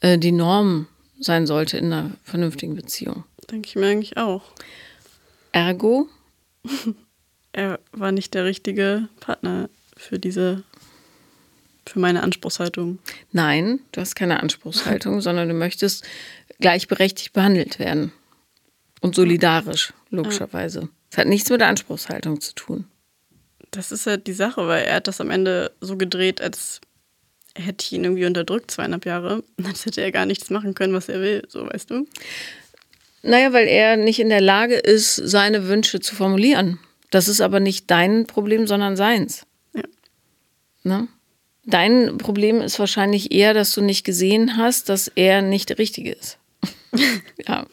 äh, 0.00 0.18
die 0.18 0.32
Norm 0.32 0.86
sein 1.18 1.46
sollte 1.46 1.78
in 1.78 1.92
einer 1.92 2.10
vernünftigen 2.22 2.74
Beziehung. 2.74 3.24
Denke 3.50 3.68
ich 3.68 3.76
mir 3.76 3.86
eigentlich 3.86 4.16
auch. 4.16 4.42
Ergo? 5.52 6.08
er 7.52 7.78
war 7.92 8.12
nicht 8.12 8.34
der 8.34 8.44
richtige 8.44 9.08
Partner 9.20 9.68
für 9.96 10.18
diese, 10.18 10.62
für 11.86 11.98
meine 11.98 12.22
Anspruchshaltung. 12.22 12.98
Nein, 13.32 13.80
du 13.92 14.00
hast 14.00 14.14
keine 14.14 14.40
Anspruchshaltung, 14.40 15.20
sondern 15.22 15.48
du 15.48 15.54
möchtest 15.54 16.04
gleichberechtigt 16.60 17.32
behandelt 17.32 17.78
werden. 17.78 18.12
Und 19.00 19.14
solidarisch, 19.14 19.92
logischerweise. 20.10 20.88
Es 21.10 21.16
ja. 21.16 21.22
hat 21.22 21.28
nichts 21.28 21.50
mit 21.50 21.60
der 21.60 21.68
Anspruchshaltung 21.68 22.40
zu 22.40 22.54
tun. 22.54 22.86
Das 23.70 23.92
ist 23.92 24.06
halt 24.06 24.26
die 24.26 24.32
Sache, 24.32 24.66
weil 24.66 24.84
er 24.84 24.96
hat 24.96 25.08
das 25.08 25.20
am 25.20 25.30
Ende 25.30 25.72
so 25.80 25.96
gedreht, 25.96 26.40
als 26.40 26.80
hätte 27.56 27.84
ich 27.84 27.92
ihn 27.92 28.04
irgendwie 28.04 28.26
unterdrückt, 28.26 28.70
zweieinhalb 28.70 29.06
Jahre. 29.06 29.42
Als 29.64 29.86
hätte 29.86 30.00
er 30.00 30.12
gar 30.12 30.26
nichts 30.26 30.50
machen 30.50 30.74
können, 30.74 30.94
was 30.94 31.08
er 31.08 31.20
will, 31.20 31.42
so 31.48 31.66
weißt 31.66 31.90
du. 31.90 32.06
Naja, 33.24 33.54
weil 33.54 33.66
er 33.66 33.96
nicht 33.96 34.20
in 34.20 34.28
der 34.28 34.42
Lage 34.42 34.74
ist, 34.74 35.16
seine 35.16 35.66
Wünsche 35.66 35.98
zu 36.00 36.14
formulieren. 36.14 36.78
Das 37.10 37.26
ist 37.26 37.40
aber 37.40 37.58
nicht 37.58 37.90
dein 37.90 38.26
Problem, 38.26 38.66
sondern 38.66 38.96
seins. 38.96 39.46
Ja. 39.74 39.82
Ne? 40.82 41.08
Dein 41.64 42.18
Problem 42.18 42.60
ist 42.60 42.78
wahrscheinlich 42.78 43.32
eher, 43.32 43.54
dass 43.54 43.72
du 43.72 43.80
nicht 43.80 44.04
gesehen 44.04 44.58
hast, 44.58 44.90
dass 44.90 45.08
er 45.08 45.40
nicht 45.40 45.70
der 45.70 45.78
Richtige 45.78 46.12
ist. 46.12 46.38
ja. 47.48 47.66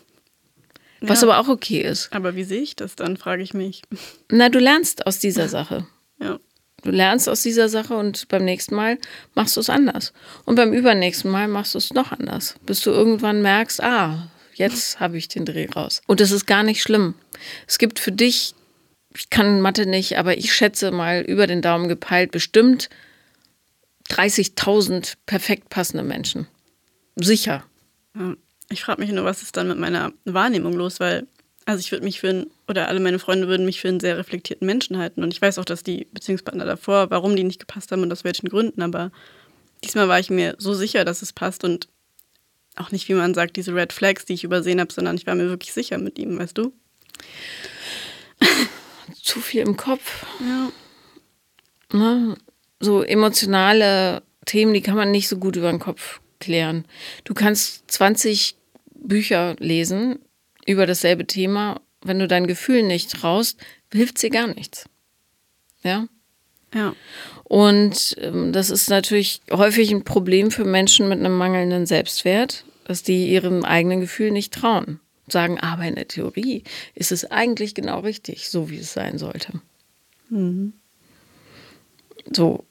Was 1.01 1.21
ja. 1.21 1.27
aber 1.27 1.39
auch 1.39 1.49
okay 1.49 1.81
ist. 1.81 2.13
Aber 2.13 2.35
wie 2.35 2.45
sehe 2.45 2.61
ich 2.61 2.77
das 2.77 2.95
dann, 2.95 3.17
frage 3.17 3.43
ich 3.43 3.53
mich. 3.53 3.81
Na, 4.29 4.47
du 4.47 4.59
lernst 4.59 5.05
aus 5.05 5.19
dieser 5.19 5.49
Sache. 5.49 5.85
Ja. 6.21 6.39
Du 6.83 6.91
lernst 6.91 7.27
aus 7.27 7.41
dieser 7.41 7.67
Sache 7.67 7.95
und 7.95 8.27
beim 8.29 8.45
nächsten 8.45 8.75
Mal 8.75 8.97
machst 9.35 9.57
du 9.57 9.59
es 9.59 9.69
anders. 9.69 10.13
Und 10.45 10.55
beim 10.55 10.71
übernächsten 10.71 11.29
Mal 11.29 11.47
machst 11.49 11.73
du 11.73 11.77
es 11.77 11.93
noch 11.93 12.11
anders. 12.11 12.55
Bis 12.65 12.81
du 12.81 12.91
irgendwann 12.91 13.41
merkst, 13.41 13.83
ah, 13.83 14.31
Jetzt 14.53 14.99
habe 14.99 15.17
ich 15.17 15.27
den 15.27 15.45
Dreh 15.45 15.67
raus. 15.69 16.01
Und 16.07 16.19
das 16.19 16.31
ist 16.31 16.45
gar 16.45 16.63
nicht 16.63 16.81
schlimm. 16.81 17.15
Es 17.67 17.77
gibt 17.77 17.99
für 17.99 18.11
dich, 18.11 18.55
ich 19.15 19.29
kann 19.29 19.61
Mathe 19.61 19.85
nicht, 19.85 20.17
aber 20.17 20.37
ich 20.37 20.53
schätze 20.53 20.91
mal 20.91 21.21
über 21.21 21.47
den 21.47 21.61
Daumen 21.61 21.87
gepeilt, 21.87 22.31
bestimmt 22.31 22.89
30.000 24.09 25.13
perfekt 25.25 25.69
passende 25.69 26.03
Menschen. 26.03 26.47
Sicher. 27.15 27.63
Ich 28.69 28.83
frage 28.83 29.01
mich 29.01 29.11
nur, 29.11 29.25
was 29.25 29.41
ist 29.41 29.57
dann 29.57 29.67
mit 29.67 29.77
meiner 29.77 30.11
Wahrnehmung 30.25 30.73
los, 30.73 30.99
weil 30.99 31.27
also 31.65 31.79
ich 31.79 31.91
würde 31.91 32.03
mich 32.03 32.19
für 32.19 32.29
einen, 32.29 32.51
oder 32.67 32.87
alle 32.87 32.99
meine 32.99 33.19
Freunde 33.19 33.47
würden 33.47 33.65
mich 33.65 33.81
für 33.81 33.87
einen 33.87 33.99
sehr 33.99 34.17
reflektierten 34.17 34.65
Menschen 34.65 34.97
halten. 34.97 35.23
Und 35.23 35.33
ich 35.33 35.41
weiß 35.41 35.59
auch, 35.59 35.65
dass 35.65 35.83
die 35.83 36.07
Beziehungspartner 36.11 36.65
davor, 36.65 37.09
warum 37.11 37.35
die 37.35 37.43
nicht 37.43 37.59
gepasst 37.59 37.91
haben 37.91 38.01
und 38.01 38.11
aus 38.11 38.23
welchen 38.23 38.49
Gründen, 38.49 38.81
aber 38.81 39.11
diesmal 39.83 40.07
war 40.07 40.19
ich 40.19 40.29
mir 40.29 40.55
so 40.57 40.73
sicher, 40.73 41.05
dass 41.05 41.21
es 41.21 41.33
passt 41.33 41.63
und 41.63 41.87
auch 42.75 42.91
nicht, 42.91 43.09
wie 43.09 43.13
man 43.13 43.33
sagt, 43.33 43.57
diese 43.57 43.75
Red 43.75 43.93
Flags, 43.93 44.25
die 44.25 44.33
ich 44.33 44.43
übersehen 44.43 44.79
habe, 44.79 44.93
sondern 44.93 45.15
ich 45.15 45.27
war 45.27 45.35
mir 45.35 45.49
wirklich 45.49 45.73
sicher 45.73 45.97
mit 45.97 46.17
ihm, 46.19 46.39
weißt 46.39 46.57
du? 46.57 46.73
Zu 49.21 49.39
viel 49.39 49.61
im 49.61 49.77
Kopf. 49.77 50.25
Ja. 50.39 50.71
Ne? 51.97 52.35
so 52.81 53.03
emotionale 53.03 54.23
Themen, 54.45 54.73
die 54.73 54.81
kann 54.81 54.95
man 54.95 55.11
nicht 55.11 55.27
so 55.27 55.37
gut 55.37 55.55
über 55.55 55.69
den 55.69 55.79
Kopf 55.79 56.19
klären. 56.39 56.85
Du 57.23 57.33
kannst 57.33 57.89
20 57.91 58.55
Bücher 58.95 59.55
lesen 59.59 60.19
über 60.65 60.85
dasselbe 60.85 61.25
Thema. 61.25 61.79
Wenn 62.01 62.19
du 62.19 62.27
dein 62.27 62.47
Gefühl 62.47 62.83
nicht 62.83 63.11
traust, 63.11 63.59
hilft 63.93 64.21
dir 64.21 64.31
gar 64.31 64.47
nichts. 64.47 64.89
Ja? 65.83 66.07
Ja. 66.73 66.93
Und 67.43 68.15
ähm, 68.19 68.53
das 68.53 68.69
ist 68.69 68.89
natürlich 68.89 69.41
häufig 69.51 69.91
ein 69.91 70.03
Problem 70.03 70.51
für 70.51 70.63
Menschen 70.63 71.09
mit 71.09 71.19
einem 71.19 71.37
mangelnden 71.37 71.85
Selbstwert, 71.85 72.65
dass 72.85 73.03
die 73.03 73.29
ihrem 73.29 73.65
eigenen 73.65 73.99
Gefühl 73.99 74.31
nicht 74.31 74.53
trauen. 74.53 74.99
Sagen, 75.27 75.59
aber 75.59 75.83
in 75.83 75.95
der 75.95 76.07
Theorie 76.07 76.63
ist 76.95 77.11
es 77.11 77.29
eigentlich 77.29 77.73
genau 77.73 77.99
richtig, 77.99 78.49
so 78.49 78.69
wie 78.69 78.79
es 78.79 78.93
sein 78.93 79.17
sollte. 79.17 79.53
Mhm. 80.29 80.73
So. 82.33 82.65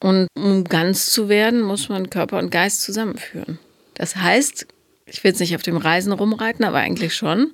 Und 0.00 0.28
um 0.34 0.64
ganz 0.64 1.06
zu 1.06 1.28
werden, 1.28 1.62
muss 1.62 1.88
man 1.88 2.10
Körper 2.10 2.38
und 2.38 2.50
Geist 2.50 2.82
zusammenführen. 2.82 3.58
Das 3.94 4.16
heißt, 4.16 4.66
ich 5.06 5.22
will 5.22 5.30
jetzt 5.30 5.40
nicht 5.40 5.54
auf 5.54 5.62
dem 5.62 5.76
Reisen 5.76 6.12
rumreiten, 6.12 6.64
aber 6.64 6.78
eigentlich 6.78 7.14
schon. 7.14 7.52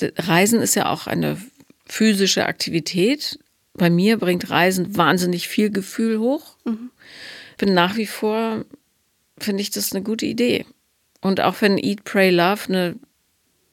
Reisen 0.00 0.60
ist 0.60 0.74
ja 0.74 0.90
auch 0.90 1.06
eine 1.06 1.38
physische 1.86 2.46
Aktivität. 2.46 3.38
Bei 3.74 3.90
mir 3.90 4.18
bringt 4.18 4.50
Reisen 4.50 4.96
wahnsinnig 4.96 5.48
viel 5.48 5.70
Gefühl 5.70 6.18
hoch. 6.18 6.56
Mhm. 6.64 6.90
Bin 7.58 7.74
nach 7.74 7.96
wie 7.96 8.06
vor, 8.06 8.64
finde 9.38 9.62
ich 9.62 9.70
das 9.70 9.92
eine 9.92 10.02
gute 10.02 10.26
Idee. 10.26 10.66
Und 11.20 11.40
auch 11.40 11.60
wenn 11.60 11.78
Eat, 11.78 12.04
Pray, 12.04 12.30
Love 12.30 12.64
eine 12.68 12.96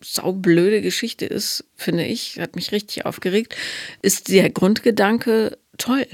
saublöde 0.02 0.82
Geschichte 0.82 1.26
ist, 1.26 1.66
finde 1.76 2.06
ich, 2.06 2.40
hat 2.40 2.56
mich 2.56 2.72
richtig 2.72 3.06
aufgeregt, 3.06 3.56
ist 4.02 4.30
der 4.30 4.50
Grundgedanke 4.50 5.58
toll. 5.78 6.08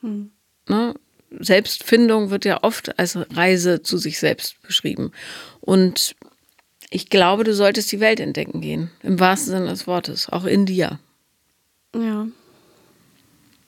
Mhm. 0.00 0.30
Ne? 0.68 0.94
Selbstfindung 1.38 2.30
wird 2.30 2.44
ja 2.44 2.62
oft 2.62 2.98
als 2.98 3.16
Reise 3.16 3.82
zu 3.82 3.98
sich 3.98 4.18
selbst 4.18 4.60
beschrieben. 4.62 5.12
Und 5.60 6.16
ich 6.90 7.08
glaube, 7.08 7.44
du 7.44 7.54
solltest 7.54 7.92
die 7.92 8.00
Welt 8.00 8.20
entdecken 8.20 8.60
gehen, 8.60 8.90
im 9.02 9.20
wahrsten 9.20 9.52
Sinne 9.52 9.68
des 9.68 9.86
Wortes, 9.86 10.28
auch 10.28 10.44
in 10.44 10.66
dir. 10.66 10.98
Ja. 11.94 12.26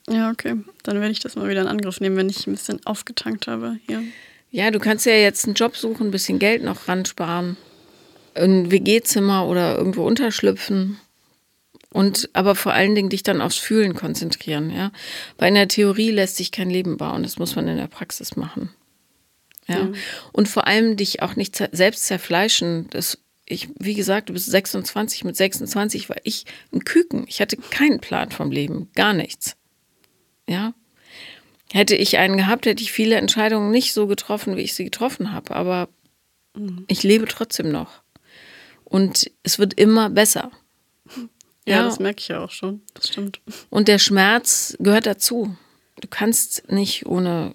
Ja, 0.09 0.31
okay. 0.31 0.57
Dann 0.83 1.01
werde 1.01 1.13
ich 1.13 1.21
das 1.21 1.37
mal 1.37 1.49
wieder 1.49 1.61
in 1.61 1.69
Angriff 1.69 2.01
nehmen, 2.01 2.17
wenn 2.17 2.29
ich 2.29 2.47
ein 2.47 2.53
bisschen 2.53 2.85
aufgetankt 2.87 3.47
habe 3.47 3.79
hier. 3.87 4.03
Ja, 4.51 4.71
du 4.71 4.79
kannst 4.79 5.07
ja 5.07 5.15
jetzt 5.15 5.47
einen 5.47 5.55
Job 5.55 5.77
suchen, 5.77 6.09
ein 6.09 6.11
bisschen 6.11 6.39
Geld 6.39 6.63
noch 6.63 6.89
ransparen. 6.89 7.57
Ein 8.35 8.71
WG-Zimmer 8.71 9.47
oder 9.47 9.77
irgendwo 9.77 10.05
unterschlüpfen. 10.07 10.99
Und 11.91 12.31
aber 12.33 12.55
vor 12.55 12.73
allen 12.73 12.95
Dingen 12.95 13.11
dich 13.11 13.23
dann 13.23 13.43
aufs 13.43 13.59
Fühlen 13.59 13.95
konzentrieren, 13.95 14.71
ja. 14.71 14.93
Weil 15.39 15.49
in 15.49 15.55
der 15.55 15.69
Theorie 15.69 16.11
lässt 16.11 16.37
sich 16.37 16.51
kein 16.51 16.71
Leben 16.71 16.97
bauen. 16.97 17.23
Das 17.23 17.39
muss 17.39 17.55
man 17.55 17.69
in 17.69 17.77
der 17.77 17.87
Praxis 17.87 18.37
machen. 18.37 18.71
Ja. 19.69 19.85
Mhm. 19.85 19.95
Und 20.33 20.49
vor 20.49 20.67
allem 20.67 20.97
dich 20.97 21.23
auch 21.23 21.37
nicht 21.37 21.63
selbst 21.73 22.07
zerfleischen. 22.07 22.89
Das, 22.91 23.19
ich, 23.47 23.69
wie 23.79 23.95
gesagt, 23.95 24.31
du 24.31 24.33
bist 24.33 24.47
26. 24.51 25.25
Mit 25.25 25.37
26 25.37 26.09
war 26.09 26.17
ich 26.25 26.47
ein 26.73 26.85
Küken. 26.85 27.25
Ich 27.29 27.41
hatte 27.41 27.57
keinen 27.57 28.01
Plan 28.01 28.31
vom 28.31 28.51
Leben. 28.51 28.91
Gar 28.95 29.13
nichts. 29.13 29.57
Ja. 30.49 30.75
Hätte 31.73 31.97
ich 31.97 32.19
einen 32.19 32.37
gehabt, 32.37 32.67
hätte 32.67 32.83
ich 32.83 32.93
viele 32.93 33.17
Entscheidungen 33.17 33.71
nicht 33.71 33.95
so 33.95 34.07
getroffen, 34.07 34.57
wie 34.57 34.63
ich 34.63 34.75
sie 34.75 34.85
getroffen 34.85 35.33
habe. 35.33 35.55
Aber 35.57 35.89
mhm. 36.55 36.85
ich 36.89 37.03
lebe 37.03 37.27
trotzdem 37.27 37.71
noch. 37.71 38.03
Und 38.85 39.31
es 39.43 39.59
wird 39.59 39.75
immer 39.75 40.11
besser. 40.11 40.51
Ja, 41.65 41.77
ja, 41.77 41.83
das 41.85 42.01
merke 42.01 42.19
ich 42.19 42.27
ja 42.27 42.43
auch 42.43 42.51
schon. 42.51 42.83
Das 42.93 43.07
stimmt. 43.07 43.41
Und 43.71 43.87
der 43.87 44.01
Schmerz 44.01 44.77
gehört 44.81 45.07
dazu. 45.07 45.57
Du 46.01 46.09
kannst 46.09 46.69
nicht 46.73 47.07
ohne 47.07 47.55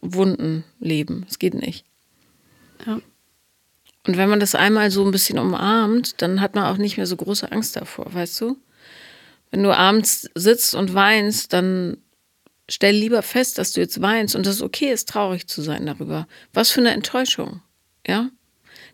Wunden 0.00 0.64
leben. 0.80 1.26
Es 1.28 1.38
geht 1.38 1.52
nicht. 1.52 1.84
Ja. 2.86 3.00
Und 4.06 4.16
wenn 4.16 4.30
man 4.30 4.40
das 4.40 4.54
einmal 4.54 4.90
so 4.90 5.04
ein 5.04 5.10
bisschen 5.10 5.38
umarmt, 5.38 6.20
dann 6.22 6.40
hat 6.40 6.54
man 6.54 6.64
auch 6.64 6.78
nicht 6.78 6.96
mehr 6.96 7.06
so 7.06 7.16
große 7.16 7.52
Angst 7.52 7.76
davor, 7.76 8.12
weißt 8.12 8.40
du? 8.40 8.56
Wenn 9.50 9.62
du 9.62 9.76
abends 9.76 10.30
sitzt 10.34 10.74
und 10.74 10.94
weinst, 10.94 11.52
dann 11.52 11.98
stell 12.68 12.94
lieber 12.94 13.22
fest, 13.22 13.58
dass 13.58 13.72
du 13.72 13.80
jetzt 13.80 14.00
weinst 14.00 14.34
und 14.34 14.46
dass 14.46 14.56
es 14.56 14.62
okay 14.62 14.92
ist, 14.92 15.08
traurig 15.08 15.46
zu 15.46 15.62
sein 15.62 15.86
darüber. 15.86 16.26
Was 16.52 16.70
für 16.70 16.80
eine 16.80 16.92
Enttäuschung, 16.92 17.60
ja? 18.06 18.30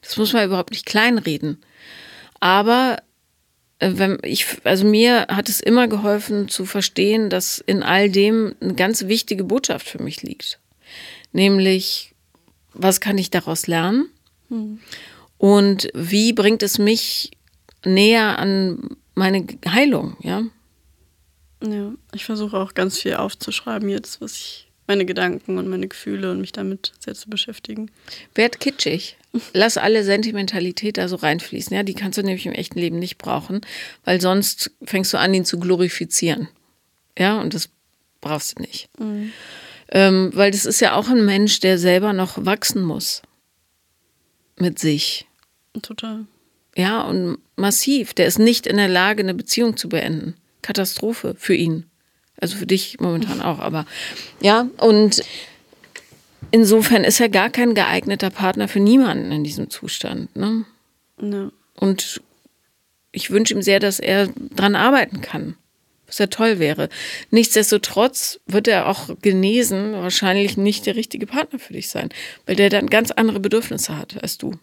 Das 0.02 0.16
muss 0.16 0.32
man 0.32 0.44
überhaupt 0.44 0.70
nicht 0.70 0.86
kleinreden. 0.86 1.58
Aber 2.40 2.98
äh, 3.78 3.92
wenn 3.94 4.18
ich, 4.22 4.46
also 4.64 4.84
mir 4.84 5.26
hat 5.28 5.48
es 5.48 5.60
immer 5.60 5.88
geholfen 5.88 6.48
zu 6.48 6.64
verstehen, 6.64 7.30
dass 7.30 7.58
in 7.58 7.82
all 7.82 8.10
dem 8.10 8.54
eine 8.60 8.74
ganz 8.74 9.06
wichtige 9.06 9.44
Botschaft 9.44 9.88
für 9.88 10.02
mich 10.02 10.22
liegt. 10.22 10.60
Nämlich, 11.32 12.14
was 12.72 13.00
kann 13.00 13.18
ich 13.18 13.30
daraus 13.30 13.66
lernen? 13.66 14.10
Hm. 14.48 14.80
Und 15.36 15.88
wie 15.94 16.32
bringt 16.32 16.62
es 16.62 16.78
mich 16.78 17.32
näher 17.84 18.38
an 18.38 18.96
meine 19.14 19.46
Heilung, 19.66 20.16
ja? 20.20 20.42
Ja, 21.62 21.92
ich 22.14 22.24
versuche 22.24 22.56
auch 22.56 22.74
ganz 22.74 22.98
viel 22.98 23.14
aufzuschreiben 23.14 23.88
jetzt, 23.88 24.20
was 24.20 24.34
ich, 24.34 24.68
meine 24.86 25.04
Gedanken 25.04 25.58
und 25.58 25.68
meine 25.68 25.88
Gefühle 25.88 26.30
und 26.30 26.40
mich 26.40 26.52
damit 26.52 26.92
sehr 26.98 27.14
zu 27.14 27.28
beschäftigen. 27.28 27.90
Werd 28.34 28.60
kitschig. 28.60 29.16
Lass 29.52 29.76
alle 29.76 30.02
Sentimentalität 30.02 30.96
da 30.96 31.08
so 31.08 31.16
reinfließen. 31.16 31.76
Ja, 31.76 31.82
die 31.82 31.94
kannst 31.94 32.16
du 32.16 32.22
nämlich 32.22 32.46
im 32.46 32.52
echten 32.52 32.78
Leben 32.78 32.98
nicht 32.98 33.18
brauchen, 33.18 33.60
weil 34.04 34.20
sonst 34.20 34.70
fängst 34.84 35.12
du 35.12 35.18
an, 35.18 35.34
ihn 35.34 35.44
zu 35.44 35.58
glorifizieren. 35.58 36.48
Ja, 37.18 37.40
und 37.40 37.52
das 37.52 37.68
brauchst 38.20 38.58
du 38.58 38.62
nicht. 38.62 38.88
Mhm. 38.98 39.32
Ähm, 39.90 40.30
weil 40.34 40.50
das 40.50 40.64
ist 40.64 40.80
ja 40.80 40.94
auch 40.94 41.08
ein 41.08 41.24
Mensch, 41.24 41.60
der 41.60 41.78
selber 41.78 42.12
noch 42.12 42.44
wachsen 42.44 42.82
muss. 42.82 43.22
Mit 44.56 44.78
sich. 44.78 45.26
Total. 45.82 46.24
Ja, 46.76 47.02
und 47.02 47.38
massiv. 47.56 48.14
Der 48.14 48.26
ist 48.26 48.38
nicht 48.38 48.66
in 48.66 48.76
der 48.76 48.88
Lage, 48.88 49.22
eine 49.22 49.34
Beziehung 49.34 49.76
zu 49.76 49.88
beenden. 49.88 50.34
Katastrophe 50.62 51.34
für 51.38 51.54
ihn. 51.54 51.84
Also 52.40 52.56
für 52.56 52.66
dich 52.66 53.00
momentan 53.00 53.40
auch, 53.40 53.58
aber 53.58 53.84
ja, 54.40 54.68
und 54.78 55.22
insofern 56.52 57.02
ist 57.02 57.20
er 57.20 57.28
gar 57.28 57.50
kein 57.50 57.74
geeigneter 57.74 58.30
Partner 58.30 58.68
für 58.68 58.80
niemanden 58.80 59.32
in 59.32 59.42
diesem 59.42 59.70
Zustand. 59.70 60.34
Ne? 60.36 60.64
Ja. 61.20 61.50
Und 61.74 62.20
ich 63.10 63.30
wünsche 63.30 63.54
ihm 63.54 63.62
sehr, 63.62 63.80
dass 63.80 63.98
er 63.98 64.28
dran 64.54 64.76
arbeiten 64.76 65.20
kann 65.20 65.56
was 66.08 66.18
ja 66.18 66.26
toll 66.26 66.58
wäre. 66.58 66.88
Nichtsdestotrotz 67.30 68.40
wird 68.46 68.66
er 68.66 68.88
auch 68.88 69.10
genesen 69.22 69.92
wahrscheinlich 69.92 70.56
nicht 70.56 70.86
der 70.86 70.96
richtige 70.96 71.26
Partner 71.26 71.58
für 71.58 71.74
dich 71.74 71.88
sein, 71.88 72.08
weil 72.46 72.56
der 72.56 72.70
dann 72.70 72.88
ganz 72.88 73.10
andere 73.12 73.38
Bedürfnisse 73.38 73.96
hat 73.96 74.20
als 74.22 74.38
du. 74.38 74.58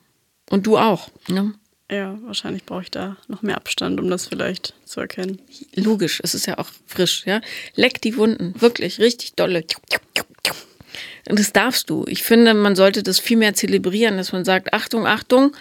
Und 0.49 0.67
du 0.67 0.77
auch. 0.77 1.09
Ne? 1.27 1.53
Ja, 1.91 2.17
wahrscheinlich 2.23 2.65
brauche 2.65 2.81
ich 2.81 2.91
da 2.91 3.17
noch 3.27 3.43
mehr 3.43 3.57
Abstand, 3.57 3.99
um 3.99 4.09
das 4.09 4.27
vielleicht 4.27 4.73
zu 4.85 5.01
erkennen. 5.01 5.39
Logisch, 5.75 6.19
es 6.23 6.33
ist 6.33 6.47
ja 6.47 6.57
auch 6.57 6.69
frisch, 6.87 7.23
ja. 7.25 7.41
Leck 7.75 8.01
die 8.01 8.17
Wunden, 8.17 8.59
wirklich 8.59 8.99
richtig 8.99 9.33
dolle. 9.35 9.63
Und 11.29 11.39
das 11.39 11.53
darfst 11.53 11.89
du. 11.89 12.05
Ich 12.07 12.23
finde, 12.23 12.53
man 12.55 12.75
sollte 12.75 13.03
das 13.03 13.19
viel 13.19 13.37
mehr 13.37 13.53
zelebrieren, 13.53 14.17
dass 14.17 14.31
man 14.31 14.45
sagt, 14.45 14.73
Achtung, 14.73 15.05
Achtung, 15.05 15.55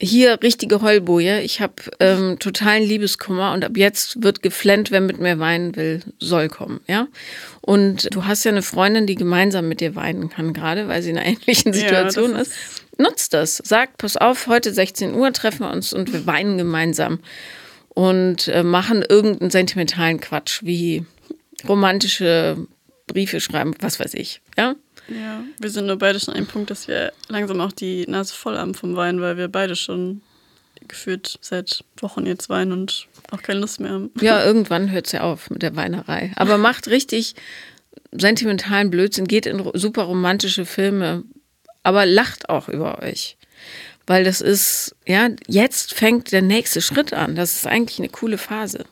hier 0.00 0.42
richtige 0.42 0.80
Heulboje. 0.80 1.40
Ich 1.42 1.60
habe 1.60 1.74
ähm, 2.00 2.38
totalen 2.38 2.82
Liebeskummer 2.82 3.52
und 3.52 3.64
ab 3.64 3.76
jetzt 3.76 4.22
wird 4.22 4.42
geflennt, 4.42 4.90
wer 4.90 5.00
mit 5.00 5.20
mir 5.20 5.38
weinen 5.38 5.76
will, 5.76 6.00
soll 6.18 6.48
kommen, 6.48 6.80
ja. 6.86 7.06
Und 7.60 8.14
du 8.14 8.24
hast 8.24 8.44
ja 8.44 8.50
eine 8.50 8.62
Freundin, 8.62 9.06
die 9.06 9.14
gemeinsam 9.14 9.68
mit 9.68 9.80
dir 9.80 9.94
weinen 9.94 10.30
kann, 10.30 10.54
gerade 10.54 10.88
weil 10.88 11.02
sie 11.02 11.10
in 11.10 11.18
einer 11.18 11.26
ähnlichen 11.38 11.72
Situation 11.72 12.32
ja, 12.32 12.38
ist. 12.38 12.48
ist. 12.48 12.84
Nutzt 12.98 13.34
das. 13.34 13.58
Sagt, 13.58 13.98
pass 13.98 14.16
auf, 14.16 14.46
heute 14.46 14.72
16 14.72 15.14
Uhr 15.14 15.32
treffen 15.32 15.60
wir 15.60 15.70
uns 15.70 15.92
und 15.92 16.12
wir 16.12 16.26
weinen 16.26 16.58
gemeinsam 16.58 17.20
und 17.90 18.48
äh, 18.48 18.62
machen 18.62 19.04
irgendeinen 19.06 19.50
sentimentalen 19.50 20.20
Quatsch 20.20 20.62
wie 20.62 21.04
romantische 21.68 22.56
Briefe 23.06 23.40
schreiben, 23.40 23.74
was 23.80 24.00
weiß 24.00 24.14
ich, 24.14 24.40
ja. 24.56 24.74
Ja, 25.10 25.42
wir 25.58 25.70
sind 25.70 25.86
nur 25.86 25.96
beide 25.96 26.20
schon 26.20 26.34
an 26.34 26.38
einem 26.38 26.46
Punkt, 26.46 26.70
dass 26.70 26.88
wir 26.88 27.12
langsam 27.28 27.60
auch 27.60 27.72
die 27.72 28.06
Nase 28.06 28.34
voll 28.34 28.56
haben 28.56 28.74
vom 28.74 28.96
Wein, 28.96 29.20
weil 29.20 29.36
wir 29.36 29.48
beide 29.48 29.76
schon 29.76 30.22
gefühlt 30.86 31.38
seit 31.40 31.84
Wochen 31.98 32.26
jetzt 32.26 32.48
weinen 32.48 32.72
und 32.72 33.06
auch 33.30 33.42
keine 33.42 33.60
Lust 33.60 33.80
mehr 33.80 33.90
haben. 33.90 34.10
Ja, 34.20 34.44
irgendwann 34.44 34.90
hört 34.90 35.06
es 35.06 35.12
ja 35.12 35.22
auf 35.22 35.50
mit 35.50 35.62
der 35.62 35.76
Weinerei. 35.76 36.32
Aber 36.36 36.58
macht 36.58 36.88
richtig 36.88 37.34
sentimentalen 38.12 38.90
Blödsinn, 38.90 39.26
geht 39.26 39.46
in 39.46 39.68
super 39.74 40.02
romantische 40.04 40.66
Filme, 40.66 41.24
aber 41.82 42.06
lacht 42.06 42.48
auch 42.48 42.68
über 42.68 43.02
euch. 43.02 43.36
Weil 44.06 44.24
das 44.24 44.40
ist, 44.40 44.96
ja, 45.06 45.28
jetzt 45.46 45.94
fängt 45.94 46.32
der 46.32 46.42
nächste 46.42 46.80
Schritt 46.80 47.12
an. 47.12 47.36
Das 47.36 47.54
ist 47.54 47.66
eigentlich 47.66 47.98
eine 47.98 48.08
coole 48.08 48.38
Phase. 48.38 48.84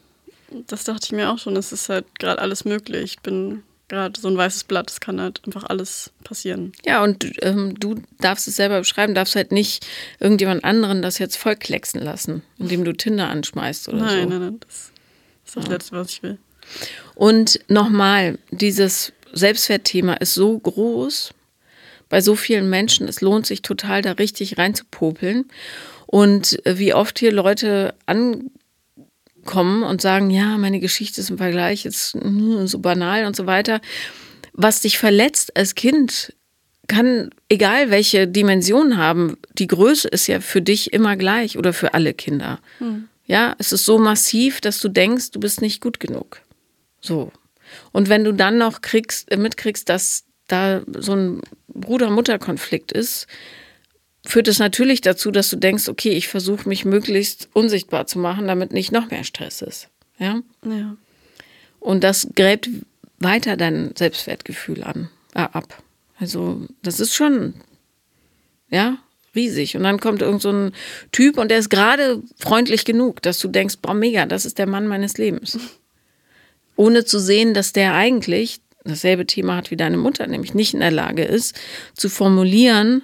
Das 0.68 0.84
dachte 0.84 1.06
ich 1.06 1.12
mir 1.12 1.30
auch 1.30 1.38
schon. 1.38 1.56
Es 1.56 1.72
ist 1.72 1.88
halt 1.88 2.06
gerade 2.18 2.40
alles 2.40 2.64
möglich. 2.64 3.14
Ich 3.14 3.20
bin 3.20 3.62
gerade 3.88 4.20
so 4.20 4.28
ein 4.28 4.36
weißes 4.36 4.64
Blatt, 4.64 4.90
es 4.90 5.00
kann 5.00 5.20
halt 5.20 5.40
einfach 5.46 5.64
alles 5.64 6.10
passieren. 6.24 6.72
Ja, 6.84 7.02
und 7.02 7.32
ähm, 7.42 7.78
du 7.78 7.96
darfst 8.20 8.46
es 8.48 8.56
selber 8.56 8.78
beschreiben, 8.78 9.14
darfst 9.14 9.34
halt 9.34 9.52
nicht 9.52 9.86
irgendjemand 10.20 10.64
anderen 10.64 11.02
das 11.02 11.18
jetzt 11.18 11.36
vollklecksen 11.36 12.00
lassen, 12.00 12.42
indem 12.58 12.84
du 12.84 12.92
Tinder 12.92 13.28
anschmeißt 13.28 13.88
oder 13.88 13.98
nein, 13.98 14.08
so. 14.08 14.16
Nein, 14.16 14.28
nein, 14.28 14.40
nein, 14.40 14.60
das 14.60 14.92
ist 15.46 15.56
das 15.56 15.64
ja. 15.64 15.70
Letzte, 15.70 15.92
was 15.96 16.10
ich 16.10 16.22
will. 16.22 16.38
Und 17.14 17.60
nochmal, 17.68 18.38
dieses 18.50 19.12
Selbstwertthema 19.32 20.14
ist 20.14 20.34
so 20.34 20.58
groß 20.58 21.32
bei 22.08 22.20
so 22.20 22.36
vielen 22.36 22.70
Menschen. 22.70 23.08
Es 23.08 23.20
lohnt 23.20 23.46
sich 23.46 23.62
total, 23.62 24.02
da 24.02 24.12
richtig 24.12 24.58
reinzupopeln. 24.58 25.46
Und 26.06 26.58
wie 26.64 26.94
oft 26.94 27.18
hier 27.18 27.32
Leute 27.32 27.94
ankommen 29.48 29.82
und 29.82 30.02
sagen, 30.02 30.30
ja, 30.30 30.58
meine 30.58 30.80
Geschichte 30.80 31.20
ist 31.20 31.30
im 31.30 31.38
Vergleich 31.38 31.84
jetzt 31.84 32.16
so 32.64 32.78
banal 32.78 33.24
und 33.24 33.34
so 33.34 33.46
weiter. 33.46 33.80
Was 34.52 34.80
dich 34.80 34.98
verletzt 34.98 35.56
als 35.56 35.74
Kind, 35.74 36.34
kann, 36.86 37.30
egal 37.48 37.90
welche 37.90 38.26
Dimension 38.26 38.96
haben, 38.96 39.36
die 39.54 39.66
Größe 39.66 40.08
ist 40.08 40.26
ja 40.26 40.40
für 40.40 40.62
dich 40.62 40.92
immer 40.92 41.16
gleich 41.16 41.58
oder 41.58 41.72
für 41.72 41.94
alle 41.94 42.14
Kinder. 42.14 42.60
Hm. 42.78 43.08
Ja, 43.26 43.54
es 43.58 43.72
ist 43.72 43.84
so 43.84 43.98
massiv, 43.98 44.60
dass 44.60 44.80
du 44.80 44.88
denkst, 44.88 45.32
du 45.32 45.40
bist 45.40 45.60
nicht 45.60 45.82
gut 45.82 46.00
genug. 46.00 46.40
So. 47.00 47.30
Und 47.92 48.08
wenn 48.08 48.24
du 48.24 48.32
dann 48.32 48.56
noch 48.56 48.80
kriegst, 48.80 49.34
mitkriegst, 49.36 49.88
dass 49.88 50.24
da 50.46 50.80
so 50.96 51.14
ein 51.14 51.42
Bruder-Mutter-Konflikt 51.68 52.90
ist, 52.90 53.26
führt 54.24 54.48
es 54.48 54.58
natürlich 54.58 55.00
dazu, 55.00 55.30
dass 55.30 55.50
du 55.50 55.56
denkst, 55.56 55.88
okay, 55.88 56.10
ich 56.10 56.28
versuche 56.28 56.68
mich 56.68 56.84
möglichst 56.84 57.48
unsichtbar 57.52 58.06
zu 58.06 58.18
machen, 58.18 58.46
damit 58.46 58.72
nicht 58.72 58.92
noch 58.92 59.10
mehr 59.10 59.24
Stress 59.24 59.62
ist. 59.62 59.88
Ja. 60.18 60.40
ja. 60.64 60.96
Und 61.80 62.04
das 62.04 62.28
gräbt 62.34 62.68
weiter 63.18 63.56
dein 63.56 63.92
Selbstwertgefühl 63.96 64.82
an, 64.82 65.08
äh, 65.34 65.40
ab. 65.40 65.82
Also, 66.18 66.66
das 66.82 67.00
ist 67.00 67.14
schon, 67.14 67.54
ja, 68.70 68.98
riesig. 69.34 69.76
Und 69.76 69.84
dann 69.84 70.00
kommt 70.00 70.22
irgend 70.22 70.42
so 70.42 70.50
ein 70.50 70.72
Typ 71.12 71.38
und 71.38 71.50
der 71.50 71.58
ist 71.58 71.70
gerade 71.70 72.22
freundlich 72.38 72.84
genug, 72.84 73.22
dass 73.22 73.38
du 73.38 73.48
denkst, 73.48 73.76
boah, 73.80 73.94
mega, 73.94 74.26
das 74.26 74.44
ist 74.44 74.58
der 74.58 74.66
Mann 74.66 74.88
meines 74.88 75.16
Lebens. 75.18 75.58
Ohne 76.76 77.04
zu 77.04 77.18
sehen, 77.18 77.54
dass 77.54 77.72
der 77.72 77.94
eigentlich 77.94 78.60
dasselbe 78.84 79.26
Thema 79.26 79.56
hat 79.56 79.70
wie 79.70 79.76
deine 79.76 79.96
Mutter, 79.96 80.26
nämlich 80.26 80.54
nicht 80.54 80.74
in 80.74 80.80
der 80.80 80.90
Lage 80.90 81.24
ist, 81.24 81.58
zu 81.94 82.08
formulieren, 82.08 83.02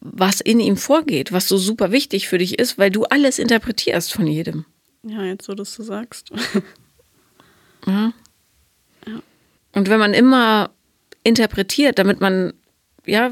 was 0.00 0.40
in 0.40 0.60
ihm 0.60 0.76
vorgeht, 0.76 1.32
was 1.32 1.48
so 1.48 1.56
super 1.56 1.90
wichtig 1.92 2.28
für 2.28 2.38
dich 2.38 2.58
ist, 2.58 2.78
weil 2.78 2.90
du 2.90 3.04
alles 3.04 3.38
interpretierst 3.38 4.12
von 4.12 4.26
jedem. 4.26 4.64
Ja, 5.02 5.24
jetzt 5.24 5.44
so, 5.44 5.54
dass 5.54 5.74
du 5.76 5.82
sagst. 5.82 6.30
ja. 7.86 8.12
ja. 9.06 9.22
Und 9.72 9.88
wenn 9.88 9.98
man 9.98 10.14
immer 10.14 10.70
interpretiert, 11.24 11.98
damit 11.98 12.20
man 12.20 12.52
ja 13.06 13.30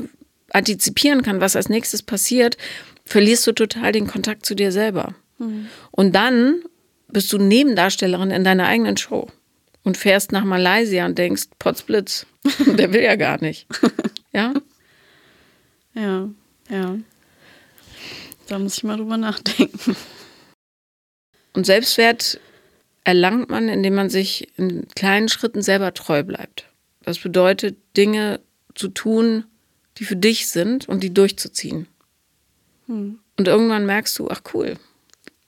antizipieren 0.51 1.23
kann, 1.23 1.41
was 1.41 1.57
als 1.57 1.69
nächstes 1.69 2.03
passiert, 2.03 2.57
verlierst 3.05 3.47
du 3.47 3.53
total 3.53 3.93
den 3.93 4.07
Kontakt 4.07 4.47
zu 4.47 4.55
dir 4.55 4.73
selber. 4.73 5.15
Mhm. 5.39 5.67
Und 5.91 6.15
dann 6.15 6.63
bist 7.09 7.33
du 7.33 7.39
Nebendarstellerin 7.39 8.31
in 8.31 8.45
deiner 8.45 8.67
eigenen 8.67 8.97
Show 8.97 9.29
und 9.85 9.97
fährst 9.97 10.33
nach 10.33 10.45
Malaysia 10.45 11.07
und 11.07 11.17
denkst, 11.17 11.45
Potzblitz, 11.59 12.27
der 12.67 12.93
will 12.93 13.03
ja 13.03 13.17
gar 13.17 13.41
nicht. 13.41 13.67
Ja? 14.33 14.53
Ja, 15.95 16.29
ja. 16.69 16.99
Da 18.49 18.59
muss 18.59 18.79
ich 18.79 18.85
mal 18.85 18.97
drüber 18.97 19.17
nachdenken. 19.17 19.97
Und 21.53 21.67
Selbstwert 21.67 22.39
erlangt 23.05 23.49
man, 23.51 23.69
indem 23.69 23.95
man 23.95 24.11
sich 24.11 24.53
in 24.57 24.87
kleinen 24.95 25.29
Schritten 25.29 25.63
selber 25.63 25.95
treu 25.95 26.23
bleibt. 26.23 26.67
Das 27.03 27.19
bedeutet, 27.19 27.77
Dinge 27.97 28.41
zu 28.75 28.89
tun, 28.89 29.45
die 29.99 30.05
für 30.05 30.17
dich 30.17 30.49
sind 30.49 30.89
und 30.89 31.03
die 31.03 31.15
durchzuziehen. 31.15 31.87
Hm. 32.87 33.21
Und 33.39 33.49
irgendwann 33.49 33.87
merkst 33.87 34.19
du, 34.19 34.29
ach 34.29 34.43
cool, 34.55 34.77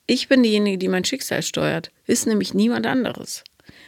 ich 0.06 0.28
bin 0.28 0.42
diejenige, 0.42 0.78
die 0.78 0.88
mein 0.88 1.04
Schicksal 1.04 1.42
steuert. 1.42 1.90
Ist 2.06 2.26
nämlich 2.26 2.54
niemand 2.54 2.86
anderes. 2.86 3.44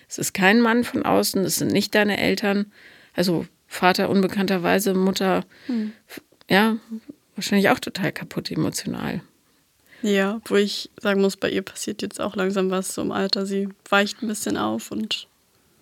Es 0.08 0.18
ist 0.18 0.34
kein 0.34 0.60
Mann 0.60 0.84
von 0.84 1.04
außen, 1.04 1.42
es 1.44 1.56
sind 1.56 1.72
nicht 1.72 1.94
deine 1.94 2.18
Eltern. 2.18 2.72
Also 3.14 3.46
Vater 3.66 4.10
unbekannterweise, 4.10 4.94
Mutter, 4.94 5.46
hm. 5.66 5.92
ja, 6.48 6.76
wahrscheinlich 7.36 7.70
auch 7.70 7.78
total 7.78 8.12
kaputt 8.12 8.50
emotional. 8.50 9.22
Ja, 10.02 10.40
wo 10.46 10.56
ich 10.56 10.90
sagen 11.00 11.20
muss, 11.20 11.36
bei 11.36 11.50
ihr 11.50 11.62
passiert 11.62 12.02
jetzt 12.02 12.20
auch 12.20 12.36
langsam 12.36 12.70
was 12.70 12.94
so 12.94 13.02
im 13.02 13.12
Alter. 13.12 13.44
Sie 13.46 13.68
weicht 13.88 14.22
ein 14.22 14.28
bisschen 14.28 14.56
auf 14.56 14.90
und. 14.90 15.26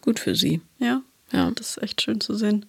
Gut 0.00 0.18
für 0.18 0.34
sie. 0.34 0.60
Ja. 0.78 1.02
Ja. 1.32 1.50
Das 1.54 1.70
ist 1.70 1.82
echt 1.82 2.02
schön 2.02 2.20
zu 2.20 2.34
sehen. 2.34 2.66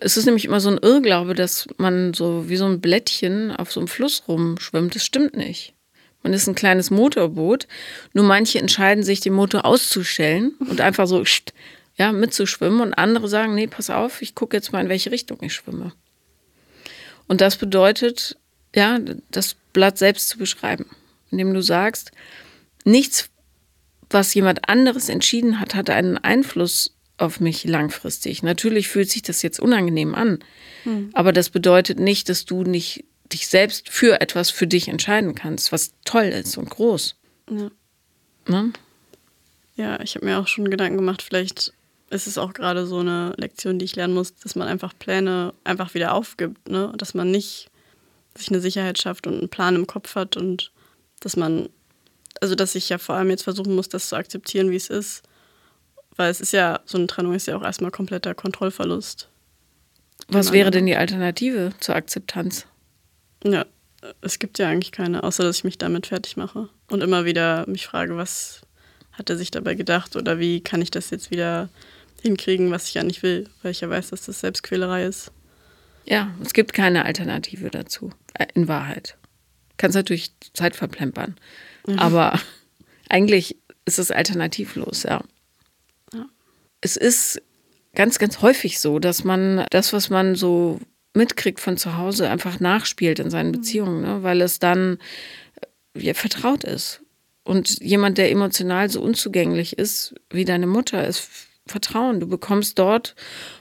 Es 0.00 0.16
ist 0.16 0.26
nämlich 0.26 0.44
immer 0.44 0.60
so 0.60 0.70
ein 0.70 0.78
Irrglaube, 0.78 1.34
dass 1.34 1.66
man 1.76 2.14
so 2.14 2.48
wie 2.48 2.56
so 2.56 2.66
ein 2.66 2.80
Blättchen 2.80 3.50
auf 3.50 3.72
so 3.72 3.80
einem 3.80 3.88
Fluss 3.88 4.22
rumschwimmt. 4.28 4.94
Das 4.94 5.04
stimmt 5.04 5.36
nicht. 5.36 5.74
Man 6.22 6.32
ist 6.32 6.46
ein 6.46 6.54
kleines 6.54 6.90
Motorboot. 6.90 7.66
Nur 8.12 8.24
manche 8.24 8.58
entscheiden 8.58 9.04
sich, 9.04 9.20
den 9.20 9.34
Motor 9.34 9.64
auszustellen 9.64 10.54
und 10.58 10.80
einfach 10.80 11.06
so 11.06 11.22
ja, 11.96 12.12
mitzuschwimmen. 12.12 12.80
Und 12.80 12.94
andere 12.94 13.28
sagen, 13.28 13.54
nee, 13.54 13.66
pass 13.66 13.90
auf, 13.90 14.22
ich 14.22 14.34
gucke 14.34 14.56
jetzt 14.56 14.72
mal, 14.72 14.82
in 14.82 14.88
welche 14.88 15.10
Richtung 15.10 15.38
ich 15.42 15.54
schwimme. 15.54 15.92
Und 17.26 17.40
das 17.40 17.56
bedeutet, 17.56 18.36
ja, 18.74 18.98
das 19.30 19.56
Blatt 19.72 19.98
selbst 19.98 20.28
zu 20.28 20.38
beschreiben, 20.38 20.86
indem 21.30 21.54
du 21.54 21.62
sagst, 21.62 22.12
nichts, 22.84 23.30
was 24.10 24.34
jemand 24.34 24.68
anderes 24.68 25.08
entschieden 25.08 25.60
hat, 25.60 25.74
hat 25.74 25.90
einen 25.90 26.18
Einfluss 26.18 26.94
auf 27.16 27.40
mich 27.40 27.64
langfristig. 27.64 28.42
Natürlich 28.42 28.88
fühlt 28.88 29.10
sich 29.10 29.22
das 29.22 29.42
jetzt 29.42 29.60
unangenehm 29.60 30.14
an, 30.14 30.40
hm. 30.82 31.10
aber 31.12 31.32
das 31.32 31.50
bedeutet 31.50 31.98
nicht, 31.98 32.28
dass 32.28 32.44
du 32.44 32.64
nicht 32.64 33.04
dich 33.32 33.48
selbst 33.48 33.88
für 33.88 34.20
etwas 34.20 34.50
für 34.50 34.66
dich 34.66 34.88
entscheiden 34.88 35.34
kannst, 35.34 35.72
was 35.72 35.92
toll 36.04 36.24
ist 36.24 36.56
und 36.58 36.70
groß. 36.70 37.16
Ja. 37.50 37.70
Ne? 38.48 38.72
Ja, 39.76 40.00
ich 40.00 40.14
habe 40.14 40.26
mir 40.26 40.38
auch 40.38 40.46
schon 40.46 40.70
Gedanken 40.70 40.98
gemacht, 40.98 41.22
vielleicht 41.22 41.72
ist 42.14 42.26
es 42.26 42.38
auch 42.38 42.52
gerade 42.52 42.86
so 42.86 43.00
eine 43.00 43.34
Lektion, 43.36 43.78
die 43.78 43.84
ich 43.84 43.96
lernen 43.96 44.14
muss, 44.14 44.34
dass 44.36 44.54
man 44.54 44.68
einfach 44.68 44.92
Pläne 44.98 45.52
einfach 45.64 45.94
wieder 45.94 46.14
aufgibt, 46.14 46.68
ne? 46.68 46.92
Dass 46.96 47.12
man 47.14 47.30
nicht 47.30 47.70
sich 48.36 48.48
eine 48.48 48.60
Sicherheit 48.60 48.98
schafft 48.98 49.26
und 49.26 49.38
einen 49.38 49.48
Plan 49.48 49.74
im 49.74 49.86
Kopf 49.86 50.14
hat 50.14 50.36
und 50.36 50.72
dass 51.20 51.36
man, 51.36 51.68
also 52.40 52.54
dass 52.54 52.74
ich 52.74 52.88
ja 52.88 52.98
vor 52.98 53.14
allem 53.16 53.30
jetzt 53.30 53.42
versuchen 53.42 53.74
muss, 53.74 53.88
das 53.88 54.08
zu 54.08 54.16
akzeptieren, 54.16 54.70
wie 54.70 54.76
es 54.76 54.88
ist. 54.88 55.22
Weil 56.16 56.30
es 56.30 56.40
ist 56.40 56.52
ja, 56.52 56.80
so 56.84 56.96
eine 56.96 57.08
Trennung 57.08 57.34
ist 57.34 57.46
ja 57.46 57.56
auch 57.56 57.62
erstmal 57.62 57.90
kompletter 57.90 58.34
Kontrollverlust. 58.34 59.28
Was 60.28 60.52
wäre 60.52 60.70
denn 60.70 60.86
die 60.86 60.96
Alternative 60.96 61.72
zur 61.80 61.96
Akzeptanz? 61.96 62.66
Ja, 63.44 63.66
es 64.20 64.38
gibt 64.38 64.58
ja 64.58 64.68
eigentlich 64.68 64.92
keine, 64.92 65.22
außer 65.22 65.42
dass 65.42 65.58
ich 65.58 65.64
mich 65.64 65.78
damit 65.78 66.06
fertig 66.06 66.36
mache 66.36 66.68
und 66.90 67.02
immer 67.02 67.24
wieder 67.24 67.68
mich 67.68 67.86
frage, 67.86 68.16
was 68.16 68.62
hat 69.12 69.30
er 69.30 69.36
sich 69.36 69.50
dabei 69.50 69.74
gedacht 69.74 70.16
oder 70.16 70.38
wie 70.38 70.60
kann 70.60 70.82
ich 70.82 70.90
das 70.90 71.10
jetzt 71.10 71.30
wieder 71.30 71.68
hinkriegen, 72.24 72.70
was 72.70 72.88
ich 72.88 72.94
ja 72.94 73.02
nicht 73.02 73.22
will, 73.22 73.48
weil 73.62 73.72
ich 73.72 73.82
ja 73.82 73.90
weiß, 73.90 74.10
dass 74.10 74.24
das 74.24 74.40
Selbstquälerei 74.40 75.04
ist. 75.04 75.30
Ja, 76.06 76.34
es 76.42 76.54
gibt 76.54 76.72
keine 76.72 77.04
Alternative 77.04 77.70
dazu, 77.70 78.10
äh, 78.34 78.46
in 78.54 78.66
Wahrheit. 78.66 79.16
Kannst 79.76 79.94
natürlich 79.94 80.32
Zeit 80.54 80.74
verplempern, 80.74 81.36
mhm. 81.86 81.98
aber 81.98 82.40
eigentlich 83.08 83.56
ist 83.84 83.98
es 83.98 84.10
alternativlos, 84.10 85.02
ja. 85.02 85.22
ja. 86.14 86.26
Es 86.80 86.96
ist 86.96 87.42
ganz, 87.94 88.18
ganz 88.18 88.40
häufig 88.40 88.80
so, 88.80 88.98
dass 88.98 89.24
man 89.24 89.66
das, 89.70 89.92
was 89.92 90.08
man 90.08 90.34
so 90.34 90.80
mitkriegt 91.12 91.60
von 91.60 91.76
zu 91.76 91.98
Hause, 91.98 92.30
einfach 92.30 92.58
nachspielt 92.58 93.18
in 93.18 93.30
seinen 93.30 93.48
mhm. 93.48 93.52
Beziehungen, 93.52 94.00
ne? 94.00 94.22
weil 94.22 94.40
es 94.40 94.58
dann 94.58 94.98
ja, 95.96 96.14
vertraut 96.14 96.64
ist. 96.64 97.02
Und 97.44 97.82
jemand, 97.82 98.16
der 98.16 98.30
emotional 98.30 98.88
so 98.88 99.02
unzugänglich 99.02 99.78
ist 99.78 100.14
wie 100.30 100.46
deine 100.46 100.66
Mutter, 100.66 101.06
ist 101.06 101.28
Vertrauen. 101.66 102.20
Du 102.20 102.26
bekommst 102.26 102.78
dort 102.78 103.14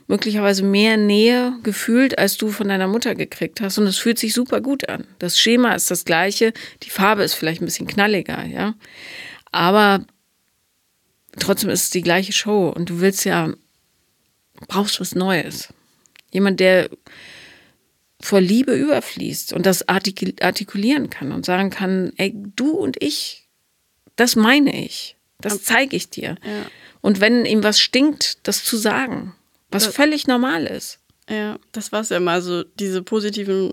möglicherweise 0.08 0.64
mehr 0.64 0.98
Nähe 0.98 1.54
gefühlt, 1.64 2.18
als 2.18 2.38
du 2.38 2.50
von 2.50 2.68
deiner 2.68 2.88
Mutter 2.88 3.16
gekriegt 3.16 3.62
hast. 3.62 3.78
Und 3.78 3.88
es 3.88 3.98
fühlt 3.98 4.20
sich 4.20 4.34
super 4.34 4.60
gut 4.60 4.90
an. 4.90 5.08
Das 5.20 5.40
Schema 5.40 5.74
ist 5.74 5.90
das 5.90 6.04
gleiche, 6.04 6.54
die 6.84 6.90
Farbe 6.90 7.24
ist 7.24 7.34
vielleicht 7.34 7.62
ein 7.62 7.66
bisschen 7.66 7.88
knalliger, 7.88 8.46
ja. 8.46 8.76
Aber 9.52 10.06
trotzdem 11.40 11.70
ist 11.70 11.84
es 11.84 11.90
die 11.92 12.02
gleiche 12.02 12.34
Show 12.34 12.70
und 12.70 12.90
du 12.90 13.00
willst 13.00 13.24
ja, 13.24 13.54
brauchst 14.68 15.00
was 15.00 15.16
Neues. 15.16 15.74
Jemand, 16.32 16.60
der 16.60 16.90
vor 18.20 18.42
Liebe 18.42 18.74
überfließt 18.74 19.54
und 19.54 19.66
das 19.66 19.88
artikulieren 19.88 21.10
kann 21.10 21.32
und 21.32 21.46
sagen 21.46 21.70
kann, 21.70 22.14
ey, 22.18 22.34
du 22.56 22.72
und 22.72 23.02
ich, 23.02 23.50
das 24.16 24.36
meine 24.36 24.86
ich, 24.86 25.18
das 25.44 25.64
zeige 25.64 25.96
ich 25.96 26.10
dir. 26.10 26.38
Ja. 26.44 26.66
Und 27.02 27.20
wenn 27.20 27.46
ihm 27.46 27.64
was 27.64 27.80
stinkt, 27.80 28.38
das 28.48 28.64
zu 28.64 28.78
sagen, 28.78 29.36
was 29.72 29.86
das, 29.86 29.96
völlig 29.96 30.28
normal 30.28 30.66
ist. 30.66 31.00
Ja, 31.30 31.58
das 31.72 31.92
war 31.92 32.02
es 32.02 32.10
ja 32.10 32.18
immer, 32.18 32.42
so 32.42 32.64
diese 32.64 33.02
positiven 33.02 33.72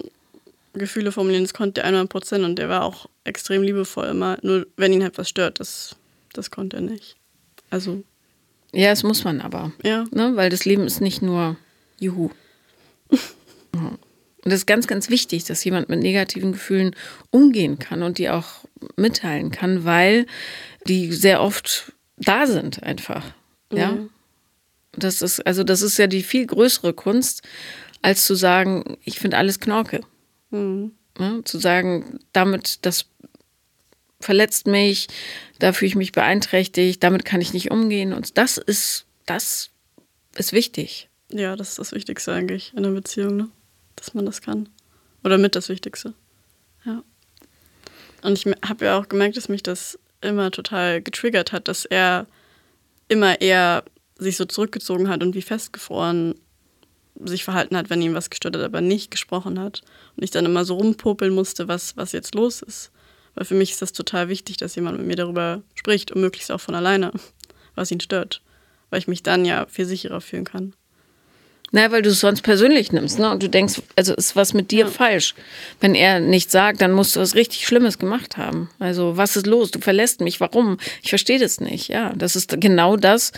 Gefühle 0.72 1.12
formulieren, 1.12 1.44
das 1.44 1.54
konnte 1.54 1.80
er 1.80 1.88
100 1.88 2.08
Prozent 2.08 2.44
und 2.44 2.56
der 2.56 2.68
war 2.68 2.84
auch 2.84 3.08
extrem 3.24 3.62
liebevoll 3.62 4.08
immer, 4.08 4.38
nur 4.42 4.66
wenn 4.76 4.92
ihn 4.92 5.02
halt 5.02 5.18
was 5.18 5.28
stört, 5.28 5.60
das, 5.60 5.96
das 6.32 6.50
konnte 6.50 6.76
er 6.76 6.82
nicht. 6.82 7.16
Also. 7.70 8.02
Ja, 8.72 8.90
das 8.90 9.02
muss 9.02 9.24
man 9.24 9.40
aber. 9.40 9.72
Ja. 9.82 10.04
Ne? 10.10 10.32
Weil 10.36 10.50
das 10.50 10.64
Leben 10.64 10.84
ist 10.84 11.00
nicht 11.00 11.22
nur 11.22 11.56
Juhu. 11.98 12.30
Und 14.44 14.52
es 14.52 14.60
ist 14.60 14.66
ganz, 14.66 14.86
ganz 14.86 15.10
wichtig, 15.10 15.44
dass 15.44 15.64
jemand 15.64 15.88
mit 15.88 16.00
negativen 16.00 16.52
Gefühlen 16.52 16.96
umgehen 17.30 17.78
kann 17.78 18.02
und 18.02 18.18
die 18.18 18.30
auch 18.30 18.64
mitteilen 18.96 19.50
kann, 19.50 19.84
weil 19.84 20.26
die 20.86 21.12
sehr 21.12 21.42
oft 21.42 21.92
da 22.16 22.46
sind 22.46 22.82
einfach. 22.82 23.34
Ja. 23.72 23.92
Mhm. 23.92 24.10
Das 24.92 25.22
ist, 25.22 25.46
also 25.46 25.62
das 25.62 25.82
ist 25.82 25.98
ja 25.98 26.06
die 26.06 26.22
viel 26.22 26.46
größere 26.46 26.92
Kunst, 26.92 27.42
als 28.02 28.24
zu 28.24 28.34
sagen, 28.34 28.96
ich 29.04 29.18
finde 29.18 29.36
alles 29.36 29.60
Knorke. 29.60 30.00
Mhm. 30.50 30.92
Ja, 31.18 31.40
zu 31.44 31.58
sagen, 31.58 32.20
damit, 32.32 32.84
das 32.86 33.06
verletzt 34.20 34.66
mich, 34.66 35.08
da 35.58 35.72
fühle 35.72 35.88
ich 35.88 35.96
mich 35.96 36.12
beeinträchtigt, 36.12 37.02
damit 37.02 37.24
kann 37.24 37.40
ich 37.40 37.52
nicht 37.52 37.70
umgehen. 37.70 38.12
Und 38.12 38.38
das 38.38 38.56
ist, 38.56 39.06
das 39.26 39.70
ist 40.34 40.52
wichtig. 40.52 41.08
Ja, 41.30 41.56
das 41.56 41.70
ist 41.70 41.78
das 41.78 41.92
Wichtigste 41.92 42.32
eigentlich 42.32 42.72
in 42.72 42.78
einer 42.84 42.94
Beziehung, 42.94 43.36
ne? 43.36 43.48
Dass 44.00 44.14
man 44.14 44.26
das 44.26 44.40
kann. 44.40 44.68
Oder 45.22 45.38
mit 45.38 45.54
das 45.54 45.68
Wichtigste. 45.68 46.14
Ja. 46.84 47.02
Und 48.22 48.32
ich 48.32 48.46
habe 48.66 48.84
ja 48.84 48.98
auch 48.98 49.08
gemerkt, 49.08 49.36
dass 49.36 49.48
mich 49.48 49.62
das 49.62 49.98
immer 50.20 50.50
total 50.50 51.02
getriggert 51.02 51.52
hat, 51.52 51.68
dass 51.68 51.84
er 51.84 52.26
immer 53.08 53.40
eher 53.40 53.84
sich 54.18 54.36
so 54.36 54.44
zurückgezogen 54.44 55.08
hat 55.08 55.22
und 55.22 55.34
wie 55.34 55.42
festgefroren 55.42 56.34
sich 57.22 57.44
verhalten 57.44 57.76
hat, 57.76 57.90
wenn 57.90 58.02
ihm 58.02 58.14
was 58.14 58.30
gestört 58.30 58.56
hat, 58.56 58.62
aber 58.62 58.80
nicht 58.80 59.10
gesprochen 59.10 59.58
hat. 59.58 59.82
Und 60.16 60.22
ich 60.22 60.30
dann 60.30 60.46
immer 60.46 60.64
so 60.64 60.76
rumpopeln 60.76 61.34
musste, 61.34 61.68
was, 61.68 61.96
was 61.96 62.12
jetzt 62.12 62.34
los 62.34 62.62
ist. 62.62 62.90
Weil 63.34 63.44
für 63.44 63.54
mich 63.54 63.72
ist 63.72 63.82
das 63.82 63.92
total 63.92 64.28
wichtig, 64.28 64.56
dass 64.56 64.74
jemand 64.74 64.98
mit 64.98 65.06
mir 65.06 65.16
darüber 65.16 65.62
spricht 65.74 66.12
und 66.12 66.20
möglichst 66.20 66.50
auch 66.50 66.60
von 66.60 66.74
alleine, 66.74 67.12
was 67.74 67.90
ihn 67.90 68.00
stört. 68.00 68.42
Weil 68.88 69.00
ich 69.00 69.08
mich 69.08 69.22
dann 69.22 69.44
ja 69.44 69.66
viel 69.66 69.86
sicherer 69.86 70.20
fühlen 70.20 70.44
kann. 70.44 70.74
Na, 71.72 71.92
weil 71.92 72.02
du 72.02 72.10
es 72.10 72.20
sonst 72.20 72.42
persönlich 72.42 72.90
nimmst, 72.90 73.20
ne? 73.20 73.30
Und 73.30 73.42
du 73.42 73.48
denkst, 73.48 73.80
also 73.94 74.14
ist 74.14 74.34
was 74.34 74.54
mit 74.54 74.72
dir 74.72 74.86
ja. 74.86 74.90
falsch. 74.90 75.34
Wenn 75.80 75.94
er 75.94 76.18
nichts 76.18 76.52
sagt, 76.52 76.80
dann 76.80 76.90
musst 76.90 77.14
du 77.14 77.20
was 77.20 77.36
richtig 77.36 77.66
Schlimmes 77.66 77.98
gemacht 77.98 78.36
haben. 78.36 78.70
Also, 78.80 79.16
was 79.16 79.36
ist 79.36 79.46
los? 79.46 79.70
Du 79.70 79.78
verlässt 79.78 80.20
mich. 80.20 80.40
Warum? 80.40 80.78
Ich 81.02 81.10
verstehe 81.10 81.38
das 81.38 81.60
nicht. 81.60 81.88
Ja, 81.88 82.12
das 82.14 82.34
ist 82.34 82.60
genau 82.60 82.96
das, 82.96 83.32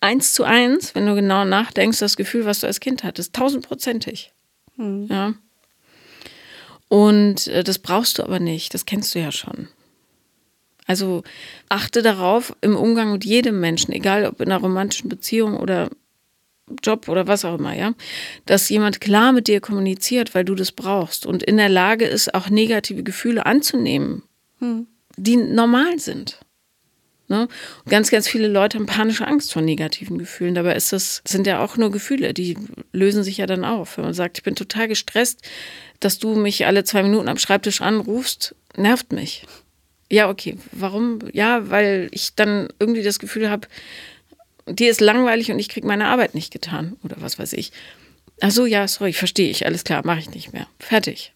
eins 0.00 0.32
zu 0.32 0.44
eins, 0.44 0.94
wenn 0.94 1.06
du 1.06 1.14
genau 1.14 1.44
nachdenkst, 1.44 1.98
das 1.98 2.16
Gefühl, 2.16 2.46
was 2.46 2.60
du 2.60 2.66
als 2.66 2.80
Kind 2.80 3.04
hattest. 3.04 3.34
Tausendprozentig. 3.34 4.32
Hm. 4.76 5.06
Ja. 5.10 5.34
Und 6.88 7.48
äh, 7.48 7.64
das 7.64 7.78
brauchst 7.78 8.18
du 8.18 8.22
aber 8.22 8.40
nicht. 8.40 8.72
Das 8.72 8.86
kennst 8.86 9.14
du 9.14 9.18
ja 9.18 9.30
schon. 9.30 9.68
Also 10.86 11.22
achte 11.68 12.00
darauf 12.00 12.54
im 12.60 12.76
Umgang 12.76 13.12
mit 13.12 13.24
jedem 13.24 13.60
Menschen, 13.60 13.92
egal 13.92 14.24
ob 14.24 14.40
in 14.40 14.52
einer 14.52 14.60
romantischen 14.60 15.08
Beziehung 15.08 15.56
oder 15.56 15.90
Job 16.82 17.08
oder 17.08 17.26
was 17.26 17.44
auch 17.44 17.58
immer, 17.58 17.74
ja, 17.74 17.92
dass 18.44 18.68
jemand 18.68 19.00
klar 19.00 19.32
mit 19.32 19.48
dir 19.48 19.60
kommuniziert, 19.60 20.34
weil 20.34 20.44
du 20.44 20.54
das 20.54 20.72
brauchst 20.72 21.26
und 21.26 21.42
in 21.42 21.56
der 21.56 21.68
Lage 21.68 22.06
ist, 22.06 22.34
auch 22.34 22.50
negative 22.50 23.02
Gefühle 23.02 23.46
anzunehmen, 23.46 24.22
hm. 24.58 24.86
die 25.16 25.36
normal 25.36 25.98
sind. 25.98 26.40
Ne? 27.28 27.48
ganz, 27.88 28.10
ganz 28.12 28.28
viele 28.28 28.46
Leute 28.46 28.78
haben 28.78 28.86
panische 28.86 29.26
Angst 29.26 29.52
vor 29.52 29.60
negativen 29.60 30.16
Gefühlen. 30.16 30.54
Dabei 30.54 30.76
ist 30.76 30.92
das, 30.92 31.22
sind 31.26 31.46
ja 31.48 31.62
auch 31.62 31.76
nur 31.76 31.90
Gefühle, 31.90 32.32
die 32.32 32.56
lösen 32.92 33.24
sich 33.24 33.38
ja 33.38 33.46
dann 33.46 33.64
auf. 33.64 33.96
Wenn 33.96 34.04
man 34.04 34.14
sagt, 34.14 34.38
ich 34.38 34.44
bin 34.44 34.54
total 34.54 34.86
gestresst, 34.86 35.42
dass 35.98 36.20
du 36.20 36.36
mich 36.36 36.66
alle 36.66 36.84
zwei 36.84 37.02
Minuten 37.02 37.28
am 37.28 37.38
Schreibtisch 37.38 37.80
anrufst, 37.80 38.54
nervt 38.76 39.12
mich. 39.12 39.44
Ja, 40.10 40.30
okay. 40.30 40.56
Warum? 40.70 41.18
Ja, 41.32 41.68
weil 41.68 42.08
ich 42.12 42.36
dann 42.36 42.68
irgendwie 42.78 43.02
das 43.02 43.18
Gefühl 43.18 43.50
habe, 43.50 43.66
dir 44.66 44.90
ist 44.90 45.00
langweilig 45.00 45.50
und 45.50 45.58
ich 45.58 45.68
kriege 45.68 45.86
meine 45.86 46.06
Arbeit 46.06 46.34
nicht 46.34 46.52
getan 46.52 46.96
oder 47.02 47.16
was 47.20 47.38
weiß 47.38 47.52
ich. 47.54 47.72
Ach 48.40 48.50
so, 48.50 48.66
ja, 48.66 48.86
sorry, 48.86 49.12
verstehe 49.12 49.50
ich, 49.50 49.64
alles 49.64 49.84
klar, 49.84 50.04
mache 50.04 50.20
ich 50.20 50.30
nicht 50.30 50.52
mehr. 50.52 50.66
Fertig. 50.78 51.32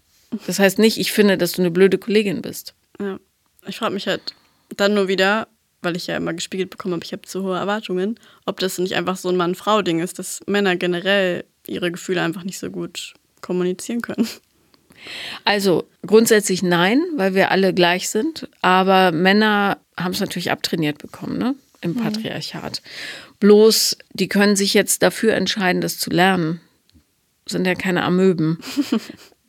Das 0.47 0.59
heißt 0.59 0.79
nicht, 0.79 0.99
ich 0.99 1.13
finde, 1.13 1.39
dass 1.39 1.53
du 1.53 1.63
eine 1.63 1.71
blöde 1.71 1.99
Kollegin 1.99 2.43
bist. 2.43 2.75
Ja, 3.01 3.19
ich 3.67 3.79
frage 3.79 3.95
mich 3.95 4.07
halt 4.07 4.35
dann 4.77 4.95
nur 4.95 5.09
wieder, 5.09 5.49
weil 5.83 5.97
ich 5.97 6.07
ja 6.07 6.17
immer 6.17 6.35
gespiegelt 6.35 6.71
bekomme 6.71 6.95
habe, 6.95 7.05
ich 7.05 7.13
habe 7.13 7.23
zu 7.23 7.43
hohe 7.43 7.57
Erwartungen, 7.57 8.19
ob 8.47 8.61
das 8.61 8.79
nicht 8.79 8.95
einfach 8.95 9.17
so 9.17 9.29
ein 9.29 9.37
Mann-Frau-Ding 9.37 10.01
ist, 10.01 10.19
dass 10.19 10.41
Männer 10.47 10.77
generell 10.77 11.45
ihre 11.67 11.91
Gefühle 11.91 12.23
einfach 12.23 12.45
nicht 12.45 12.59
so 12.59 12.71
gut 12.71 13.15
kommunizieren 13.41 14.03
können. 14.03 14.29
Also 15.45 15.89
grundsätzlich 16.07 16.63
nein, 16.63 17.03
weil 17.17 17.35
wir 17.35 17.51
alle 17.51 17.73
gleich 17.73 18.11
sind, 18.11 18.49
aber 18.61 19.13
Männer 19.13 19.79
haben 19.97 20.13
es 20.13 20.21
natürlich 20.21 20.51
abtrainiert 20.51 20.99
bekommen, 20.99 21.39
ne? 21.39 21.55
Im 21.81 21.93
mhm. 21.93 21.97
Patriarchat. 21.97 22.83
Bloß, 23.39 23.97
die 24.13 24.29
können 24.29 24.57
sich 24.57 24.75
jetzt 24.75 25.03
dafür 25.03 25.35
entscheiden, 25.35 25.81
das 25.81 25.99
zu 25.99 26.11
lernen. 26.11 26.61
Sind 27.47 27.67
ja 27.67 27.75
keine 27.75 28.05
Amöben. 28.05 28.59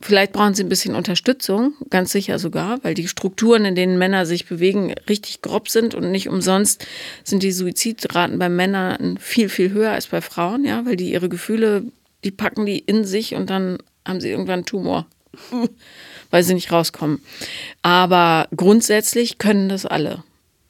Vielleicht 0.02 0.32
brauchen 0.32 0.54
sie 0.54 0.64
ein 0.64 0.68
bisschen 0.68 0.96
Unterstützung, 0.96 1.74
ganz 1.88 2.10
sicher 2.10 2.40
sogar, 2.40 2.82
weil 2.82 2.94
die 2.94 3.06
Strukturen, 3.06 3.64
in 3.64 3.76
denen 3.76 3.98
Männer 3.98 4.26
sich 4.26 4.46
bewegen, 4.46 4.92
richtig 5.08 5.42
grob 5.42 5.68
sind 5.68 5.94
und 5.94 6.10
nicht 6.10 6.28
umsonst 6.28 6.84
sind 7.22 7.44
die 7.44 7.52
Suizidraten 7.52 8.36
bei 8.36 8.48
Männern 8.48 9.16
viel, 9.18 9.48
viel 9.48 9.70
höher 9.70 9.92
als 9.92 10.08
bei 10.08 10.20
Frauen, 10.20 10.64
ja, 10.64 10.84
weil 10.84 10.96
die 10.96 11.12
ihre 11.12 11.28
Gefühle, 11.28 11.84
die 12.24 12.32
packen 12.32 12.66
die 12.66 12.80
in 12.80 13.04
sich 13.04 13.36
und 13.36 13.48
dann 13.48 13.78
haben 14.04 14.20
sie 14.20 14.30
irgendwann 14.30 14.54
einen 14.54 14.66
Tumor, 14.66 15.06
weil 16.30 16.42
sie 16.42 16.54
nicht 16.54 16.72
rauskommen. 16.72 17.20
Aber 17.82 18.48
grundsätzlich 18.56 19.38
können 19.38 19.68
das 19.68 19.86
alle. 19.86 20.24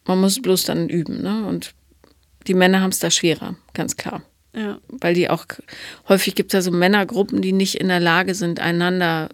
Man 0.05 0.21
muss 0.21 0.41
bloß 0.41 0.65
dann 0.65 0.89
üben. 0.89 1.23
Ne? 1.23 1.45
Und 1.47 1.75
die 2.47 2.55
Männer 2.55 2.81
haben 2.81 2.91
es 2.91 2.99
da 2.99 3.11
schwerer, 3.11 3.57
ganz 3.75 3.97
klar. 3.97 4.23
Ja. 4.55 4.79
Weil 4.89 5.15
die 5.15 5.31
auch, 5.31 5.47
häufig 6.09 6.35
gibt 6.35 6.53
es 6.53 6.55
ja 6.55 6.63
so 6.63 6.71
Männergruppen, 6.71 7.41
die 7.41 7.53
nicht 7.53 7.77
in 7.77 7.89
der 7.89 8.01
Lage 8.01 8.35
sind, 8.35 8.61
einander 8.61 9.31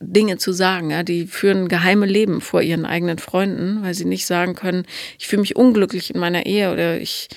Dinge 0.00 0.38
zu 0.38 0.52
sagen. 0.52 0.90
Ja? 0.90 1.02
Die 1.02 1.26
führen 1.26 1.68
geheime 1.68 2.06
Leben 2.06 2.40
vor 2.40 2.62
ihren 2.62 2.86
eigenen 2.86 3.18
Freunden, 3.18 3.82
weil 3.82 3.94
sie 3.94 4.04
nicht 4.04 4.26
sagen 4.26 4.54
können, 4.54 4.86
ich 5.18 5.28
fühle 5.28 5.40
mich 5.40 5.56
unglücklich 5.56 6.14
in 6.14 6.20
meiner 6.20 6.46
Ehe 6.46 6.72
oder 6.72 7.00
ich, 7.00 7.28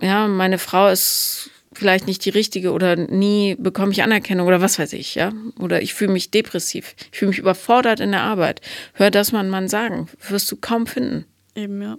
ja, 0.00 0.26
meine 0.26 0.58
Frau 0.58 0.88
ist 0.88 1.50
vielleicht 1.72 2.06
nicht 2.06 2.24
die 2.24 2.30
richtige 2.30 2.72
oder 2.72 2.96
nie 2.96 3.54
bekomme 3.56 3.92
ich 3.92 4.02
Anerkennung 4.02 4.48
oder 4.48 4.60
was 4.60 4.78
weiß 4.78 4.92
ich, 4.94 5.14
ja. 5.14 5.32
Oder 5.60 5.82
ich 5.82 5.94
fühle 5.94 6.12
mich 6.12 6.30
depressiv, 6.30 6.96
ich 7.12 7.18
fühle 7.18 7.30
mich 7.30 7.38
überfordert 7.38 8.00
in 8.00 8.10
der 8.10 8.22
Arbeit. 8.22 8.60
Hör 8.94 9.10
das 9.10 9.32
mal 9.32 9.40
einen 9.40 9.50
Mann 9.50 9.68
sagen, 9.68 10.08
wirst 10.28 10.50
du 10.50 10.56
kaum 10.56 10.86
finden. 10.86 11.24
Eben, 11.58 11.82
ja. 11.82 11.98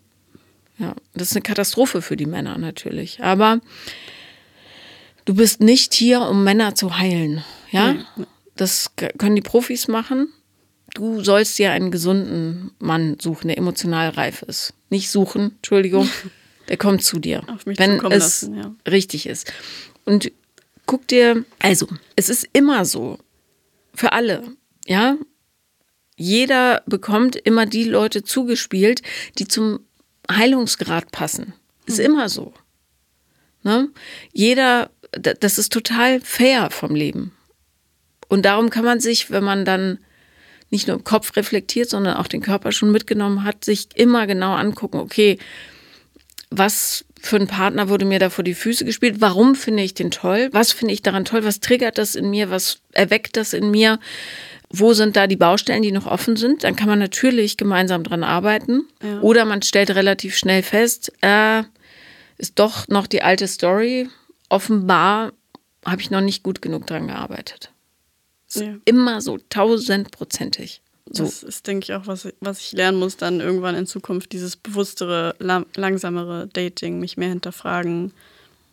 Ja, 0.78 0.95
das 1.14 1.32
ist 1.32 1.36
eine 1.36 1.41
Katastrophe 1.41 2.01
für 2.01 2.16
die 2.16 2.26
Männer 2.26 2.57
natürlich. 2.57 3.22
Aber 3.22 3.60
du 5.26 5.34
bist 5.34 5.60
nicht 5.60 5.93
hier, 5.93 6.22
um 6.22 6.45
Männer 6.45 6.74
zu 6.76 6.97
heilen. 6.97 7.43
Ja, 7.72 7.93
nee. 7.93 8.26
das 8.55 8.93
können 8.95 9.36
die 9.36 9.41
Profis 9.41 9.89
machen. 9.89 10.30
Du 10.93 11.22
sollst 11.22 11.60
dir 11.60 11.72
einen 11.72 11.91
gesunden 11.91 12.72
Mann 12.80 13.18
suchen, 13.20 13.49
der 13.49 13.57
emotional 13.57 14.10
reif 14.10 14.41
ist. 14.43 14.74
Nicht 14.89 15.12
suchen, 15.12 15.55
Entschuldigung, 15.57 16.10
der 16.70 16.78
kommt 16.78 17.03
zu 17.03 17.20
dir, 17.20 17.43
wenn 17.66 17.99
es 18.05 18.41
lassen, 18.41 18.55
ja. 18.55 18.74
richtig 18.89 19.28
ist. 19.28 19.51
Und 20.05 20.32
guck 20.86 21.05
dir, 21.07 21.43
also, 21.60 21.88
es 22.16 22.30
ist 22.30 22.47
immer 22.53 22.86
so, 22.86 23.20
für 23.93 24.14
alle, 24.14 24.43
ja, 24.88 25.18
jeder 26.20 26.84
bekommt 26.86 27.38
immer 27.38 27.66
die 27.66 27.86
Leute 27.86 28.24
zugespielt, 28.24 29.02
die 29.40 29.48
zum 29.48 29.80
Heilungsgrad 30.30 31.12
passen. 31.12 31.54
Ist 31.86 31.98
mhm. 31.98 32.06
immer 32.06 32.30
so. 32.30 32.54
Ne? 33.64 33.90
Jeder, 34.34 34.92
das 35.12 35.58
ist 35.58 35.72
total 35.72 36.20
fair 36.20 36.70
vom 36.72 36.94
Leben. 36.94 37.32
Und 38.28 38.44
darum 38.44 38.70
kann 38.70 38.84
man 38.84 39.00
sich, 39.00 39.32
wenn 39.32 39.46
man 39.46 39.64
dann 39.64 40.00
nicht 40.70 40.88
nur 40.88 40.98
im 40.98 41.06
Kopf 41.06 41.36
reflektiert, 41.38 41.90
sondern 41.90 42.18
auch 42.18 42.28
den 42.28 42.42
Körper 42.42 42.74
schon 42.74 42.92
mitgenommen 42.92 43.46
hat, 43.46 43.64
sich 43.64 43.88
immer 43.96 44.28
genau 44.28 44.54
angucken, 44.54 44.98
okay, 44.98 45.40
was 46.52 47.06
für 47.22 47.38
ein 47.38 47.48
Partner 47.48 47.90
wurde 47.90 48.06
mir 48.06 48.20
da 48.20 48.30
vor 48.30 48.44
die 48.44 48.54
Füße 48.54 48.86
gespielt? 48.86 49.18
Warum 49.20 49.56
finde 49.56 49.84
ich 49.84 49.94
den 49.94 50.12
toll? 50.12 50.50
Was 50.52 50.72
finde 50.72 50.94
ich 50.94 51.02
daran 51.02 51.26
toll? 51.26 51.44
Was 51.44 51.60
triggert 51.60 51.98
das 51.98 52.16
in 52.16 52.30
mir? 52.30 52.50
Was 52.50 52.80
erweckt 52.94 53.38
das 53.38 53.54
in 53.54 53.72
mir? 53.72 54.00
wo 54.70 54.94
sind 54.94 55.16
da 55.16 55.28
die 55.28 55.36
Baustellen, 55.36 55.82
die 55.82 55.92
noch 55.92 56.06
offen 56.06 56.36
sind. 56.36 56.64
Dann 56.64 56.76
kann 56.76 56.88
man 56.88 57.00
natürlich 57.00 57.58
gemeinsam 57.58 58.04
dran 58.04 58.24
arbeiten. 58.24 58.88
Ja. 59.02 59.20
Oder 59.22 59.46
man 59.46 59.62
stellt 59.62 59.90
relativ 59.92 60.38
schnell 60.38 60.64
fest, 60.64 61.12
äh, 61.22 61.64
ist 62.38 62.60
doch 62.60 62.88
noch 62.88 63.08
die 63.08 63.24
alte 63.24 63.48
Story. 63.48 64.10
Offenbar 64.48 65.34
habe 65.86 66.02
ich 66.02 66.12
noch 66.12 66.22
nicht 66.22 66.44
gut 66.44 66.62
genug 66.62 66.86
dran 66.88 67.08
gearbeitet. 67.08 67.72
Ja. 68.54 68.76
Immer 68.86 69.22
so 69.22 69.40
tausendprozentig. 69.50 70.82
So. 71.12 71.24
Das 71.24 71.41
ist, 71.41 71.66
denke 71.66 71.86
ich, 71.86 71.93
auch, 71.93 72.05
was, 72.05 72.28
was 72.39 72.60
ich 72.60 72.72
lernen 72.74 72.99
muss, 72.99 73.18
dann 73.18 73.39
irgendwann 73.39 73.76
in 73.76 73.88
Zukunft, 73.88 74.32
dieses 74.32 74.55
bewusstere, 74.55 75.36
langsamere 75.39 76.47
Dating, 76.47 76.99
mich 76.99 77.18
mehr 77.18 77.30
hinterfragen, 77.30 78.14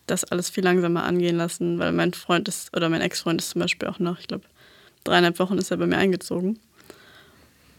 das 0.06 0.24
alles 0.24 0.50
viel 0.50 0.62
langsamer 0.62 1.04
angehen 1.04 1.36
lassen, 1.36 1.78
weil 1.78 1.92
mein 1.92 2.12
Freund 2.12 2.46
ist, 2.48 2.76
oder 2.76 2.88
mein 2.88 3.00
Ex-Freund 3.00 3.40
ist 3.40 3.50
zum 3.50 3.60
Beispiel 3.62 3.88
auch 3.88 3.98
noch, 3.98 4.18
ich 4.18 4.28
glaube, 4.28 4.44
dreieinhalb 5.04 5.38
Wochen 5.38 5.56
ist 5.56 5.70
er 5.70 5.78
bei 5.78 5.86
mir 5.86 5.96
eingezogen. 5.96 6.58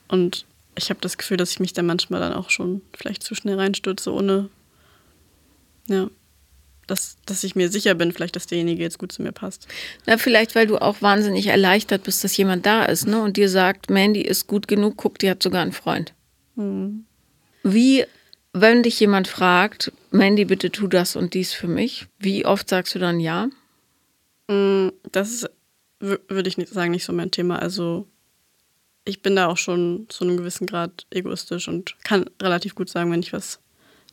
Und 0.07 0.45
ich 0.75 0.89
habe 0.89 0.99
das 1.01 1.17
Gefühl, 1.17 1.37
dass 1.37 1.51
ich 1.51 1.59
mich 1.59 1.73
da 1.73 1.83
manchmal 1.83 2.19
dann 2.19 2.33
auch 2.33 2.49
schon 2.49 2.81
vielleicht 2.95 3.23
zu 3.23 3.35
schnell 3.35 3.59
reinstürze, 3.59 4.11
ohne, 4.11 4.49
ja, 5.87 6.09
dass, 6.87 7.17
dass 7.25 7.43
ich 7.43 7.55
mir 7.55 7.69
sicher 7.69 7.93
bin, 7.93 8.11
vielleicht, 8.11 8.35
dass 8.35 8.47
derjenige 8.47 8.81
jetzt 8.81 8.97
gut 8.97 9.11
zu 9.11 9.21
mir 9.21 9.31
passt. 9.33 9.67
Na, 10.05 10.17
vielleicht, 10.17 10.55
weil 10.55 10.67
du 10.67 10.77
auch 10.77 11.01
wahnsinnig 11.01 11.47
erleichtert 11.47 12.03
bist, 12.03 12.23
dass 12.23 12.35
jemand 12.37 12.65
da 12.65 12.85
ist, 12.85 13.05
ne? 13.05 13.21
Und 13.21 13.37
dir 13.37 13.49
sagt, 13.49 13.89
Mandy 13.89 14.21
ist 14.21 14.47
gut 14.47 14.67
genug, 14.67 14.95
guck, 14.97 15.19
die 15.19 15.29
hat 15.29 15.43
sogar 15.43 15.61
einen 15.61 15.73
Freund. 15.73 16.13
Hm. 16.55 17.05
Wie 17.63 18.05
Wenn 18.53 18.81
dich 18.81 18.99
jemand 18.99 19.27
fragt, 19.27 19.91
Mandy, 20.09 20.45
bitte 20.45 20.71
tu 20.71 20.87
das 20.87 21.15
und 21.15 21.33
dies 21.33 21.53
für 21.53 21.67
mich, 21.67 22.07
wie 22.17 22.45
oft 22.45 22.69
sagst 22.69 22.95
du 22.95 22.99
dann 22.99 23.19
ja? 23.19 23.49
Mm, 24.47 24.89
das 25.11 25.29
ist, 25.29 25.49
würde 25.99 26.47
ich 26.47 26.57
nicht 26.57 26.73
sagen, 26.73 26.91
nicht 26.91 27.05
so 27.05 27.13
mein 27.13 27.31
Thema. 27.31 27.59
Also 27.59 28.07
ich 29.05 29.21
bin 29.21 29.35
da 29.35 29.47
auch 29.47 29.57
schon 29.57 30.05
zu 30.09 30.23
einem 30.23 30.37
gewissen 30.37 30.65
Grad 30.65 31.05
egoistisch 31.11 31.67
und 31.67 31.95
kann 32.03 32.29
relativ 32.41 32.75
gut 32.75 32.89
sagen, 32.89 33.11
wenn 33.11 33.21
ich 33.21 33.33
was 33.33 33.59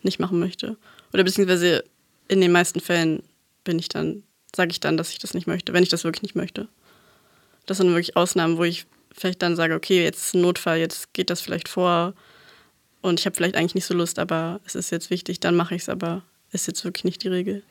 nicht 0.03 0.21
machen 0.21 0.39
möchte. 0.39 0.77
Oder 1.13 1.25
beziehungsweise 1.25 1.85
in 2.29 2.41
den 2.41 2.53
meisten 2.53 2.81
Fällen 2.81 3.23
bin 3.65 3.79
ich 3.79 3.89
dann, 3.89 4.23
sage 4.55 4.71
ich 4.71 4.81
dann, 4.81 4.97
dass 4.97 5.11
ich 5.11 5.19
das 5.19 5.35
nicht 5.35 5.47
möchte, 5.47 5.73
wenn 5.73 5.83
ich 5.83 5.89
das 5.89 6.05
wirklich 6.05 6.23
nicht 6.23 6.37
möchte. 6.37 6.69
Das 7.67 7.79
sind 7.79 7.89
wirklich 7.89 8.17
Ausnahmen, 8.17 8.59
wo 8.59 8.65
ich 8.65 8.87
vielleicht 9.13 9.43
dann 9.43 9.57
sage, 9.57 9.75
okay, 9.75 10.03
jetzt 10.03 10.27
ist 10.27 10.35
ein 10.35 10.43
Notfall, 10.43 10.79
jetzt 10.79 11.13
geht 11.13 11.31
das 11.31 11.41
vielleicht 11.41 11.69
vor 11.69 12.15
und 13.01 13.21
ich 13.21 13.27
habe 13.27 13.37
vielleicht 13.37 13.57
eigentlich 13.57 13.75
nicht 13.75 13.87
so 13.87 13.95
Lust, 13.95 14.19
aber 14.19 14.61
es 14.65 14.75
ist 14.75 14.91
jetzt 14.91 15.11
wichtig, 15.11 15.41
dann 15.41 15.57
mache 15.57 15.75
ich 15.75 15.83
es, 15.83 15.89
aber 15.89 16.23
ist 16.53 16.67
jetzt 16.67 16.85
wirklich 16.85 17.05
nicht 17.05 17.23
die 17.23 17.29
Regel. 17.29 17.63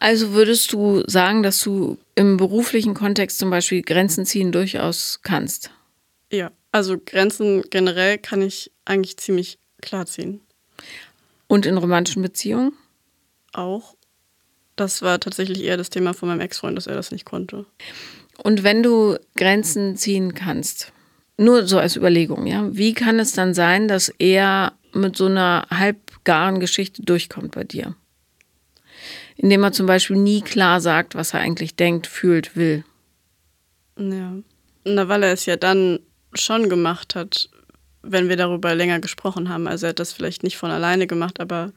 Also 0.00 0.32
würdest 0.32 0.72
du 0.72 1.02
sagen, 1.06 1.42
dass 1.42 1.60
du 1.60 1.98
im 2.14 2.36
beruflichen 2.36 2.94
Kontext 2.94 3.38
zum 3.38 3.50
Beispiel 3.50 3.82
Grenzen 3.82 4.26
ziehen 4.26 4.52
durchaus 4.52 5.20
kannst? 5.22 5.70
Ja, 6.30 6.50
also 6.72 6.98
Grenzen 6.98 7.62
generell 7.70 8.18
kann 8.18 8.42
ich 8.42 8.72
eigentlich 8.84 9.16
ziemlich 9.16 9.58
klar 9.80 10.06
ziehen. 10.06 10.40
Und 11.46 11.66
in 11.66 11.78
romantischen 11.78 12.22
Beziehungen? 12.22 12.72
Auch. 13.56 13.94
Das 14.76 15.00
war 15.00 15.18
tatsächlich 15.18 15.64
eher 15.64 15.76
das 15.76 15.90
Thema 15.90 16.12
von 16.12 16.28
meinem 16.28 16.40
Ex-Freund, 16.40 16.76
dass 16.76 16.86
er 16.86 16.94
das 16.94 17.10
nicht 17.10 17.24
konnte. 17.24 17.64
Und 18.42 18.62
wenn 18.62 18.82
du 18.82 19.16
Grenzen 19.36 19.96
ziehen 19.96 20.34
kannst, 20.34 20.92
nur 21.38 21.66
so 21.66 21.78
als 21.78 21.96
Überlegung, 21.96 22.46
ja, 22.46 22.68
wie 22.76 22.92
kann 22.92 23.18
es 23.18 23.32
dann 23.32 23.54
sein, 23.54 23.88
dass 23.88 24.10
er 24.18 24.72
mit 24.92 25.16
so 25.16 25.26
einer 25.26 25.66
halbgaren 25.70 26.60
Geschichte 26.60 27.02
durchkommt 27.02 27.52
bei 27.52 27.64
dir? 27.64 27.94
Indem 29.36 29.64
er 29.64 29.72
zum 29.72 29.86
Beispiel 29.86 30.16
nie 30.16 30.42
klar 30.42 30.80
sagt, 30.80 31.14
was 31.14 31.34
er 31.34 31.40
eigentlich 31.40 31.76
denkt, 31.76 32.06
fühlt, 32.06 32.56
will. 32.56 32.84
Ja. 33.98 34.32
Na, 34.84 35.08
weil 35.08 35.22
er 35.22 35.32
es 35.32 35.46
ja 35.46 35.56
dann 35.56 36.00
schon 36.34 36.68
gemacht 36.68 37.14
hat, 37.14 37.48
wenn 38.02 38.28
wir 38.28 38.36
darüber 38.36 38.74
länger 38.74 39.00
gesprochen 39.00 39.48
haben. 39.48 39.66
Also 39.66 39.86
er 39.86 39.90
hat 39.90 39.98
das 39.98 40.12
vielleicht 40.12 40.42
nicht 40.42 40.56
von 40.56 40.70
alleine 40.70 41.06
gemacht, 41.06 41.40
aber 41.40 41.72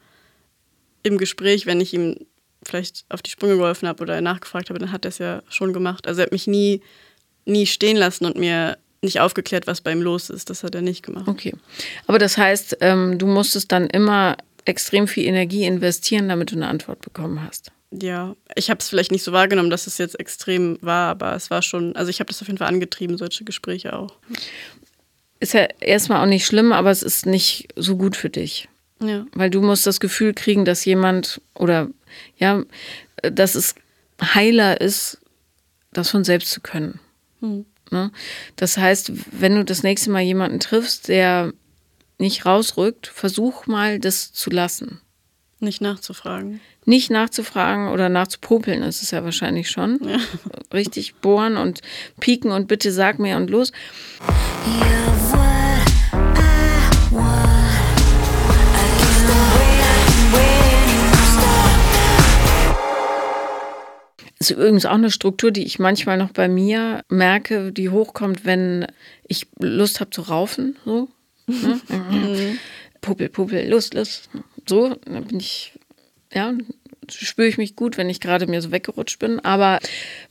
im 1.04 1.18
Gespräch, 1.18 1.66
wenn 1.66 1.82
ich 1.82 1.94
ihm 1.94 2.16
vielleicht 2.64 3.06
auf 3.10 3.22
die 3.22 3.32
Sprünge 3.32 3.58
geholfen 3.58 3.88
habe 3.88 4.04
oder 4.04 4.20
nachgefragt 4.22 4.70
habe, 4.70 4.80
dann 4.80 4.92
hat 4.92 5.06
er 5.06 5.10
es 5.10 5.18
ja 5.18 5.42
schon 5.50 5.74
gemacht. 5.74 6.08
Also 6.08 6.22
er 6.22 6.26
hat 6.26 6.32
mich 6.32 6.48
nie, 6.48 6.82
nie 7.46 7.66
stehen 7.66 7.98
lassen 7.98 8.26
und 8.26 8.38
mir 8.38 8.78
nicht 9.02 9.20
aufgeklärt, 9.20 9.68
was 9.68 9.82
bei 9.82 9.92
ihm 9.92 10.02
los 10.02 10.30
ist. 10.30 10.50
Das 10.50 10.64
hat 10.64 10.76
er 10.76 10.82
nicht 10.82 11.04
gemacht. 11.04 11.28
Okay. 11.28 11.54
Aber 12.08 12.20
das 12.20 12.38
heißt, 12.38 12.78
ähm, 12.82 13.18
du 13.18 13.28
musstest 13.28 13.72
dann 13.72 13.88
immer 13.88 14.36
extrem 14.66 15.08
viel 15.08 15.26
Energie 15.26 15.64
investieren, 15.66 16.28
damit 16.28 16.52
du 16.52 16.56
eine 16.56 16.68
Antwort 16.68 17.02
bekommen 17.02 17.42
hast. 17.42 17.72
Ja, 17.92 18.36
ich 18.56 18.70
habe 18.70 18.80
es 18.80 18.90
vielleicht 18.90 19.12
nicht 19.12 19.24
so 19.24 19.32
wahrgenommen, 19.32 19.72
dass 19.72 19.88
es 19.88 19.98
jetzt 19.98 20.20
extrem 20.20 20.78
war, 20.82 21.10
aber 21.10 21.36
es 21.36 21.50
war 21.50 21.64
schon, 21.64 21.96
also 21.96 22.10
ich 22.10 22.20
habe 22.20 22.28
das 22.28 22.42
auf 22.42 22.48
jeden 22.48 22.60
Fall 22.60 22.68
angetrieben, 22.68 23.18
solche 23.18 23.46
Gespräche 23.46 23.94
auch. 23.94 24.16
Ist 25.40 25.54
ja 25.54 25.68
erstmal 25.80 26.22
auch 26.22 26.30
nicht 26.30 26.46
schlimm, 26.46 26.72
aber 26.72 26.92
es 26.92 27.02
ist 27.02 27.26
nicht 27.26 27.70
so 27.76 27.96
gut 27.96 28.16
für 28.16 28.30
dich. 28.30 28.68
Ja. 29.02 29.26
Weil 29.34 29.50
du 29.50 29.62
musst 29.62 29.88
das 29.88 30.00
Gefühl 30.00 30.34
kriegen, 30.34 30.66
dass 30.66 30.86
jemand 30.86 31.42
oder 31.54 31.90
ja, 32.38 32.64
dass 33.22 33.56
es 33.56 33.76
heiler 34.22 34.82
ist, 34.82 35.20
das 35.92 36.10
von 36.10 36.24
selbst 36.24 36.52
zu 36.52 36.62
können. 36.62 37.00
Hm. 37.40 37.66
Ne? 37.92 38.12
Das 38.56 38.78
heißt, 38.78 39.12
wenn 39.32 39.56
du 39.56 39.66
das 39.66 39.84
nächste 39.84 40.12
Mal 40.12 40.22
jemanden 40.22 40.60
triffst, 40.60 41.08
der 41.08 41.54
nicht 42.18 42.46
rausrückt, 42.46 43.08
versuch 43.08 43.66
mal, 43.66 44.00
das 44.00 44.34
zu 44.34 44.50
lassen. 44.50 45.02
Nicht 45.60 45.82
nachzufragen. 45.82 46.62
Nicht 46.86 47.12
nachzufragen 47.12 47.90
oder 47.90 48.10
nachzupopeln 48.10 48.82
ist 48.84 49.04
es 49.04 49.12
ja 49.12 49.24
wahrscheinlich 49.24 49.70
schon. 49.70 50.00
Ja. 50.04 50.18
Richtig 50.74 51.16
bohren 51.16 51.58
und 51.58 51.82
pieken 52.20 52.52
und 52.52 52.68
bitte 52.68 52.92
sag 52.92 53.20
mir 53.20 53.38
und 53.38 53.50
los. 53.50 53.72
Ja, 54.80 55.39
ist 64.40 64.52
übrigens 64.52 64.86
auch 64.86 64.94
eine 64.94 65.12
Struktur, 65.12 65.52
die 65.52 65.66
ich 65.66 65.80
manchmal 65.80 66.18
noch 66.18 66.32
bei 66.32 66.48
mir 66.48 67.04
merke, 67.10 67.74
die 67.74 67.90
hochkommt, 67.90 68.46
wenn 68.46 68.88
ich 69.28 69.48
Lust 69.60 70.00
habe 70.00 70.12
zu 70.12 70.22
raufen. 70.22 70.78
So. 70.86 71.10
Ne? 71.48 71.82
Mhm. 71.90 72.60
Puppel, 73.02 73.30
puppel, 73.30 73.68
Lust, 73.70 73.94
Lust. 73.94 74.30
So, 74.68 74.96
dann 75.06 75.26
bin 75.26 75.40
ich, 75.40 75.74
ja, 76.34 76.54
spüre 77.12 77.48
ich 77.48 77.58
mich 77.58 77.76
gut, 77.76 77.98
wenn 77.98 78.10
ich 78.10 78.20
gerade 78.20 78.46
mir 78.46 78.62
so 78.62 78.72
weggerutscht 78.72 79.20
bin. 79.20 79.40
Aber 79.40 79.80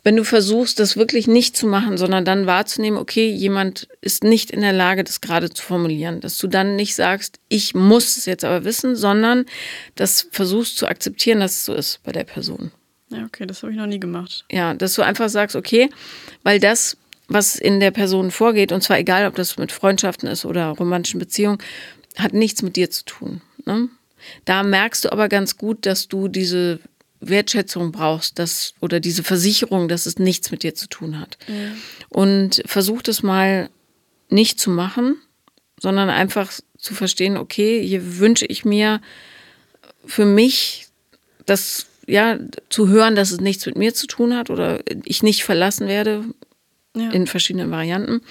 wenn 0.05 0.17
du 0.17 0.25
versuchst, 0.25 0.79
das 0.79 0.97
wirklich 0.97 1.27
nicht 1.27 1.57
zu 1.57 1.67
machen, 1.67 1.97
sondern 1.97 2.25
dann 2.25 2.47
wahrzunehmen, 2.47 2.99
okay, 2.99 3.31
jemand 3.31 3.89
ist 4.01 4.23
nicht 4.23 4.51
in 4.51 4.61
der 4.61 4.73
Lage, 4.73 5.03
das 5.03 5.21
gerade 5.21 5.51
zu 5.51 5.63
formulieren, 5.63 6.21
dass 6.21 6.39
du 6.39 6.47
dann 6.47 6.77
nicht 6.77 6.95
sagst, 6.95 7.41
ich 7.49 7.75
muss 7.75 8.17
es 8.17 8.27
jetzt 8.27 8.45
aber 8.45 8.65
wissen, 8.65 8.97
sondern 8.97 9.47
das 9.95 10.29
versuchst 10.31 10.77
zu 10.77 10.87
akzeptieren, 10.87 11.41
dass 11.41 11.53
es 11.53 11.65
so 11.65 11.75
ist 11.75 12.03
bei 12.05 12.13
der 12.13 12.25
Person. 12.25 12.71
Ja, 13.11 13.25
okay, 13.25 13.47
das 13.47 13.63
habe 13.63 13.73
ich 13.73 13.79
noch 13.79 13.87
nie 13.87 14.01
gemacht. 14.01 14.45
Ja, 14.51 14.75
dass 14.75 14.95
du 14.95 15.03
einfach 15.03 15.29
sagst, 15.29 15.57
okay, 15.57 15.91
weil 16.43 16.61
das, 16.61 16.97
was 17.29 17.57
in 17.57 17.81
der 17.81 17.91
Person 17.91 18.31
vorgeht, 18.31 18.73
und 18.73 18.83
zwar 18.83 18.99
egal, 18.99 19.27
ob 19.27 19.35
das 19.35 19.57
mit 19.57 19.73
Freundschaften 19.73 20.29
ist 20.29 20.45
oder 20.45 20.69
romantischen 20.69 21.19
Beziehungen, 21.19 21.59
hat 22.17 22.33
nichts 22.33 22.63
mit 22.63 22.77
dir 22.77 22.91
zu 22.91 23.05
tun. 23.05 23.41
Ne? 23.65 23.89
Da 24.45 24.63
merkst 24.63 25.05
du 25.05 25.13
aber 25.13 25.29
ganz 25.29 25.57
gut, 25.57 25.87
dass 25.87 26.09
du 26.09 26.29
diese 26.29 26.81
Wertschätzung 27.21 27.93
brauchst, 27.93 28.39
dass, 28.39 28.75
oder 28.81 29.01
diese 29.01 29.23
Versicherung, 29.23 29.89
dass 29.89 30.07
es 30.07 30.19
nichts 30.19 30.51
mit 30.51 30.63
dir 30.63 30.75
zu 30.75 30.89
tun 30.89 31.19
hat. 31.19 31.39
Mhm. 31.49 31.77
Und 32.09 32.63
versuch 32.67 33.03
das 33.03 33.23
mal 33.23 33.71
nicht 34.29 34.61
zu 34.61 34.71
machen, 34.71 35.17
sondern 35.81 36.11
einfach 36.11 36.53
zu 36.77 36.95
verstehen, 36.95 37.37
okay, 37.37 37.85
hier 37.85 38.19
wünsche 38.19 38.47
ich 38.47 38.65
mir 38.65 39.01
für 40.05 40.25
mich, 40.25 40.87
dass 41.47 41.87
ja, 42.09 42.39
zu 42.71 42.89
hören, 42.89 43.15
dass 43.15 43.31
es 43.31 43.41
nichts 43.41 43.67
mit 43.67 43.77
mir 43.77 43.95
zu 43.95 44.07
tun 44.07 44.37
hat 44.37 44.51
oder 44.51 44.81
ich 45.05 45.23
nicht 45.23 45.45
verlassen 45.45 45.87
werde 45.89 46.25
ja. 46.97 47.11
in 47.11 47.27
verschiedenen 47.27 47.71
Varianten. 47.71 48.23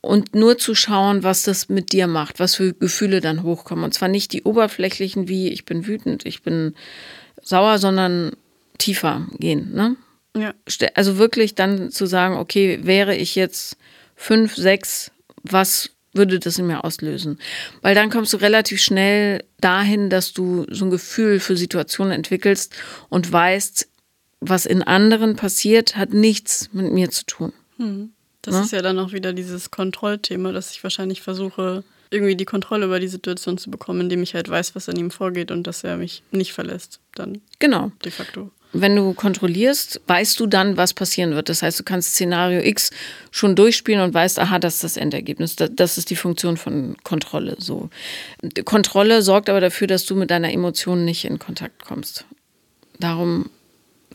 Und 0.00 0.34
nur 0.34 0.58
zu 0.58 0.74
schauen, 0.74 1.22
was 1.22 1.44
das 1.44 1.68
mit 1.68 1.92
dir 1.92 2.06
macht, 2.06 2.38
was 2.38 2.56
für 2.56 2.74
Gefühle 2.74 3.20
dann 3.20 3.42
hochkommen. 3.42 3.84
Und 3.84 3.94
zwar 3.94 4.08
nicht 4.08 4.32
die 4.32 4.42
oberflächlichen, 4.42 5.28
wie 5.28 5.48
ich 5.48 5.64
bin 5.64 5.86
wütend, 5.86 6.26
ich 6.26 6.42
bin 6.42 6.74
sauer, 7.42 7.78
sondern 7.78 8.32
tiefer 8.76 9.26
gehen. 9.38 9.72
Ne? 9.72 9.96
Ja. 10.36 10.54
Also 10.94 11.16
wirklich 11.16 11.54
dann 11.54 11.90
zu 11.90 12.06
sagen, 12.06 12.36
okay, 12.36 12.80
wäre 12.82 13.16
ich 13.16 13.34
jetzt 13.34 13.78
fünf, 14.14 14.56
sechs, 14.56 15.10
was 15.42 15.90
würde 16.14 16.38
das 16.38 16.58
in 16.58 16.66
mir 16.66 16.84
auslösen. 16.84 17.38
Weil 17.82 17.94
dann 17.94 18.10
kommst 18.10 18.32
du 18.32 18.36
relativ 18.38 18.80
schnell 18.80 19.44
dahin, 19.60 20.10
dass 20.10 20.32
du 20.32 20.66
so 20.70 20.86
ein 20.86 20.90
Gefühl 20.90 21.40
für 21.40 21.56
Situationen 21.56 22.12
entwickelst 22.12 22.74
und 23.08 23.30
weißt, 23.30 23.88
was 24.40 24.66
in 24.66 24.82
anderen 24.82 25.36
passiert, 25.36 25.96
hat 25.96 26.12
nichts 26.12 26.70
mit 26.72 26.92
mir 26.92 27.10
zu 27.10 27.24
tun. 27.24 27.52
Hm. 27.78 28.12
Das 28.42 28.54
ja? 28.54 28.62
ist 28.62 28.72
ja 28.72 28.82
dann 28.82 28.98
auch 28.98 29.12
wieder 29.12 29.32
dieses 29.32 29.70
Kontrollthema, 29.70 30.52
dass 30.52 30.70
ich 30.70 30.82
wahrscheinlich 30.82 31.22
versuche, 31.22 31.82
irgendwie 32.10 32.36
die 32.36 32.44
Kontrolle 32.44 32.84
über 32.84 33.00
die 33.00 33.08
Situation 33.08 33.56
zu 33.56 33.70
bekommen, 33.70 34.02
indem 34.02 34.22
ich 34.22 34.34
halt 34.34 34.48
weiß, 34.48 34.74
was 34.74 34.88
an 34.88 34.96
ihm 34.96 35.10
vorgeht 35.10 35.50
und 35.50 35.66
dass 35.66 35.82
er 35.82 35.96
mich 35.96 36.22
nicht 36.30 36.52
verlässt. 36.52 37.00
Dann 37.14 37.40
genau. 37.58 37.90
De 38.04 38.12
facto 38.12 38.50
wenn 38.74 38.96
du 38.96 39.14
kontrollierst, 39.14 40.00
weißt 40.08 40.38
du 40.38 40.46
dann, 40.46 40.76
was 40.76 40.92
passieren 40.94 41.34
wird. 41.34 41.48
Das 41.48 41.62
heißt, 41.62 41.78
du 41.78 41.84
kannst 41.84 42.10
Szenario 42.10 42.60
X 42.60 42.90
schon 43.30 43.54
durchspielen 43.54 44.02
und 44.02 44.12
weißt, 44.12 44.38
aha, 44.40 44.58
das 44.58 44.74
ist 44.74 44.84
das 44.84 44.96
Endergebnis. 44.96 45.56
Das 45.56 45.96
ist 45.96 46.10
die 46.10 46.16
Funktion 46.16 46.56
von 46.56 46.96
Kontrolle. 47.04 47.56
So. 47.58 47.88
Kontrolle 48.64 49.22
sorgt 49.22 49.48
aber 49.48 49.60
dafür, 49.60 49.86
dass 49.86 50.04
du 50.04 50.16
mit 50.16 50.30
deiner 50.30 50.52
Emotion 50.52 51.04
nicht 51.04 51.24
in 51.24 51.38
Kontakt 51.38 51.84
kommst. 51.84 52.26
Darum 52.98 53.48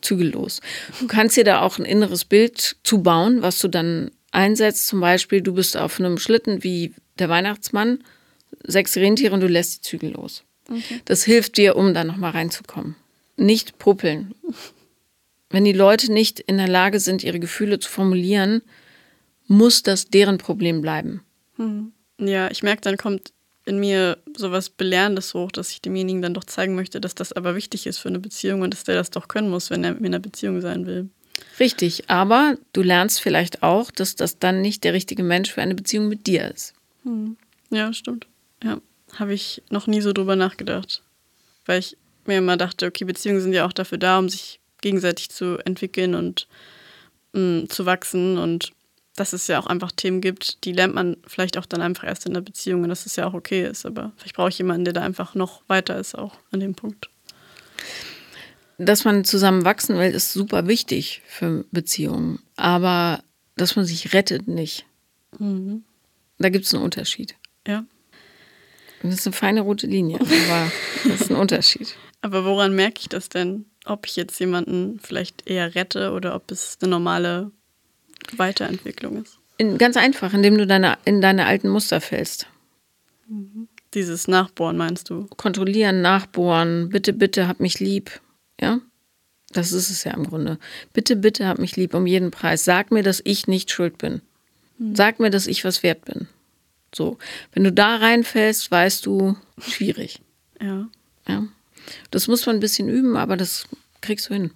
zügellos. 0.02 0.62
Du 1.00 1.08
kannst 1.08 1.38
dir 1.38 1.44
da 1.44 1.62
auch 1.62 1.80
ein 1.80 1.86
inneres 1.86 2.26
Bild 2.26 2.78
zu 2.84 3.02
bauen, 3.02 3.42
was 3.42 3.60
du 3.60 3.70
dann 3.70 4.12
einsetzt. 4.32 4.88
Zum 4.88 5.00
Beispiel, 5.00 5.42
du 5.42 5.54
bist 5.54 5.78
auf 5.78 6.00
einem 6.00 6.18
Schlitten 6.18 6.64
wie 6.64 6.94
der 7.18 7.30
Weihnachtsmann, 7.30 8.04
sechs 8.64 8.96
Rentiere 8.98 9.34
und 9.34 9.42
du 9.42 9.48
lässt 9.48 9.78
die 9.78 9.82
Zügel 9.82 10.12
los. 10.12 10.44
Okay. 10.70 11.02
Das 11.06 11.24
hilft 11.24 11.58
dir, 11.58 11.76
um 11.76 11.94
da 11.94 12.04
nochmal 12.04 12.32
reinzukommen 12.32 12.96
nicht 13.40 13.78
puppeln. 13.78 14.36
Wenn 15.50 15.66
die 15.66 15.74
Leute 15.74 16.12
nicht 16.12 16.40
in 16.40 16.58
der 16.58 16.68
Lage 16.68 17.00
sind, 17.00 17.24
ihre 17.24 17.40
Gefühle 17.40 17.80
zu 17.80 17.90
formulieren, 17.90 18.62
muss 19.48 19.82
das 19.82 20.10
deren 20.10 20.38
Problem 20.38 20.82
bleiben. 20.82 21.24
Hm. 21.56 21.92
Ja, 22.20 22.52
ich 22.52 22.62
merke, 22.64 22.82
dann 22.82 22.98
kommt 22.98 23.34
in 23.66 23.80
mir 23.80 24.18
sowas 24.36 24.70
Belehrendes 24.70 25.34
hoch, 25.34 25.52
dass 25.52 25.72
ich 25.72 25.82
demjenigen 25.82 26.22
dann 26.22 26.34
doch 26.34 26.44
zeigen 26.44 26.76
möchte, 26.76 27.02
dass 27.02 27.16
das 27.16 27.34
aber 27.34 27.56
wichtig 27.56 27.88
ist 27.88 27.98
für 27.98 28.10
eine 28.10 28.20
Beziehung 28.20 28.62
und 28.62 28.74
dass 28.74 28.84
der 28.84 28.96
das 28.96 29.12
doch 29.12 29.28
können 29.28 29.50
muss, 29.50 29.70
wenn 29.70 29.84
er 29.84 29.92
mit 29.92 30.02
mir 30.02 30.08
in 30.08 30.14
einer 30.16 30.22
Beziehung 30.22 30.62
sein 30.62 30.86
will. 30.86 31.10
Richtig, 31.60 32.10
aber 32.10 32.58
du 32.74 32.82
lernst 32.82 33.22
vielleicht 33.22 33.64
auch, 33.64 33.92
dass 33.92 34.16
das 34.16 34.40
dann 34.40 34.62
nicht 34.62 34.84
der 34.84 34.94
richtige 34.94 35.24
Mensch 35.24 35.52
für 35.52 35.62
eine 35.62 35.76
Beziehung 35.76 36.08
mit 36.08 36.28
dir 36.28 36.50
ist. 36.52 36.74
Hm. 37.04 37.38
Ja, 37.70 37.94
stimmt. 37.94 38.28
Ja. 38.64 38.82
habe 39.14 39.34
ich 39.34 39.62
noch 39.70 39.88
nie 39.88 40.02
so 40.02 40.14
drüber 40.14 40.36
nachgedacht. 40.36 41.02
Weil 41.66 41.80
ich 41.80 41.98
mir 42.26 42.38
immer 42.38 42.58
dachte, 42.58 42.86
okay, 42.86 43.06
Beziehungen 43.06 43.42
sind 43.42 43.54
ja 43.54 43.66
auch 43.66 43.74
dafür 43.74 43.98
da, 43.98 44.20
um 44.20 44.30
sich 44.30 44.60
gegenseitig 44.82 45.30
zu 45.30 45.58
entwickeln 45.66 46.16
und 46.16 46.48
mh, 47.34 47.42
mm, 47.42 47.70
zu 47.70 47.86
wachsen 47.86 48.38
und 48.38 48.72
dass 49.20 49.34
es 49.34 49.48
ja 49.48 49.60
auch 49.60 49.68
einfach 49.68 49.92
Themen 49.92 50.22
gibt, 50.22 50.64
die 50.64 50.72
lernt 50.72 50.96
man 50.96 51.18
vielleicht 51.28 51.58
auch 51.58 51.66
dann 51.66 51.82
einfach 51.82 52.06
erst 52.06 52.26
in 52.26 52.34
der 52.34 52.42
Beziehung 52.42 52.84
und 52.84 52.90
dass 52.90 53.06
es 53.06 53.18
ja 53.18 53.28
auch 53.28 53.34
okay 53.34 53.68
ist. 53.68 53.86
Aber 53.86 54.14
vielleicht 54.16 54.36
brauche 54.36 54.50
ich 54.50 54.58
jemanden, 54.58 54.86
der 54.86 54.94
da 54.94 55.02
einfach 55.02 55.36
noch 55.36 55.62
weiter 55.68 56.00
ist, 56.00 56.16
auch 56.16 56.36
an 56.52 56.62
dem 56.62 56.74
Punkt. 56.74 57.10
Dass 58.78 59.04
man 59.04 59.26
zusammen 59.26 59.66
wachsen 59.66 59.98
will, 59.98 60.12
ist 60.12 60.32
super 60.32 60.68
wichtig 60.68 61.22
für 61.28 61.66
Beziehungen. 61.72 62.40
Aber 62.56 63.22
dass 63.58 63.76
man 63.76 63.84
sich 63.84 64.14
rettet, 64.14 64.48
nicht. 64.48 64.86
Mhm. 65.38 65.84
Da 66.38 66.48
gibt 66.48 66.66
es 66.66 66.74
einen 66.74 66.84
Unterschied. 66.84 67.36
Ja. 67.68 67.84
Das 69.04 69.14
ist 69.14 69.28
eine 69.28 69.36
feine 69.36 69.62
rote 69.62 69.88
Linie, 69.88 70.20
aber 70.20 70.72
das 71.06 71.22
ist 71.22 71.32
ein 71.32 71.38
Unterschied. 71.38 71.96
Aber 72.22 72.44
woran 72.44 72.76
merke 72.76 73.00
ich 73.00 73.08
das 73.08 73.30
denn? 73.30 73.66
Ob 73.86 74.06
ich 74.06 74.18
jetzt 74.18 74.38
jemanden 74.42 75.00
vielleicht 75.00 75.50
eher 75.50 75.74
rette 75.74 76.12
oder 76.12 76.36
ob 76.36 76.52
es 76.52 76.78
eine 76.82 76.90
normale 76.90 77.52
Weiterentwicklung 78.36 79.24
ist? 79.24 79.38
In, 79.58 79.78
ganz 79.78 79.96
einfach, 79.96 80.34
indem 80.34 80.58
du 80.58 80.68
deine, 80.68 80.98
in 81.06 81.22
deine 81.22 81.46
alten 81.46 81.70
Muster 81.70 82.02
fällst. 82.02 82.48
Mhm. 83.30 83.70
Dieses 83.94 84.28
Nachbohren 84.28 84.76
meinst 84.76 85.10
du? 85.10 85.28
Kontrollieren, 85.38 86.02
nachbohren, 86.02 86.90
bitte, 86.90 87.14
bitte, 87.14 87.48
hab 87.48 87.62
mich 87.62 87.80
lieb. 87.80 88.20
Ja? 88.60 88.82
Das 89.52 89.72
ist 89.72 89.90
es 89.90 90.04
ja 90.04 90.14
im 90.14 90.26
Grunde. 90.28 90.60
Bitte, 90.94 91.16
bitte, 91.16 91.48
hab 91.48 91.58
mich 91.58 91.76
lieb 91.76 91.94
um 91.94 92.06
jeden 92.06 92.32
Preis. 92.32 92.66
Sag 92.66 92.92
mir, 92.92 93.02
dass 93.02 93.22
ich 93.24 93.48
nicht 93.48 93.72
schuld 93.72 93.98
bin. 93.98 94.22
Mhm. 94.78 94.96
Sag 94.96 95.20
mir, 95.20 95.30
dass 95.30 95.48
ich 95.48 95.64
was 95.66 95.84
wert 95.84 96.06
bin. 96.06 96.28
So. 96.94 97.18
Wenn 97.54 97.64
du 97.64 97.72
da 97.72 97.98
reinfällst, 97.98 98.72
weißt 98.72 99.06
du, 99.06 99.36
schwierig. 99.60 100.22
Ja. 100.62 100.88
Ja. 101.28 101.48
Das 102.12 102.28
muss 102.28 102.46
man 102.46 102.58
ein 102.58 102.62
bisschen 102.62 102.90
üben, 102.90 103.18
aber 103.18 103.38
das 103.38 103.68
kriegst 104.02 104.30
du 104.30 104.34
hin. 104.34 104.52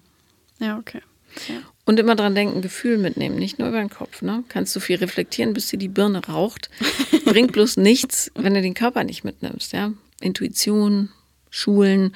Ja, 0.60 0.78
okay. 0.78 1.02
Ja. 1.48 1.56
Und 1.86 2.00
immer 2.00 2.16
dran 2.16 2.36
denken, 2.36 2.62
Gefühl 2.62 2.98
mitnehmen, 2.98 3.38
nicht 3.38 3.60
nur 3.60 3.68
über 3.68 3.80
den 3.80 3.90
Kopf. 3.90 4.22
Ne? 4.22 4.44
Kannst 4.48 4.76
du 4.76 4.80
viel 4.80 4.98
reflektieren, 4.98 5.54
bis 5.54 5.68
dir 5.68 5.78
die 5.78 5.90
Birne 5.90 6.26
raucht. 6.26 6.70
Bringt 7.26 7.52
bloß 7.52 7.78
nichts, 7.78 8.32
wenn 8.36 8.54
du 8.54 8.62
den 8.62 8.74
Körper 8.74 9.04
nicht 9.04 9.24
mitnimmst. 9.24 9.74
Ja? 9.74 9.92
Intuition, 10.22 11.10
Schulen, 11.50 12.16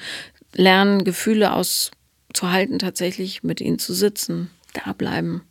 lernen, 0.54 1.04
Gefühle 1.04 1.52
auszuhalten, 1.52 2.78
tatsächlich 2.78 3.42
mit 3.42 3.60
ihnen 3.60 3.78
zu 3.78 3.92
sitzen, 3.92 4.50
da 4.72 4.92
bleiben, 4.92 5.42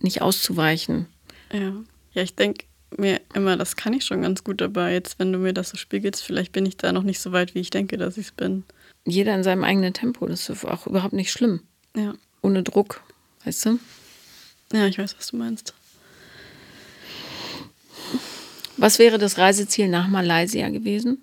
nicht 0.00 0.20
auszuweichen. 0.20 1.06
Ja, 1.52 1.74
ja 2.12 2.22
ich 2.22 2.34
denke 2.34 2.64
mir 2.98 3.20
immer, 3.34 3.56
das 3.56 3.76
kann 3.76 3.92
ich 3.92 4.04
schon 4.04 4.22
ganz 4.22 4.44
gut, 4.44 4.62
aber 4.62 4.90
jetzt, 4.90 5.18
wenn 5.18 5.32
du 5.32 5.38
mir 5.38 5.52
das 5.52 5.70
so 5.70 5.76
spiegelst, 5.76 6.22
vielleicht 6.22 6.52
bin 6.52 6.66
ich 6.66 6.76
da 6.76 6.92
noch 6.92 7.02
nicht 7.02 7.20
so 7.20 7.32
weit, 7.32 7.54
wie 7.54 7.60
ich 7.60 7.70
denke, 7.70 7.96
dass 7.96 8.16
ich 8.16 8.26
es 8.26 8.32
bin. 8.32 8.64
Jeder 9.04 9.34
in 9.34 9.42
seinem 9.42 9.64
eigenen 9.64 9.92
Tempo, 9.92 10.26
das 10.26 10.48
ist 10.48 10.64
auch 10.64 10.86
überhaupt 10.86 11.12
nicht 11.12 11.30
schlimm. 11.30 11.60
Ja. 11.96 12.14
Ohne 12.42 12.62
Druck. 12.62 13.02
Weißt 13.44 13.66
du? 13.66 13.78
Ja, 14.72 14.86
ich 14.86 14.98
weiß, 14.98 15.16
was 15.16 15.28
du 15.28 15.36
meinst. 15.36 15.74
Was 18.76 18.98
wäre 18.98 19.18
das 19.18 19.38
Reiseziel 19.38 19.88
nach 19.88 20.08
Malaysia 20.08 20.68
gewesen? 20.68 21.22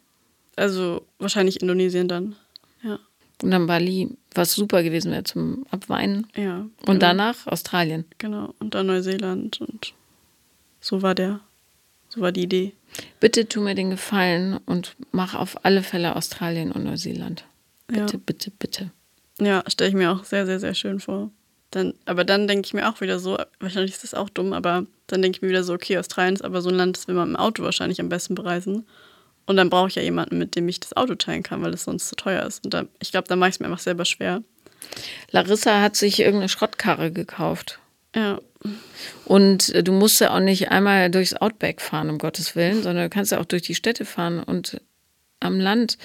Also 0.55 1.05
wahrscheinlich 1.19 1.61
Indonesien 1.61 2.07
dann. 2.07 2.35
Ja. 2.83 2.99
Und 3.41 3.51
dann 3.51 3.67
Bali, 3.67 4.09
was 4.33 4.53
super 4.53 4.83
gewesen 4.83 5.11
wäre 5.11 5.23
zum 5.23 5.65
Abweinen. 5.71 6.27
Ja. 6.35 6.59
Und 6.59 6.85
genau. 6.85 6.99
danach 6.99 7.47
Australien. 7.47 8.05
Genau. 8.19 8.53
Und 8.59 8.75
dann 8.75 8.87
Neuseeland. 8.87 9.59
Und 9.61 9.93
so 10.79 11.01
war 11.01 11.15
der, 11.15 11.39
so 12.13 12.21
war 12.21 12.31
die 12.31 12.43
Idee. 12.43 12.73
Bitte 13.19 13.47
tu 13.47 13.61
mir 13.61 13.73
den 13.73 13.89
Gefallen 13.89 14.59
und 14.65 14.95
mach 15.11 15.33
auf 15.33 15.65
alle 15.65 15.81
Fälle 15.81 16.15
Australien 16.15 16.71
und 16.71 16.83
Neuseeland. 16.83 17.45
Bitte, 17.87 18.13
ja. 18.13 18.19
bitte, 18.25 18.51
bitte. 18.51 18.91
Ja, 19.39 19.63
stelle 19.67 19.89
ich 19.89 19.95
mir 19.95 20.11
auch 20.11 20.23
sehr, 20.25 20.45
sehr, 20.45 20.59
sehr 20.59 20.73
schön 20.73 20.99
vor. 20.99 21.31
Dann, 21.71 21.93
aber 22.05 22.25
dann 22.25 22.49
denke 22.49 22.65
ich 22.65 22.73
mir 22.73 22.89
auch 22.89 22.99
wieder 22.99 23.17
so, 23.19 23.37
wahrscheinlich 23.61 23.93
ist 23.93 24.03
das 24.03 24.13
auch 24.13 24.29
dumm, 24.29 24.51
aber 24.51 24.85
dann 25.07 25.21
denke 25.21 25.37
ich 25.37 25.41
mir 25.41 25.49
wieder 25.49 25.63
so, 25.63 25.73
okay, 25.73 25.97
Australien 25.97 26.35
ist 26.35 26.43
aber 26.43 26.61
so 26.61 26.69
ein 26.69 26.75
Land, 26.75 26.97
das 26.97 27.07
will 27.07 27.15
man 27.15 27.29
im 27.29 27.35
Auto 27.37 27.63
wahrscheinlich 27.63 28.01
am 28.01 28.09
besten 28.09 28.35
bereisen. 28.35 28.85
Und 29.45 29.55
dann 29.55 29.69
brauche 29.69 29.87
ich 29.87 29.95
ja 29.95 30.01
jemanden, 30.01 30.37
mit 30.37 30.55
dem 30.55 30.67
ich 30.67 30.81
das 30.81 30.95
Auto 30.95 31.15
teilen 31.15 31.43
kann, 31.43 31.61
weil 31.61 31.73
es 31.73 31.85
sonst 31.85 32.09
zu 32.09 32.15
teuer 32.15 32.43
ist. 32.45 32.63
Und 32.65 32.73
da, 32.73 32.85
ich 32.99 33.11
glaube, 33.11 33.27
da 33.27 33.37
mache 33.37 33.49
ich 33.49 33.55
es 33.55 33.59
mir 33.61 33.67
einfach 33.67 33.79
selber 33.79 34.05
schwer. 34.05 34.43
Larissa 35.31 35.81
hat 35.81 35.95
sich 35.95 36.19
irgendeine 36.19 36.49
Schrottkarre 36.49 37.11
gekauft. 37.11 37.79
Ja. 38.15 38.39
Und 39.25 39.69
äh, 39.69 39.83
du 39.83 39.91
musst 39.91 40.21
ja 40.21 40.35
auch 40.35 40.39
nicht 40.39 40.69
einmal 40.69 41.09
durchs 41.09 41.33
Outback 41.33 41.81
fahren, 41.81 42.09
um 42.09 42.17
Gottes 42.17 42.55
Willen, 42.55 42.83
sondern 42.83 43.05
du 43.05 43.09
kannst 43.09 43.31
ja 43.31 43.39
auch 43.39 43.45
durch 43.45 43.63
die 43.63 43.75
Städte 43.75 44.05
fahren 44.05 44.41
und 44.41 44.81
am 45.39 45.59
Land 45.59 45.97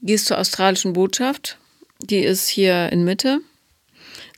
gehst 0.00 0.26
zur 0.26 0.38
australischen 0.38 0.92
Botschaft. 0.94 1.58
Die 2.00 2.20
ist 2.20 2.48
hier 2.48 2.90
in 2.90 3.04
Mitte 3.04 3.40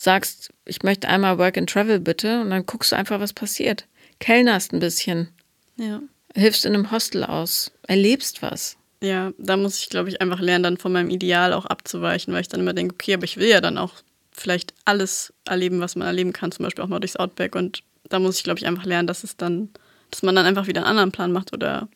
sagst, 0.05 0.52
ich 0.64 0.82
möchte 0.82 1.09
einmal 1.09 1.38
Work 1.38 1.59
and 1.59 1.68
Travel 1.68 1.98
bitte 1.98 2.40
und 2.40 2.50
dann 2.50 2.66
guckst 2.66 2.92
du 2.92 2.96
einfach, 2.96 3.18
was 3.18 3.32
passiert. 3.32 3.86
Kellnerst 4.20 4.72
ein 4.72 4.78
bisschen. 4.78 5.30
Ja. 5.76 6.00
Hilfst 6.34 6.64
in 6.64 6.74
einem 6.74 6.92
Hostel 6.92 7.24
aus. 7.24 7.72
Erlebst 7.88 8.42
was. 8.42 8.76
Ja, 9.02 9.32
da 9.38 9.57
muss 9.57 9.80
ich, 9.80 9.88
glaube 9.88 10.09
ich, 10.09 10.20
einfach 10.20 10.40
lernen, 10.40 10.62
dann 10.62 10.76
von 10.78 10.92
meinem 10.92 11.11
Ideal 11.11 11.52
auch 11.52 11.66
abzuweichen, 11.66 12.32
weil 12.32 12.42
ich 12.42 12.48
dann 12.48 12.61
immer 12.61 12.72
denke, 12.72 12.94
okay, 12.94 13.14
aber 13.14 13.24
ich 13.24 13.36
will 13.36 13.48
ja 13.48 13.61
dann 13.61 13.76
auch 13.76 13.94
vielleicht 14.35 14.74
alles 14.85 15.32
erleben, 15.45 15.80
was 15.80 15.97
man 15.97 16.07
erleben 16.07 16.32
kann, 16.32 16.53
zum 16.53 16.64
Beispiel 16.64 16.85
auch 16.85 16.89
mal 16.89 17.01
durchs 17.01 17.16
Outback. 17.16 17.55
Und 17.55 17.82
da 18.09 18.18
muss 18.18 18.37
ich, 18.37 18.45
glaube 18.45 18.59
ich, 18.59 18.66
einfach 18.66 18.85
lernen, 18.85 19.07
dass 19.07 19.24
es 19.24 19.37
dann, 19.37 19.70
dass 20.11 20.22
man 20.22 20.35
dann 20.35 20.45
einfach 20.45 20.66
wieder 20.66 20.80
einen 20.82 20.91
anderen 20.91 21.12
Plan 21.12 21.32
macht 21.32 21.53
oder. 21.53 21.89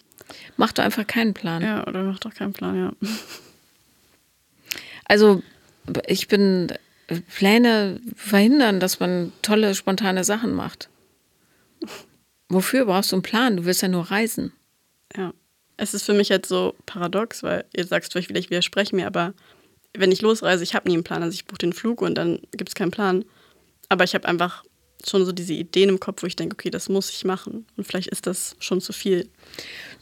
Mach 0.57 0.73
doch 0.73 0.85
einfach 0.85 1.07
keinen 1.07 1.35
Plan. 1.35 1.63
Ja, 1.63 1.87
oder 1.87 2.03
mach 2.05 2.19
doch 2.19 2.35
keinen 2.35 2.53
Plan, 2.53 2.77
ja. 2.77 2.93
Also, 5.07 5.43
ich 6.07 6.29
bin 6.29 6.73
Pläne 7.35 8.01
verhindern, 8.15 8.79
dass 8.79 9.01
man 9.01 9.33
tolle, 9.41 9.75
spontane 9.75 10.25
Sachen 10.25 10.53
macht. 10.53 10.91
Wofür 12.51 12.85
brauchst 12.85 13.13
du 13.13 13.17
einen 13.17 13.23
Plan? 13.23 13.57
Du 13.57 13.65
willst 13.65 13.83
ja 13.83 13.89
nur 13.89 14.11
reisen. 14.11 14.53
Ja. 15.17 15.33
Es 15.79 15.95
ist 15.95 16.03
für 16.03 16.13
mich 16.13 16.29
jetzt 16.29 16.49
so 16.49 16.75
paradox, 16.87 17.43
weil 17.43 17.65
ihr 17.75 17.87
sagst 17.87 18.13
vielleicht 18.13 18.29
wieder, 18.29 18.41
ich 18.41 18.51
widerspreche 18.51 18.95
mir, 18.95 19.07
aber 19.07 19.33
wenn 19.99 20.13
ich 20.13 20.23
losreise, 20.23 20.63
ich 20.63 20.75
habe 20.75 20.89
nie 20.89 20.95
einen 20.95 21.05
Plan. 21.05 21.23
Also 21.23 21.35
ich 21.35 21.45
buche 21.45 21.59
den 21.59 21.73
Flug 21.73 22.03
und 22.03 22.17
dann 22.17 22.41
gibt 22.53 22.71
es 22.71 22.75
keinen 22.75 22.91
Plan. 22.91 23.25
Aber 23.89 24.05
ich 24.05 24.15
habe 24.15 24.29
einfach 24.29 24.65
schon 25.07 25.25
so 25.25 25.33
diese 25.33 25.53
Ideen 25.53 25.89
im 25.89 26.01
Kopf, 26.01 26.23
wo 26.23 26.27
ich 26.27 26.37
denke, 26.37 26.55
okay, 26.55 26.71
das 26.71 26.89
muss 26.89 27.11
ich 27.11 27.25
machen. 27.25 27.67
Und 27.77 27.87
vielleicht 27.87 28.09
ist 28.09 28.27
das 28.27 28.57
schon 28.59 28.81
zu 28.81 28.93
viel. 28.93 29.29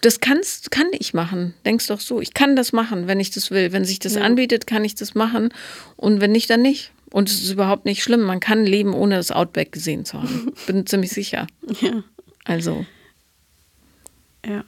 Das 0.00 0.20
kannst, 0.20 0.70
kann 0.70 0.88
ich 0.92 1.14
machen. 1.14 1.54
Denkst 1.64 1.86
doch 1.88 2.00
so, 2.00 2.20
ich 2.20 2.34
kann 2.34 2.56
das 2.56 2.72
machen, 2.72 3.06
wenn 3.06 3.20
ich 3.20 3.30
das 3.30 3.50
will. 3.50 3.72
Wenn 3.72 3.84
sich 3.84 3.98
das 3.98 4.14
ja. 4.14 4.22
anbietet, 4.22 4.66
kann 4.66 4.84
ich 4.84 4.94
das 4.94 5.14
machen. 5.14 5.50
Und 5.96 6.20
wenn 6.20 6.32
nicht, 6.32 6.48
dann 6.50 6.62
nicht. 6.62 6.92
Und 7.10 7.28
es 7.28 7.42
ist 7.42 7.50
überhaupt 7.50 7.84
nicht 7.84 8.02
schlimm. 8.02 8.22
Man 8.22 8.40
kann 8.40 8.64
leben, 8.64 8.94
ohne 8.94 9.16
das 9.16 9.30
Outback 9.30 9.72
gesehen 9.72 10.04
zu 10.04 10.22
haben. 10.22 10.52
Bin 10.66 10.86
ziemlich 10.86 11.10
sicher. 11.10 11.46
Ja. 11.80 12.02
Also. 12.44 12.86
Ja. 14.44 14.64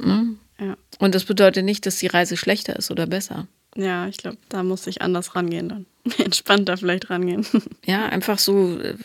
Ne? 0.00 0.36
ja. 0.58 0.76
Und 0.98 1.14
das 1.14 1.24
bedeutet 1.24 1.64
nicht, 1.64 1.86
dass 1.86 1.98
die 1.98 2.06
Reise 2.06 2.36
schlechter 2.36 2.76
ist 2.76 2.90
oder 2.90 3.06
besser. 3.06 3.46
Ja, 3.76 4.06
ich 4.08 4.18
glaube, 4.18 4.38
da 4.48 4.62
muss 4.62 4.86
ich 4.86 5.02
anders 5.02 5.34
rangehen 5.34 5.68
dann. 5.68 5.86
Entspannter 6.18 6.76
vielleicht 6.76 7.10
rangehen. 7.10 7.46
Ja, 7.84 8.06
einfach 8.06 8.38
so 8.38 8.78
äh, 8.78 8.96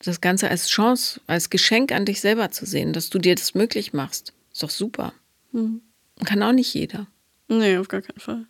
das 0.00 0.20
Ganze 0.20 0.48
als 0.48 0.68
Chance, 0.68 1.20
als 1.26 1.50
Geschenk 1.50 1.92
an 1.92 2.04
dich 2.04 2.20
selber 2.20 2.50
zu 2.50 2.66
sehen, 2.66 2.92
dass 2.92 3.10
du 3.10 3.18
dir 3.18 3.34
das 3.34 3.54
möglich 3.54 3.92
machst. 3.92 4.32
Ist 4.52 4.62
doch 4.62 4.70
super. 4.70 5.12
Hm. 5.52 5.82
Kann 6.24 6.42
auch 6.42 6.52
nicht 6.52 6.74
jeder. 6.74 7.06
Nee, 7.48 7.76
auf 7.78 7.88
gar 7.88 8.02
keinen 8.02 8.20
Fall. 8.20 8.46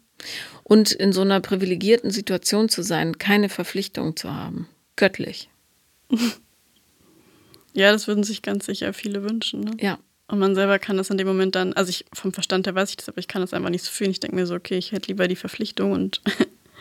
Und 0.65 0.93
in 0.93 1.13
so 1.13 1.21
einer 1.21 1.41
privilegierten 1.41 2.11
Situation 2.11 2.69
zu 2.69 2.83
sein, 2.83 3.19
keine 3.19 3.49
Verpflichtung 3.49 4.17
zu 4.17 4.35
haben. 4.35 4.69
Göttlich. 4.97 5.51
Ja, 7.75 7.93
das 7.93 8.09
würden 8.09 8.25
sich 8.25 8.43
ganz 8.43 8.67
sicher 8.67 8.93
viele 8.93 9.23
wünschen. 9.23 9.61
Ne? 9.61 9.71
Ja. 9.79 9.99
Und 10.29 10.39
man 10.39 10.55
selber 10.55 10.79
kann 10.79 10.99
das 10.99 11.09
in 11.09 11.16
dem 11.16 11.26
Moment 11.26 11.55
dann, 11.55 11.72
also 11.72 11.89
ich 11.89 12.05
vom 12.12 12.33
Verstand 12.33 12.66
her 12.66 12.74
weiß 12.74 12.91
ich 12.91 12.97
das, 12.97 13.09
aber 13.09 13.18
ich 13.18 13.29
kann 13.29 13.41
das 13.41 13.55
einfach 13.55 13.70
nicht 13.70 13.85
so 13.85 13.91
fühlen. 13.91 14.11
Ich 14.11 14.20
denke 14.20 14.37
mir 14.37 14.47
so, 14.47 14.55
okay, 14.55 14.76
ich 14.76 14.93
hätte 14.93 15.09
lieber 15.09 15.26
die 15.26 15.37
Verpflichtung 15.37 15.93
und 15.93 16.20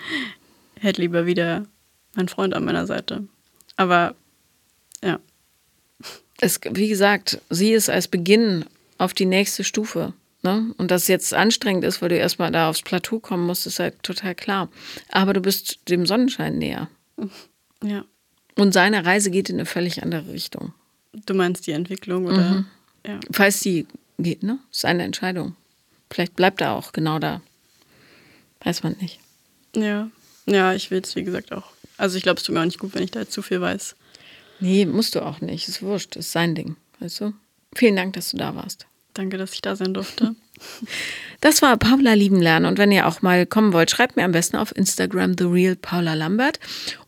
hätte 0.79 1.01
lieber 1.01 1.25
wieder 1.25 1.65
meinen 2.13 2.27
Freund 2.27 2.53
an 2.53 2.65
meiner 2.65 2.85
Seite. 2.85 3.23
Aber 3.77 4.15
ja. 5.03 5.19
Es, 6.39 6.59
wie 6.69 6.89
gesagt, 6.89 7.41
sieh 7.49 7.73
es 7.73 7.89
als 7.89 8.09
Beginn 8.09 8.65
auf 8.97 9.13
die 9.13 9.25
nächste 9.25 9.63
Stufe. 9.63 10.13
Ne? 10.43 10.73
Und 10.77 10.91
dass 10.91 11.03
es 11.03 11.07
jetzt 11.07 11.33
anstrengend 11.33 11.85
ist, 11.85 12.01
weil 12.01 12.09
du 12.09 12.17
erstmal 12.17 12.51
da 12.51 12.69
aufs 12.69 12.81
Plateau 12.81 13.19
kommen 13.19 13.45
musst, 13.45 13.65
ist 13.65 13.79
halt 13.79 14.03
total 14.03 14.35
klar. 14.35 14.69
Aber 15.09 15.33
du 15.33 15.41
bist 15.41 15.79
dem 15.89 16.05
Sonnenschein 16.05 16.57
näher. 16.57 16.89
Ja. 17.81 18.05
Und 18.55 18.73
seine 18.73 19.05
Reise 19.05 19.31
geht 19.31 19.49
in 19.49 19.55
eine 19.55 19.65
völlig 19.65 20.03
andere 20.03 20.31
Richtung. 20.31 20.73
Du 21.25 21.33
meinst 21.33 21.65
die 21.65 21.71
Entwicklung, 21.71 22.25
oder? 22.25 22.49
Mhm. 22.49 22.65
Ja. 23.07 23.19
Falls 23.31 23.61
die 23.61 23.87
geht, 24.19 24.43
ne? 24.43 24.59
Ist 24.71 24.85
eine 24.85 25.03
Entscheidung. 25.03 25.55
Vielleicht 26.09 26.35
bleibt 26.35 26.61
er 26.61 26.73
auch 26.73 26.91
genau 26.91 27.19
da. 27.19 27.41
Weiß 28.61 28.83
man 28.83 28.95
nicht. 28.99 29.19
Ja. 29.75 30.09
Ja, 30.45 30.73
ich 30.73 30.91
will 30.91 31.01
es, 31.01 31.15
wie 31.15 31.23
gesagt, 31.23 31.51
auch. 31.51 31.71
Also 31.97 32.17
ich 32.17 32.23
glaube, 32.23 32.37
es 32.37 32.43
tut 32.43 32.53
mir 32.53 32.61
auch 32.61 32.65
nicht 32.65 32.79
gut, 32.79 32.95
wenn 32.95 33.03
ich 33.03 33.11
da 33.11 33.19
jetzt 33.19 33.33
zu 33.33 33.41
viel 33.41 33.61
weiß. 33.61 33.95
Nee, 34.59 34.85
musst 34.85 35.15
du 35.15 35.21
auch 35.21 35.41
nicht. 35.41 35.67
Ist 35.67 35.81
wurscht. 35.81 36.15
Ist 36.15 36.31
sein 36.31 36.55
Ding. 36.55 36.75
Weißt 36.99 37.21
du? 37.21 37.33
Vielen 37.75 37.95
Dank, 37.95 38.13
dass 38.13 38.31
du 38.31 38.37
da 38.37 38.55
warst. 38.55 38.87
Danke, 39.13 39.37
dass 39.37 39.53
ich 39.53 39.61
da 39.61 39.75
sein 39.75 39.93
durfte. 39.93 40.35
Das 41.41 41.61
war 41.61 41.77
Paula 41.77 42.13
lieben 42.13 42.41
lernen 42.41 42.65
und 42.65 42.77
wenn 42.77 42.91
ihr 42.91 43.07
auch 43.07 43.21
mal 43.21 43.45
kommen 43.45 43.73
wollt, 43.73 43.91
schreibt 43.91 44.15
mir 44.15 44.25
am 44.25 44.31
besten 44.31 44.57
auf 44.57 44.75
Instagram 44.75 45.35
the 45.37 45.45
real 45.45 45.75
Paula 45.75 46.15
Lambert 46.15 46.59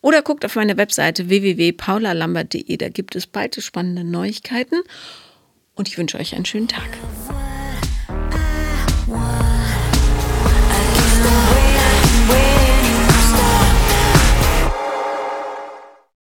oder 0.01 0.21
guckt 0.21 0.45
auf 0.45 0.55
meine 0.55 0.77
Webseite 0.77 1.29
www.paulalambert.de, 1.29 2.77
da 2.77 2.89
gibt 2.89 3.15
es 3.15 3.25
bald 3.25 3.61
spannende 3.61 4.03
Neuigkeiten 4.03 4.81
und 5.79 5.87
ich 5.87 5.97
wünsche 5.97 6.19
euch 6.19 6.35
einen 6.35 6.45
schönen 6.45 6.67
Tag. 6.67 6.97